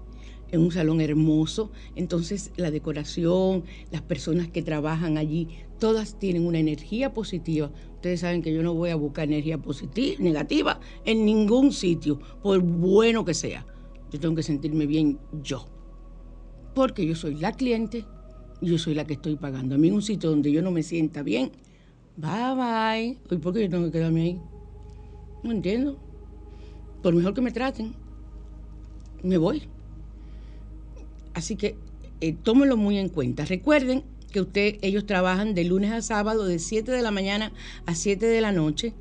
en 0.51 0.61
un 0.61 0.73
salón 0.73 1.01
hermoso. 1.01 1.71
Entonces 1.97 2.53
la 2.57 2.71
decoración, 2.71 3.65
las 3.91 4.03
personas 4.03 4.49
que 4.49 4.63
trabajan 4.63 5.19
allí, 5.19 5.49
todas 5.79 6.19
tienen 6.19 6.47
una 6.47 6.59
energía 6.59 7.13
positiva. 7.15 7.71
Ustedes 7.95 8.21
saben 8.21 8.43
que 8.43 8.53
yo 8.53 8.63
no 8.63 8.75
voy 8.75 8.91
a 8.91 8.97
buscar 8.97 9.29
energía 9.29 9.59
positiva, 9.59 10.17
negativa 10.21 10.81
en 11.05 11.25
ningún 11.25 11.73
sitio, 11.73 12.21
por 12.43 12.61
bueno 12.61 13.25
que 13.25 13.35
sea. 13.35 13.67
Yo 14.11 14.21
tengo 14.21 14.35
que 14.35 14.43
sentirme 14.43 14.87
bien 14.87 15.19
yo. 15.43 15.67
Porque 16.75 17.07
yo 17.07 17.15
soy 17.15 17.35
la 17.35 17.53
cliente 17.53 18.05
yo 18.61 18.79
soy 18.79 18.95
la 18.95 19.07
que 19.07 19.15
estoy 19.15 19.37
pagando. 19.37 19.75
A 19.75 19.79
mí 19.79 19.89
en 19.89 19.95
un 19.95 20.03
sitio 20.03 20.31
donde 20.31 20.51
yo 20.51 20.63
no 20.63 20.71
me 20.71 20.83
sienta 20.83 21.23
bien, 21.23 21.53
bye 22.17 22.55
bye. 22.57 23.19
¿Y 23.31 23.39
por 23.39 23.55
qué 23.55 23.63
yo 23.63 23.71
tengo 23.71 23.87
que 23.87 23.93
quedarme 23.93 24.23
ahí? 24.23 24.41
No 25.43 25.53
entiendo. 25.53 25.99
Por 27.03 27.15
mejor 27.15 27.35
que 27.35 27.41
me 27.41 27.53
traten, 27.53 27.95
me 29.23 29.39
voy. 29.39 29.63
Así 31.39 31.57
que 31.57 31.77
eh, 32.21 32.35
tómenlo 32.43 32.77
muy 32.77 32.99
en 32.99 33.09
cuenta. 33.09 33.45
Recuerden 33.45 34.03
que 34.33 34.41
usted, 34.41 34.79
ellos 34.83 35.07
trabajan 35.07 35.55
de 35.55 35.63
lunes 35.65 35.93
a 35.93 36.03
sábado 36.03 36.47
de 36.47 36.59
7 36.59 36.91
de 36.91 37.01
la 37.01 37.13
mañana 37.13 37.53
a 37.87 37.95
7 37.95 38.27
de 38.27 38.41
la 38.41 38.51
noche 38.51 38.93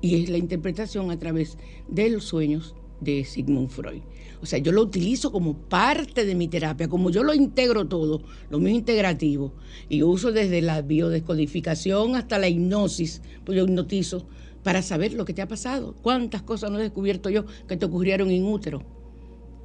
y 0.00 0.22
es 0.22 0.30
la 0.30 0.38
interpretación 0.38 1.10
a 1.10 1.18
través 1.18 1.58
de 1.88 2.08
los 2.10 2.24
sueños 2.24 2.74
de 3.00 3.24
Sigmund 3.24 3.70
Freud. 3.70 4.02
O 4.42 4.46
sea, 4.46 4.58
yo 4.58 4.72
lo 4.72 4.82
utilizo 4.82 5.32
como 5.32 5.54
parte 5.54 6.24
de 6.24 6.34
mi 6.34 6.48
terapia, 6.48 6.88
como 6.88 7.10
yo 7.10 7.22
lo 7.22 7.34
integro 7.34 7.86
todo, 7.86 8.22
lo 8.48 8.58
mío 8.58 8.74
integrativo, 8.74 9.52
y 9.88 10.02
uso 10.02 10.32
desde 10.32 10.62
la 10.62 10.80
biodescodificación 10.80 12.14
hasta 12.16 12.38
la 12.38 12.48
hipnosis, 12.48 13.20
pues 13.44 13.56
yo 13.56 13.64
hipnotizo 13.64 14.26
para 14.62 14.82
saber 14.82 15.12
lo 15.14 15.24
que 15.24 15.34
te 15.34 15.42
ha 15.42 15.48
pasado, 15.48 15.94
cuántas 16.02 16.42
cosas 16.42 16.70
no 16.70 16.78
he 16.78 16.82
descubierto 16.82 17.30
yo 17.30 17.44
que 17.66 17.76
te 17.76 17.86
ocurrieron 17.86 18.30
en 18.30 18.44
útero. 18.44 18.82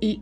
Y 0.01 0.21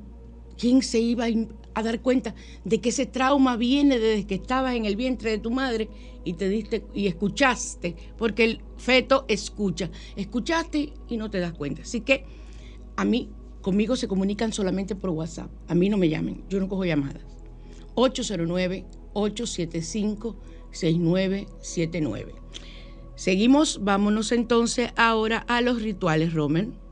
quién 0.57 0.81
se 0.81 0.99
iba 0.99 1.25
a 1.73 1.83
dar 1.83 2.01
cuenta 2.01 2.35
de 2.63 2.79
que 2.79 2.89
ese 2.89 3.05
trauma 3.05 3.57
viene 3.57 3.97
desde 3.99 4.27
que 4.27 4.35
estabas 4.35 4.75
en 4.75 4.85
el 4.85 4.95
vientre 4.95 5.31
de 5.31 5.37
tu 5.39 5.51
madre 5.51 5.89
y 6.23 6.33
te 6.33 6.49
diste 6.49 6.85
y 6.93 7.07
escuchaste, 7.07 7.95
porque 8.17 8.43
el 8.43 8.61
feto 8.77 9.25
escucha, 9.27 9.89
escuchaste 10.15 10.93
y 11.07 11.17
no 11.17 11.29
te 11.29 11.39
das 11.39 11.53
cuenta. 11.53 11.81
Así 11.81 12.01
que 12.01 12.25
a 12.95 13.05
mí, 13.05 13.29
conmigo 13.61 13.95
se 13.95 14.07
comunican 14.07 14.53
solamente 14.53 14.95
por 14.95 15.09
WhatsApp, 15.11 15.51
a 15.67 15.75
mí 15.75 15.89
no 15.89 15.97
me 15.97 16.09
llamen, 16.09 16.43
yo 16.49 16.59
no 16.59 16.67
cojo 16.67 16.85
llamadas. 16.85 17.23
809 17.95 18.85
875 19.13 20.35
6979. 20.71 22.35
Seguimos, 23.15 23.83
vámonos 23.83 24.31
entonces 24.31 24.91
ahora 24.95 25.37
a 25.47 25.61
los 25.61 25.81
rituales, 25.81 26.33
Roman. 26.33 26.82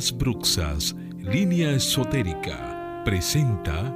Asbruxas, 0.00 0.96
línea 1.18 1.72
esotérica, 1.72 3.02
presenta 3.04 3.94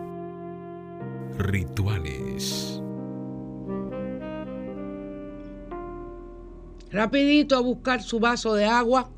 rituales. 1.38 2.78
Rapidito 6.92 7.56
a 7.56 7.60
buscar 7.60 8.02
su 8.02 8.20
vaso 8.20 8.52
de 8.52 8.66
agua, 8.66 9.08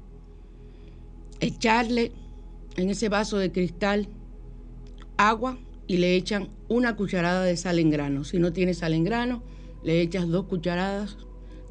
echarle 1.40 2.12
en 2.76 2.90
ese 2.90 3.08
vaso 3.08 3.36
de 3.38 3.50
cristal 3.50 4.06
agua 5.16 5.58
y 5.88 5.96
le 5.96 6.14
echan 6.14 6.50
una 6.68 6.94
cucharada 6.94 7.42
de 7.42 7.56
sal 7.56 7.80
en 7.80 7.90
grano. 7.90 8.22
Si 8.22 8.38
no 8.38 8.52
tiene 8.52 8.74
sal 8.74 8.94
en 8.94 9.02
grano, 9.02 9.42
le 9.82 10.02
echas 10.02 10.28
dos 10.28 10.44
cucharadas 10.44 11.16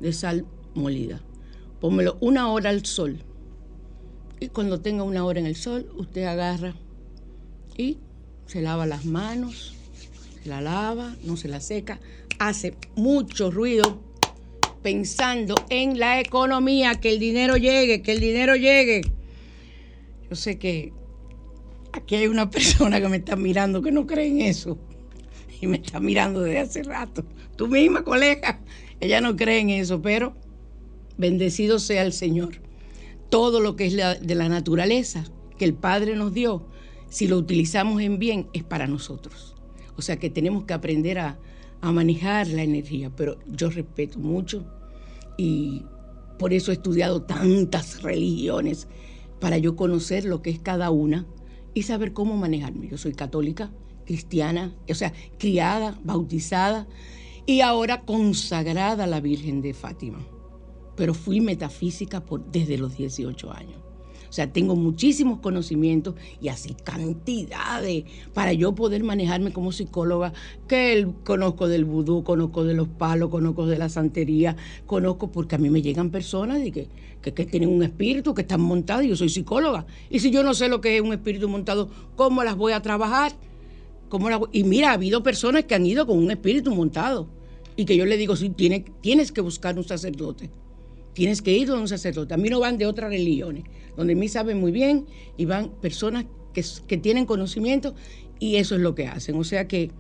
de 0.02 0.12
sal 0.12 0.46
molida. 0.74 1.22
Pónmelo 1.80 2.18
una 2.20 2.52
hora 2.52 2.70
al 2.70 2.86
sol. 2.86 3.24
Cuando 4.54 4.82
tenga 4.82 5.04
una 5.04 5.26
hora 5.26 5.40
en 5.40 5.46
el 5.46 5.56
sol, 5.56 5.90
usted 5.96 6.24
agarra 6.24 6.76
y 7.78 7.98
se 8.46 8.62
lava 8.62 8.86
las 8.86 9.06
manos, 9.06 9.76
se 10.42 10.50
la 10.50 10.62
lava, 10.62 11.16
no 11.24 11.38
se 11.38 11.48
la 11.48 11.60
seca, 11.60 12.00
hace 12.40 12.76
mucho 12.96 13.52
ruido 13.52 14.02
pensando 14.82 15.56
en 15.70 16.00
la 16.00 16.20
economía, 16.20 16.96
que 16.96 17.10
el 17.10 17.20
dinero 17.20 17.58
llegue, 17.58 18.02
que 18.02 18.12
el 18.12 18.20
dinero 18.20 18.56
llegue. 18.56 19.02
Yo 20.30 20.36
sé 20.36 20.60
que 20.60 20.94
aquí 21.92 22.16
hay 22.16 22.28
una 22.28 22.50
persona 22.52 23.02
que 23.02 23.10
me 23.10 23.18
está 23.18 23.36
mirando 23.36 23.82
que 23.82 23.92
no 23.92 24.06
cree 24.06 24.28
en 24.28 24.42
eso. 24.42 24.78
Y 25.62 25.68
me 25.68 25.78
está 25.78 26.00
mirando 26.00 26.42
desde 26.42 26.60
hace 26.60 26.84
rato. 26.84 27.26
Tú 27.56 27.68
misma, 27.68 28.04
colega, 28.04 28.60
ella 29.00 29.22
no 29.22 29.36
cree 29.36 29.60
en 29.60 29.70
eso, 29.70 30.02
pero 30.02 30.36
bendecido 31.18 31.80
sea 31.80 32.04
el 32.04 32.14
Señor. 32.14 32.65
Todo 33.36 33.60
lo 33.60 33.76
que 33.76 33.88
es 33.88 33.98
de 33.98 34.36
la 34.36 34.48
naturaleza 34.48 35.26
que 35.58 35.66
el 35.66 35.74
Padre 35.74 36.16
nos 36.16 36.34
dio, 36.34 36.66
si 37.10 37.28
lo 37.28 37.38
utilizamos 37.38 38.02
en 38.02 38.18
bien, 38.18 38.48
es 38.54 38.64
para 38.64 38.88
nosotros. 38.88 39.58
O 39.98 40.02
sea 40.02 40.16
que 40.16 40.30
tenemos 40.30 40.64
que 40.64 40.74
aprender 40.74 41.20
a, 41.20 41.38
a 41.82 41.92
manejar 41.92 42.48
la 42.48 42.64
energía, 42.64 43.14
pero 43.14 43.38
yo 43.46 43.70
respeto 43.70 44.20
mucho 44.20 44.66
y 45.38 45.84
por 46.40 46.54
eso 46.54 46.72
he 46.72 46.76
estudiado 46.76 47.24
tantas 47.24 48.04
religiones 48.04 48.88
para 49.42 49.58
yo 49.58 49.76
conocer 49.76 50.24
lo 50.24 50.42
que 50.42 50.52
es 50.52 50.60
cada 50.60 50.90
una 50.90 51.28
y 51.74 51.82
saber 51.84 52.14
cómo 52.14 52.38
manejarme. 52.38 52.88
Yo 52.88 52.98
soy 52.98 53.12
católica, 53.12 53.70
cristiana, 54.06 54.74
o 54.90 54.96
sea, 54.96 55.12
criada, 55.40 56.00
bautizada 56.06 56.88
y 57.46 57.60
ahora 57.60 58.06
consagrada 58.06 59.04
a 59.04 59.08
la 59.08 59.20
Virgen 59.20 59.62
de 59.62 59.74
Fátima. 59.74 60.26
Pero 60.96 61.14
fui 61.14 61.42
metafísica 61.42 62.24
por, 62.24 62.46
desde 62.52 62.78
los 62.78 62.98
18 62.98 63.52
años. 63.52 63.86
O 64.30 64.34
sea, 64.36 64.52
tengo 64.52 64.76
muchísimos 64.76 65.40
conocimientos 65.40 66.16
y 66.42 66.50
así 66.50 66.76
cantidades 66.84 68.04
para 68.34 68.52
yo 68.52 68.76
poder 68.76 69.02
manejarme 69.02 69.54
como 69.54 69.72
psicóloga, 69.72 70.34
que 70.68 71.08
conozco 71.24 71.70
del 71.70 71.86
vudú, 71.86 72.26
conozco 72.26 72.66
de 72.66 72.74
los 72.74 72.90
palos, 72.90 73.30
conozco 73.30 73.66
de 73.66 73.78
la 73.78 73.88
santería, 73.88 74.58
conozco 74.86 75.32
porque 75.32 75.56
a 75.56 75.58
mí 75.58 75.70
me 75.70 75.82
llegan 75.82 76.10
personas 76.10 76.66
y 76.66 76.74
que, 76.74 76.90
que, 77.22 77.32
tienen 77.46 77.70
un 77.70 77.82
espíritu, 77.84 78.34
que 78.34 78.42
están 78.42 78.60
montados 78.60 79.06
y 79.06 79.08
yo 79.08 79.16
soy 79.16 79.30
psicóloga. 79.30 79.86
Y 80.10 80.20
si 80.20 80.32
yo 80.32 80.44
no 80.44 80.54
sé 80.54 80.68
lo 80.68 80.82
que 80.82 80.98
es 80.98 81.02
un 81.02 81.14
espíritu 81.14 81.48
montado, 81.48 81.90
¿cómo 82.18 82.44
las 82.44 82.58
voy 82.58 82.74
a 82.74 82.82
trabajar? 82.82 83.32
¿Cómo 84.10 84.28
Y 84.52 84.66
mira, 84.66 84.90
ha 84.90 84.94
habido 84.96 85.24
personas 85.24 85.64
que 85.64 85.76
han 85.76 85.86
ido 85.86 86.06
con 86.06 86.18
un 86.18 86.30
espíritu 86.30 86.76
montado 86.76 87.30
y 87.78 87.86
que 87.86 87.96
yo 87.96 88.06
le 88.06 88.18
digo, 88.18 88.36
sí, 88.36 88.50
tienes 88.50 89.32
que 89.32 89.40
buscar 89.40 89.78
un 89.78 89.86
sacerdote. 89.86 90.50
Tienes 91.16 91.42
que 91.42 91.58
ir 91.58 91.70
a 91.70 91.76
un 91.76 91.88
sacerdote. 91.88 92.34
A 92.34 92.38
mí 92.38 92.50
no 92.50 92.60
van 92.60 92.78
de 92.78 92.86
otras 92.86 93.10
religiones, 93.10 93.64
donde 93.96 94.16
mí 94.16 94.28
saben 94.28 94.60
muy 94.60 94.72
bien 94.72 95.06
y 95.38 95.46
van 95.46 95.70
personas 95.82 96.26
que, 96.54 96.64
que 96.86 96.98
tienen 96.98 97.26
conocimiento 97.26 97.96
y 98.38 98.58
eso 98.58 98.76
es 98.76 98.82
lo 98.82 98.96
que 98.96 99.08
hacen. 99.08 99.38
O 99.38 99.46
sea 99.46 99.66
que 99.66 99.92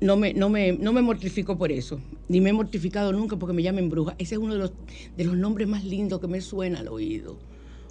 no 0.00 0.16
me, 0.16 0.32
no, 0.32 0.48
me, 0.48 0.72
no 0.72 0.94
me 0.94 1.02
mortifico 1.02 1.58
por 1.58 1.70
eso, 1.70 2.00
ni 2.28 2.40
me 2.40 2.50
he 2.50 2.52
mortificado 2.54 3.12
nunca 3.12 3.36
porque 3.36 3.52
me 3.52 3.62
llamen 3.62 3.90
bruja. 3.90 4.14
Ese 4.18 4.36
es 4.36 4.40
uno 4.40 4.54
de 4.54 4.60
los, 4.60 4.72
de 5.16 5.24
los 5.24 5.36
nombres 5.36 5.68
más 5.68 5.84
lindos 5.84 6.18
que 6.18 6.28
me 6.28 6.40
suena 6.40 6.80
al 6.80 6.88
oído. 6.88 7.38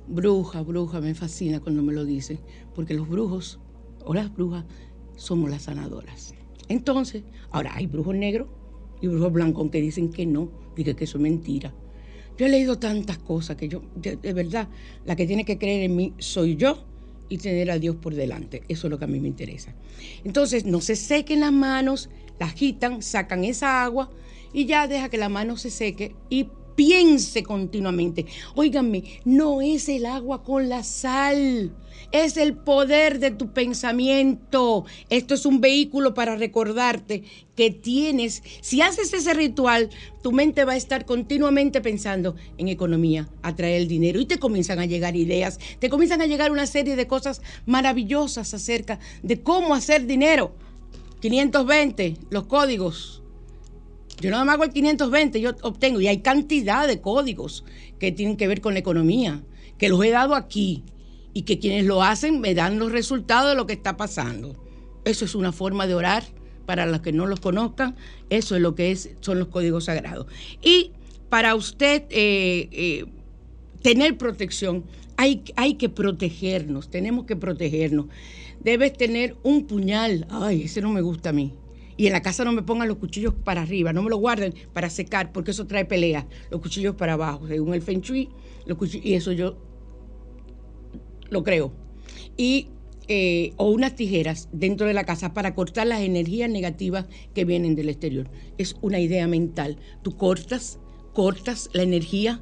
Bruja, 0.07 0.63
bruja, 0.63 0.99
me 0.99 1.13
fascina 1.13 1.59
cuando 1.59 1.83
me 1.83 1.93
lo 1.93 2.03
dicen, 2.03 2.39
porque 2.73 2.95
los 2.95 3.07
brujos 3.07 3.59
o 4.03 4.15
las 4.15 4.33
brujas 4.33 4.65
somos 5.15 5.49
las 5.49 5.63
sanadoras. 5.63 6.33
Entonces, 6.69 7.23
ahora 7.51 7.75
hay 7.75 7.85
brujos 7.85 8.15
negros 8.15 8.49
y 8.99 9.07
brujos 9.07 9.31
blancos 9.31 9.69
que 9.69 9.79
dicen 9.79 10.09
que 10.09 10.25
no, 10.25 10.51
dicen 10.75 10.95
que 10.95 11.03
eso 11.03 11.17
es 11.17 11.21
mentira. 11.21 11.73
Yo 12.41 12.47
he 12.47 12.49
leído 12.49 12.79
tantas 12.79 13.19
cosas 13.19 13.55
que 13.55 13.69
yo, 13.69 13.83
de, 13.93 14.15
verdad, 14.33 14.67
la 15.05 15.15
que 15.15 15.27
tiene 15.27 15.45
que 15.45 15.59
creer 15.59 15.83
en 15.83 15.95
mí 15.95 16.15
soy 16.17 16.55
yo 16.55 16.87
y 17.29 17.37
tener 17.37 17.69
a 17.69 17.77
Dios 17.77 17.97
por 17.97 18.15
delante. 18.15 18.63
Eso 18.67 18.87
es 18.87 18.89
lo 18.89 18.97
que 18.97 19.05
a 19.05 19.07
mí 19.07 19.19
me 19.19 19.27
interesa. 19.27 19.75
Entonces, 20.23 20.65
no 20.65 20.81
se 20.81 20.95
sequen 20.95 21.41
las 21.41 21.53
manos, 21.53 22.09
la 22.39 22.47
agitan, 22.47 23.03
sacan 23.03 23.43
esa 23.43 23.83
agua 23.83 24.09
y 24.53 24.65
ya 24.65 24.87
deja 24.87 25.09
que 25.09 25.19
la 25.19 25.29
mano 25.29 25.55
se 25.55 25.69
seque 25.69 26.15
y 26.31 26.47
piense 26.81 27.43
continuamente. 27.43 28.25
Óiganme, 28.55 29.03
no 29.23 29.61
es 29.61 29.87
el 29.87 30.07
agua 30.07 30.41
con 30.41 30.67
la 30.67 30.83
sal, 30.83 31.71
es 32.11 32.37
el 32.37 32.55
poder 32.55 33.19
de 33.19 33.29
tu 33.29 33.53
pensamiento. 33.53 34.85
Esto 35.11 35.35
es 35.35 35.45
un 35.45 35.61
vehículo 35.61 36.15
para 36.15 36.35
recordarte 36.35 37.21
que 37.55 37.69
tienes, 37.69 38.41
si 38.61 38.81
haces 38.81 39.13
ese 39.13 39.35
ritual, 39.35 39.91
tu 40.23 40.31
mente 40.31 40.65
va 40.65 40.73
a 40.73 40.75
estar 40.75 41.05
continuamente 41.05 41.81
pensando 41.81 42.35
en 42.57 42.67
economía, 42.67 43.29
atraer 43.43 43.79
el 43.81 43.87
dinero 43.87 44.19
y 44.19 44.25
te 44.25 44.39
comienzan 44.39 44.79
a 44.79 44.87
llegar 44.87 45.15
ideas, 45.15 45.59
te 45.77 45.87
comienzan 45.87 46.23
a 46.23 46.25
llegar 46.25 46.51
una 46.51 46.65
serie 46.65 46.95
de 46.95 47.05
cosas 47.05 47.43
maravillosas 47.67 48.55
acerca 48.55 48.97
de 49.21 49.39
cómo 49.39 49.75
hacer 49.75 50.07
dinero. 50.07 50.55
520, 51.19 52.17
los 52.31 52.45
códigos 52.45 53.20
yo 54.21 54.29
nada 54.29 54.45
más 54.45 54.53
hago 54.53 54.63
el 54.63 54.71
520, 54.71 55.41
yo 55.41 55.51
obtengo, 55.63 55.99
y 55.99 56.07
hay 56.07 56.19
cantidad 56.19 56.87
de 56.87 57.01
códigos 57.01 57.65
que 57.99 58.11
tienen 58.11 58.37
que 58.37 58.47
ver 58.47 58.61
con 58.61 58.73
la 58.73 58.79
economía, 58.79 59.43
que 59.77 59.89
los 59.89 60.03
he 60.03 60.11
dado 60.11 60.35
aquí, 60.35 60.83
y 61.33 61.41
que 61.43 61.59
quienes 61.59 61.85
lo 61.85 62.03
hacen 62.03 62.39
me 62.39 62.53
dan 62.53 62.77
los 62.77 62.91
resultados 62.91 63.49
de 63.49 63.55
lo 63.55 63.65
que 63.65 63.73
está 63.73 63.97
pasando. 63.97 64.55
Eso 65.05 65.25
es 65.25 65.33
una 65.33 65.51
forma 65.51 65.87
de 65.87 65.95
orar, 65.95 66.23
para 66.65 66.85
los 66.85 67.01
que 67.01 67.11
no 67.11 67.25
los 67.25 67.39
conozcan, 67.39 67.95
eso 68.29 68.55
es 68.55 68.61
lo 68.61 68.75
que 68.75 68.91
es, 68.91 69.09
son 69.19 69.39
los 69.39 69.47
códigos 69.47 69.85
sagrados. 69.85 70.27
Y 70.61 70.91
para 71.29 71.55
usted 71.55 72.03
eh, 72.09 72.69
eh, 72.71 73.05
tener 73.81 74.17
protección, 74.17 74.85
hay, 75.17 75.43
hay 75.55 75.73
que 75.75 75.89
protegernos, 75.89 76.89
tenemos 76.89 77.25
que 77.25 77.35
protegernos. 77.35 78.05
Debes 78.59 78.93
tener 78.93 79.35
un 79.41 79.65
puñal, 79.65 80.27
ay, 80.29 80.63
ese 80.63 80.81
no 80.81 80.91
me 80.91 81.01
gusta 81.01 81.29
a 81.29 81.33
mí 81.33 81.53
y 82.01 82.07
en 82.07 82.13
la 82.13 82.23
casa 82.23 82.43
no 82.43 82.51
me 82.51 82.63
pongan 82.63 82.87
los 82.87 82.97
cuchillos 82.97 83.35
para 83.43 83.61
arriba, 83.61 83.93
no 83.93 84.01
me 84.01 84.09
los 84.09 84.19
guarden 84.19 84.55
para 84.73 84.89
secar, 84.89 85.31
porque 85.31 85.51
eso 85.51 85.67
trae 85.67 85.85
pelea. 85.85 86.25
Los 86.49 86.59
cuchillos 86.59 86.95
para 86.95 87.13
abajo, 87.13 87.47
según 87.47 87.75
el 87.75 87.83
Feng 87.83 88.01
Shui, 88.01 88.27
los 88.65 88.95
y 88.95 89.13
eso 89.13 89.31
yo 89.33 89.55
lo 91.29 91.43
creo. 91.43 91.71
Y, 92.37 92.69
eh, 93.07 93.53
o 93.57 93.69
unas 93.69 93.95
tijeras 93.95 94.49
dentro 94.51 94.87
de 94.87 94.95
la 94.95 95.03
casa 95.03 95.35
para 95.35 95.53
cortar 95.53 95.85
las 95.85 96.01
energías 96.01 96.49
negativas 96.49 97.05
que 97.35 97.45
vienen 97.45 97.75
del 97.75 97.89
exterior. 97.89 98.31
Es 98.57 98.75
una 98.81 98.99
idea 98.99 99.27
mental. 99.27 99.77
Tú 100.01 100.17
cortas, 100.17 100.79
cortas 101.13 101.69
la 101.71 101.83
energía 101.83 102.41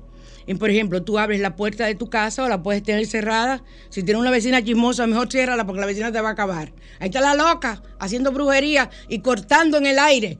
por 0.57 0.71
ejemplo, 0.71 1.03
tú 1.03 1.19
abres 1.19 1.39
la 1.41 1.55
puerta 1.55 1.85
de 1.85 1.93
tu 1.93 2.09
casa 2.09 2.43
o 2.43 2.49
la 2.49 2.63
puedes 2.63 2.81
tener 2.81 3.05
cerrada. 3.05 3.63
Si 3.89 4.01
tienes 4.01 4.19
una 4.19 4.31
vecina 4.31 4.63
chismosa, 4.63 5.05
mejor 5.05 5.31
ciérrala 5.31 5.63
porque 5.65 5.79
la 5.79 5.85
vecina 5.85 6.11
te 6.11 6.19
va 6.21 6.29
a 6.29 6.31
acabar. 6.31 6.73
Ahí 6.99 7.09
está 7.09 7.21
la 7.21 7.35
loca 7.35 7.83
haciendo 7.99 8.31
brujería 8.31 8.89
y 9.07 9.19
cortando 9.19 9.77
en 9.77 9.85
el 9.85 9.99
aire. 9.99 10.39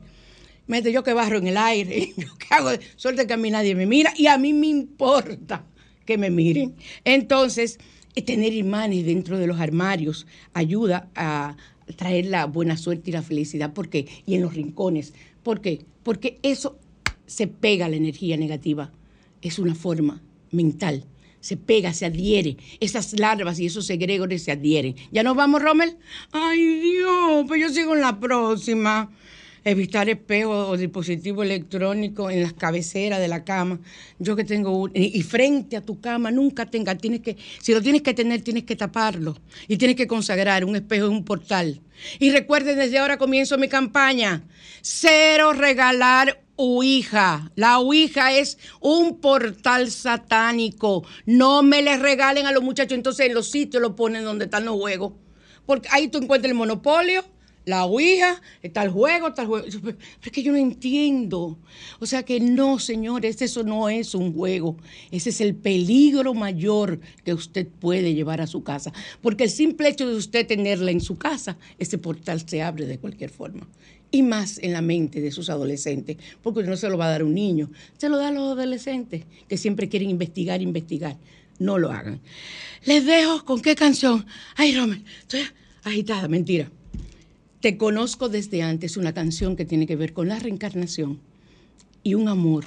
Mete 0.66 0.90
yo 0.90 1.04
que 1.04 1.12
barro 1.12 1.38
en 1.38 1.46
el 1.46 1.56
aire. 1.56 2.12
Yo 2.16 2.28
qué 2.38 2.54
hago. 2.54 2.70
Suerte 2.96 3.26
que 3.26 3.34
a 3.34 3.36
mí 3.36 3.50
nadie 3.50 3.74
me 3.74 3.86
mira 3.86 4.12
y 4.16 4.26
a 4.26 4.36
mí 4.36 4.52
me 4.52 4.68
importa 4.68 5.64
que 6.04 6.18
me 6.18 6.30
miren. 6.30 6.74
Entonces, 7.04 7.78
eh, 8.14 8.22
tener 8.22 8.52
imanes 8.52 9.04
dentro 9.04 9.38
de 9.38 9.46
los 9.46 9.60
armarios 9.60 10.26
ayuda 10.54 11.08
a 11.14 11.56
traer 11.96 12.26
la 12.26 12.46
buena 12.46 12.76
suerte 12.76 13.10
y 13.10 13.12
la 13.12 13.22
felicidad. 13.22 13.72
¿Por 13.72 13.88
qué? 13.88 14.06
Y 14.26 14.34
en 14.34 14.42
los 14.42 14.54
rincones. 14.54 15.12
¿Por 15.42 15.60
qué? 15.60 15.84
Porque 16.02 16.38
eso 16.42 16.78
se 17.26 17.46
pega 17.46 17.88
la 17.88 17.96
energía 17.96 18.36
negativa 18.36 18.92
es 19.42 19.58
una 19.58 19.74
forma 19.74 20.22
mental. 20.50 21.04
Se 21.40 21.56
pega, 21.56 21.94
se 21.94 22.04
adhiere. 22.04 22.56
Esas 22.80 23.18
larvas 23.18 23.58
y 23.58 23.66
esos 23.66 23.88
egregores 23.88 24.42
se 24.42 24.52
adhieren. 24.52 24.94
¿Ya 25.10 25.22
nos 25.22 25.36
vamos, 25.36 25.62
Rommel? 25.62 25.96
Ay, 26.32 26.80
Dios, 26.80 27.44
pues 27.48 27.60
yo 27.60 27.70
sigo 27.70 27.94
en 27.94 28.02
la 28.02 28.20
próxima. 28.20 29.10
Evitar 29.62 30.08
espejos 30.08 30.70
o 30.70 30.76
dispositivo 30.76 31.42
electrónico 31.42 32.30
en 32.30 32.42
las 32.42 32.54
cabeceras 32.54 33.20
de 33.20 33.28
la 33.28 33.44
cama. 33.44 33.78
Yo 34.18 34.34
que 34.34 34.44
tengo 34.44 34.70
un, 34.70 34.90
y 34.94 35.22
frente 35.22 35.76
a 35.76 35.82
tu 35.82 36.00
cama 36.00 36.30
nunca 36.30 36.64
tenga, 36.64 36.94
tienes 36.94 37.20
que, 37.20 37.36
si 37.60 37.74
lo 37.74 37.82
tienes 37.82 38.00
que 38.00 38.14
tener, 38.14 38.40
tienes 38.40 38.64
que 38.64 38.74
taparlo 38.74 39.36
y 39.68 39.76
tienes 39.76 39.96
que 39.96 40.06
consagrar 40.06 40.64
un 40.64 40.76
espejo 40.76 41.06
en 41.06 41.12
un 41.12 41.24
portal. 41.26 41.82
Y 42.18 42.30
recuerden, 42.30 42.78
desde 42.78 42.98
ahora 42.98 43.18
comienzo 43.18 43.58
mi 43.58 43.68
campaña. 43.68 44.42
Cero 44.80 45.52
regalar 45.52 46.42
La 47.54 47.78
Ouija 47.78 48.36
es 48.36 48.58
un 48.80 49.18
portal 49.18 49.90
satánico. 49.90 51.04
No 51.24 51.62
me 51.62 51.80
les 51.80 51.98
regalen 52.00 52.46
a 52.46 52.52
los 52.52 52.62
muchachos. 52.62 52.98
Entonces 52.98 53.26
en 53.26 53.34
los 53.34 53.50
sitios 53.50 53.80
lo 53.80 53.96
ponen 53.96 54.24
donde 54.24 54.44
están 54.44 54.66
los 54.66 54.78
juegos. 54.78 55.14
Porque 55.64 55.88
ahí 55.90 56.08
tú 56.08 56.18
encuentras 56.18 56.50
el 56.50 56.56
monopolio, 56.56 57.24
la 57.64 57.86
Ouija, 57.86 58.42
está 58.62 58.82
el 58.82 58.90
juego, 58.90 59.28
está 59.28 59.42
el 59.42 59.48
juego. 59.48 59.66
Pero 59.82 59.96
es 60.22 60.32
que 60.32 60.42
yo 60.42 60.52
no 60.52 60.58
entiendo. 60.58 61.58
O 61.98 62.04
sea 62.04 62.24
que 62.24 62.40
no, 62.40 62.78
señores, 62.78 63.40
eso 63.40 63.62
no 63.62 63.88
es 63.88 64.14
un 64.14 64.34
juego. 64.34 64.76
Ese 65.10 65.30
es 65.30 65.40
el 65.40 65.54
peligro 65.54 66.34
mayor 66.34 67.00
que 67.24 67.32
usted 67.32 67.68
puede 67.68 68.12
llevar 68.12 68.42
a 68.42 68.46
su 68.46 68.62
casa. 68.62 68.92
Porque 69.22 69.44
el 69.44 69.50
simple 69.50 69.88
hecho 69.88 70.06
de 70.06 70.16
usted 70.16 70.46
tenerla 70.46 70.90
en 70.90 71.00
su 71.00 71.16
casa, 71.16 71.56
ese 71.78 71.96
portal 71.96 72.46
se 72.46 72.60
abre 72.60 72.84
de 72.84 72.98
cualquier 72.98 73.30
forma 73.30 73.66
y 74.10 74.22
más 74.22 74.58
en 74.58 74.72
la 74.72 74.82
mente 74.82 75.20
de 75.20 75.30
sus 75.30 75.50
adolescentes, 75.50 76.16
porque 76.42 76.62
no 76.62 76.76
se 76.76 76.88
lo 76.88 76.98
va 76.98 77.06
a 77.06 77.10
dar 77.10 77.22
un 77.22 77.34
niño, 77.34 77.70
se 77.96 78.08
lo 78.08 78.16
da 78.16 78.28
a 78.28 78.32
los 78.32 78.52
adolescentes 78.52 79.24
que 79.48 79.56
siempre 79.56 79.88
quieren 79.88 80.10
investigar, 80.10 80.62
investigar. 80.62 81.16
No 81.58 81.78
lo 81.78 81.90
hagan. 81.90 82.20
Les 82.84 83.04
dejo 83.04 83.44
con 83.44 83.60
qué 83.60 83.74
canción. 83.74 84.24
Ay, 84.56 84.74
Romer, 84.74 85.02
estoy 85.20 85.42
agitada, 85.84 86.26
mentira. 86.26 86.70
Te 87.60 87.76
conozco 87.76 88.30
desde 88.30 88.62
antes, 88.62 88.96
una 88.96 89.12
canción 89.12 89.56
que 89.56 89.66
tiene 89.66 89.86
que 89.86 89.96
ver 89.96 90.14
con 90.14 90.28
la 90.28 90.38
reencarnación 90.38 91.20
y 92.02 92.14
un 92.14 92.28
amor 92.28 92.64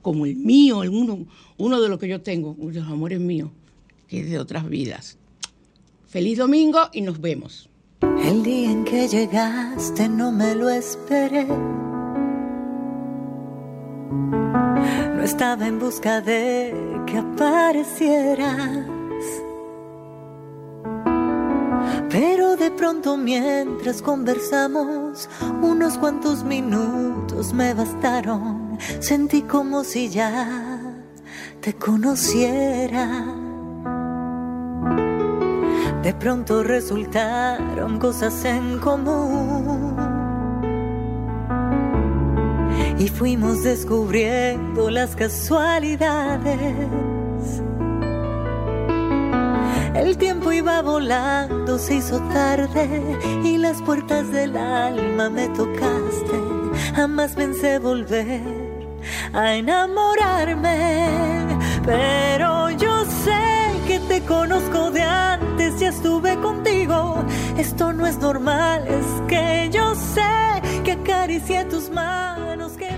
como 0.00 0.26
el 0.26 0.36
mío, 0.36 0.78
uno, 0.80 1.26
uno 1.58 1.80
de 1.80 1.88
los 1.88 1.98
que 1.98 2.08
yo 2.08 2.22
tengo, 2.22 2.56
uno 2.58 2.72
de 2.72 2.80
los 2.80 2.88
amores 2.88 3.20
míos, 3.20 3.50
que 4.08 4.20
es 4.20 4.30
de 4.30 4.38
otras 4.38 4.68
vidas. 4.68 5.18
Feliz 6.06 6.38
domingo 6.38 6.88
y 6.92 7.02
nos 7.02 7.20
vemos. 7.20 7.68
El 8.02 8.42
día 8.42 8.70
en 8.72 8.84
que 8.84 9.06
llegaste 9.06 10.08
no 10.08 10.32
me 10.32 10.56
lo 10.56 10.68
esperé. 10.68 11.46
No 15.16 15.22
estaba 15.22 15.68
en 15.68 15.78
busca 15.78 16.20
de 16.20 16.74
que 17.06 17.18
aparecieras. 17.18 18.86
Pero 22.10 22.56
de 22.56 22.72
pronto 22.72 23.16
mientras 23.16 24.02
conversamos, 24.02 25.30
unos 25.62 25.96
cuantos 25.96 26.42
minutos 26.42 27.54
me 27.54 27.72
bastaron. 27.72 28.78
Sentí 28.98 29.42
como 29.42 29.84
si 29.84 30.08
ya 30.08 30.80
te 31.60 31.74
conociera. 31.74 33.41
De 36.02 36.12
pronto 36.14 36.64
resultaron 36.64 37.98
cosas 37.98 38.44
en 38.44 38.78
común. 38.78 39.96
Y 42.98 43.08
fuimos 43.08 43.62
descubriendo 43.62 44.90
las 44.90 45.14
casualidades. 45.14 47.62
El 49.94 50.16
tiempo 50.16 50.50
iba 50.50 50.82
volando, 50.82 51.78
se 51.78 51.96
hizo 51.96 52.18
tarde 52.32 53.18
y 53.44 53.58
las 53.58 53.80
puertas 53.82 54.32
del 54.32 54.56
alma 54.56 55.30
me 55.30 55.48
tocaste. 55.50 56.40
Jamás 56.96 57.32
pensé 57.32 57.78
volver 57.78 58.42
a 59.32 59.54
enamorarme, 59.54 61.06
pero 61.84 62.70
yo 62.70 63.01
que 63.92 63.98
te 64.08 64.20
conozco 64.22 64.90
de 64.90 65.02
antes 65.02 65.82
y 65.82 65.84
estuve 65.84 66.36
contigo. 66.36 67.22
Esto 67.58 67.92
no 67.92 68.06
es 68.06 68.16
normal, 68.18 68.86
es 68.88 69.06
que 69.28 69.68
yo 69.70 69.94
sé 69.94 70.82
que 70.82 70.92
acaricié 70.92 71.66
tus 71.66 71.90
manos, 71.90 72.72
que 72.72 72.88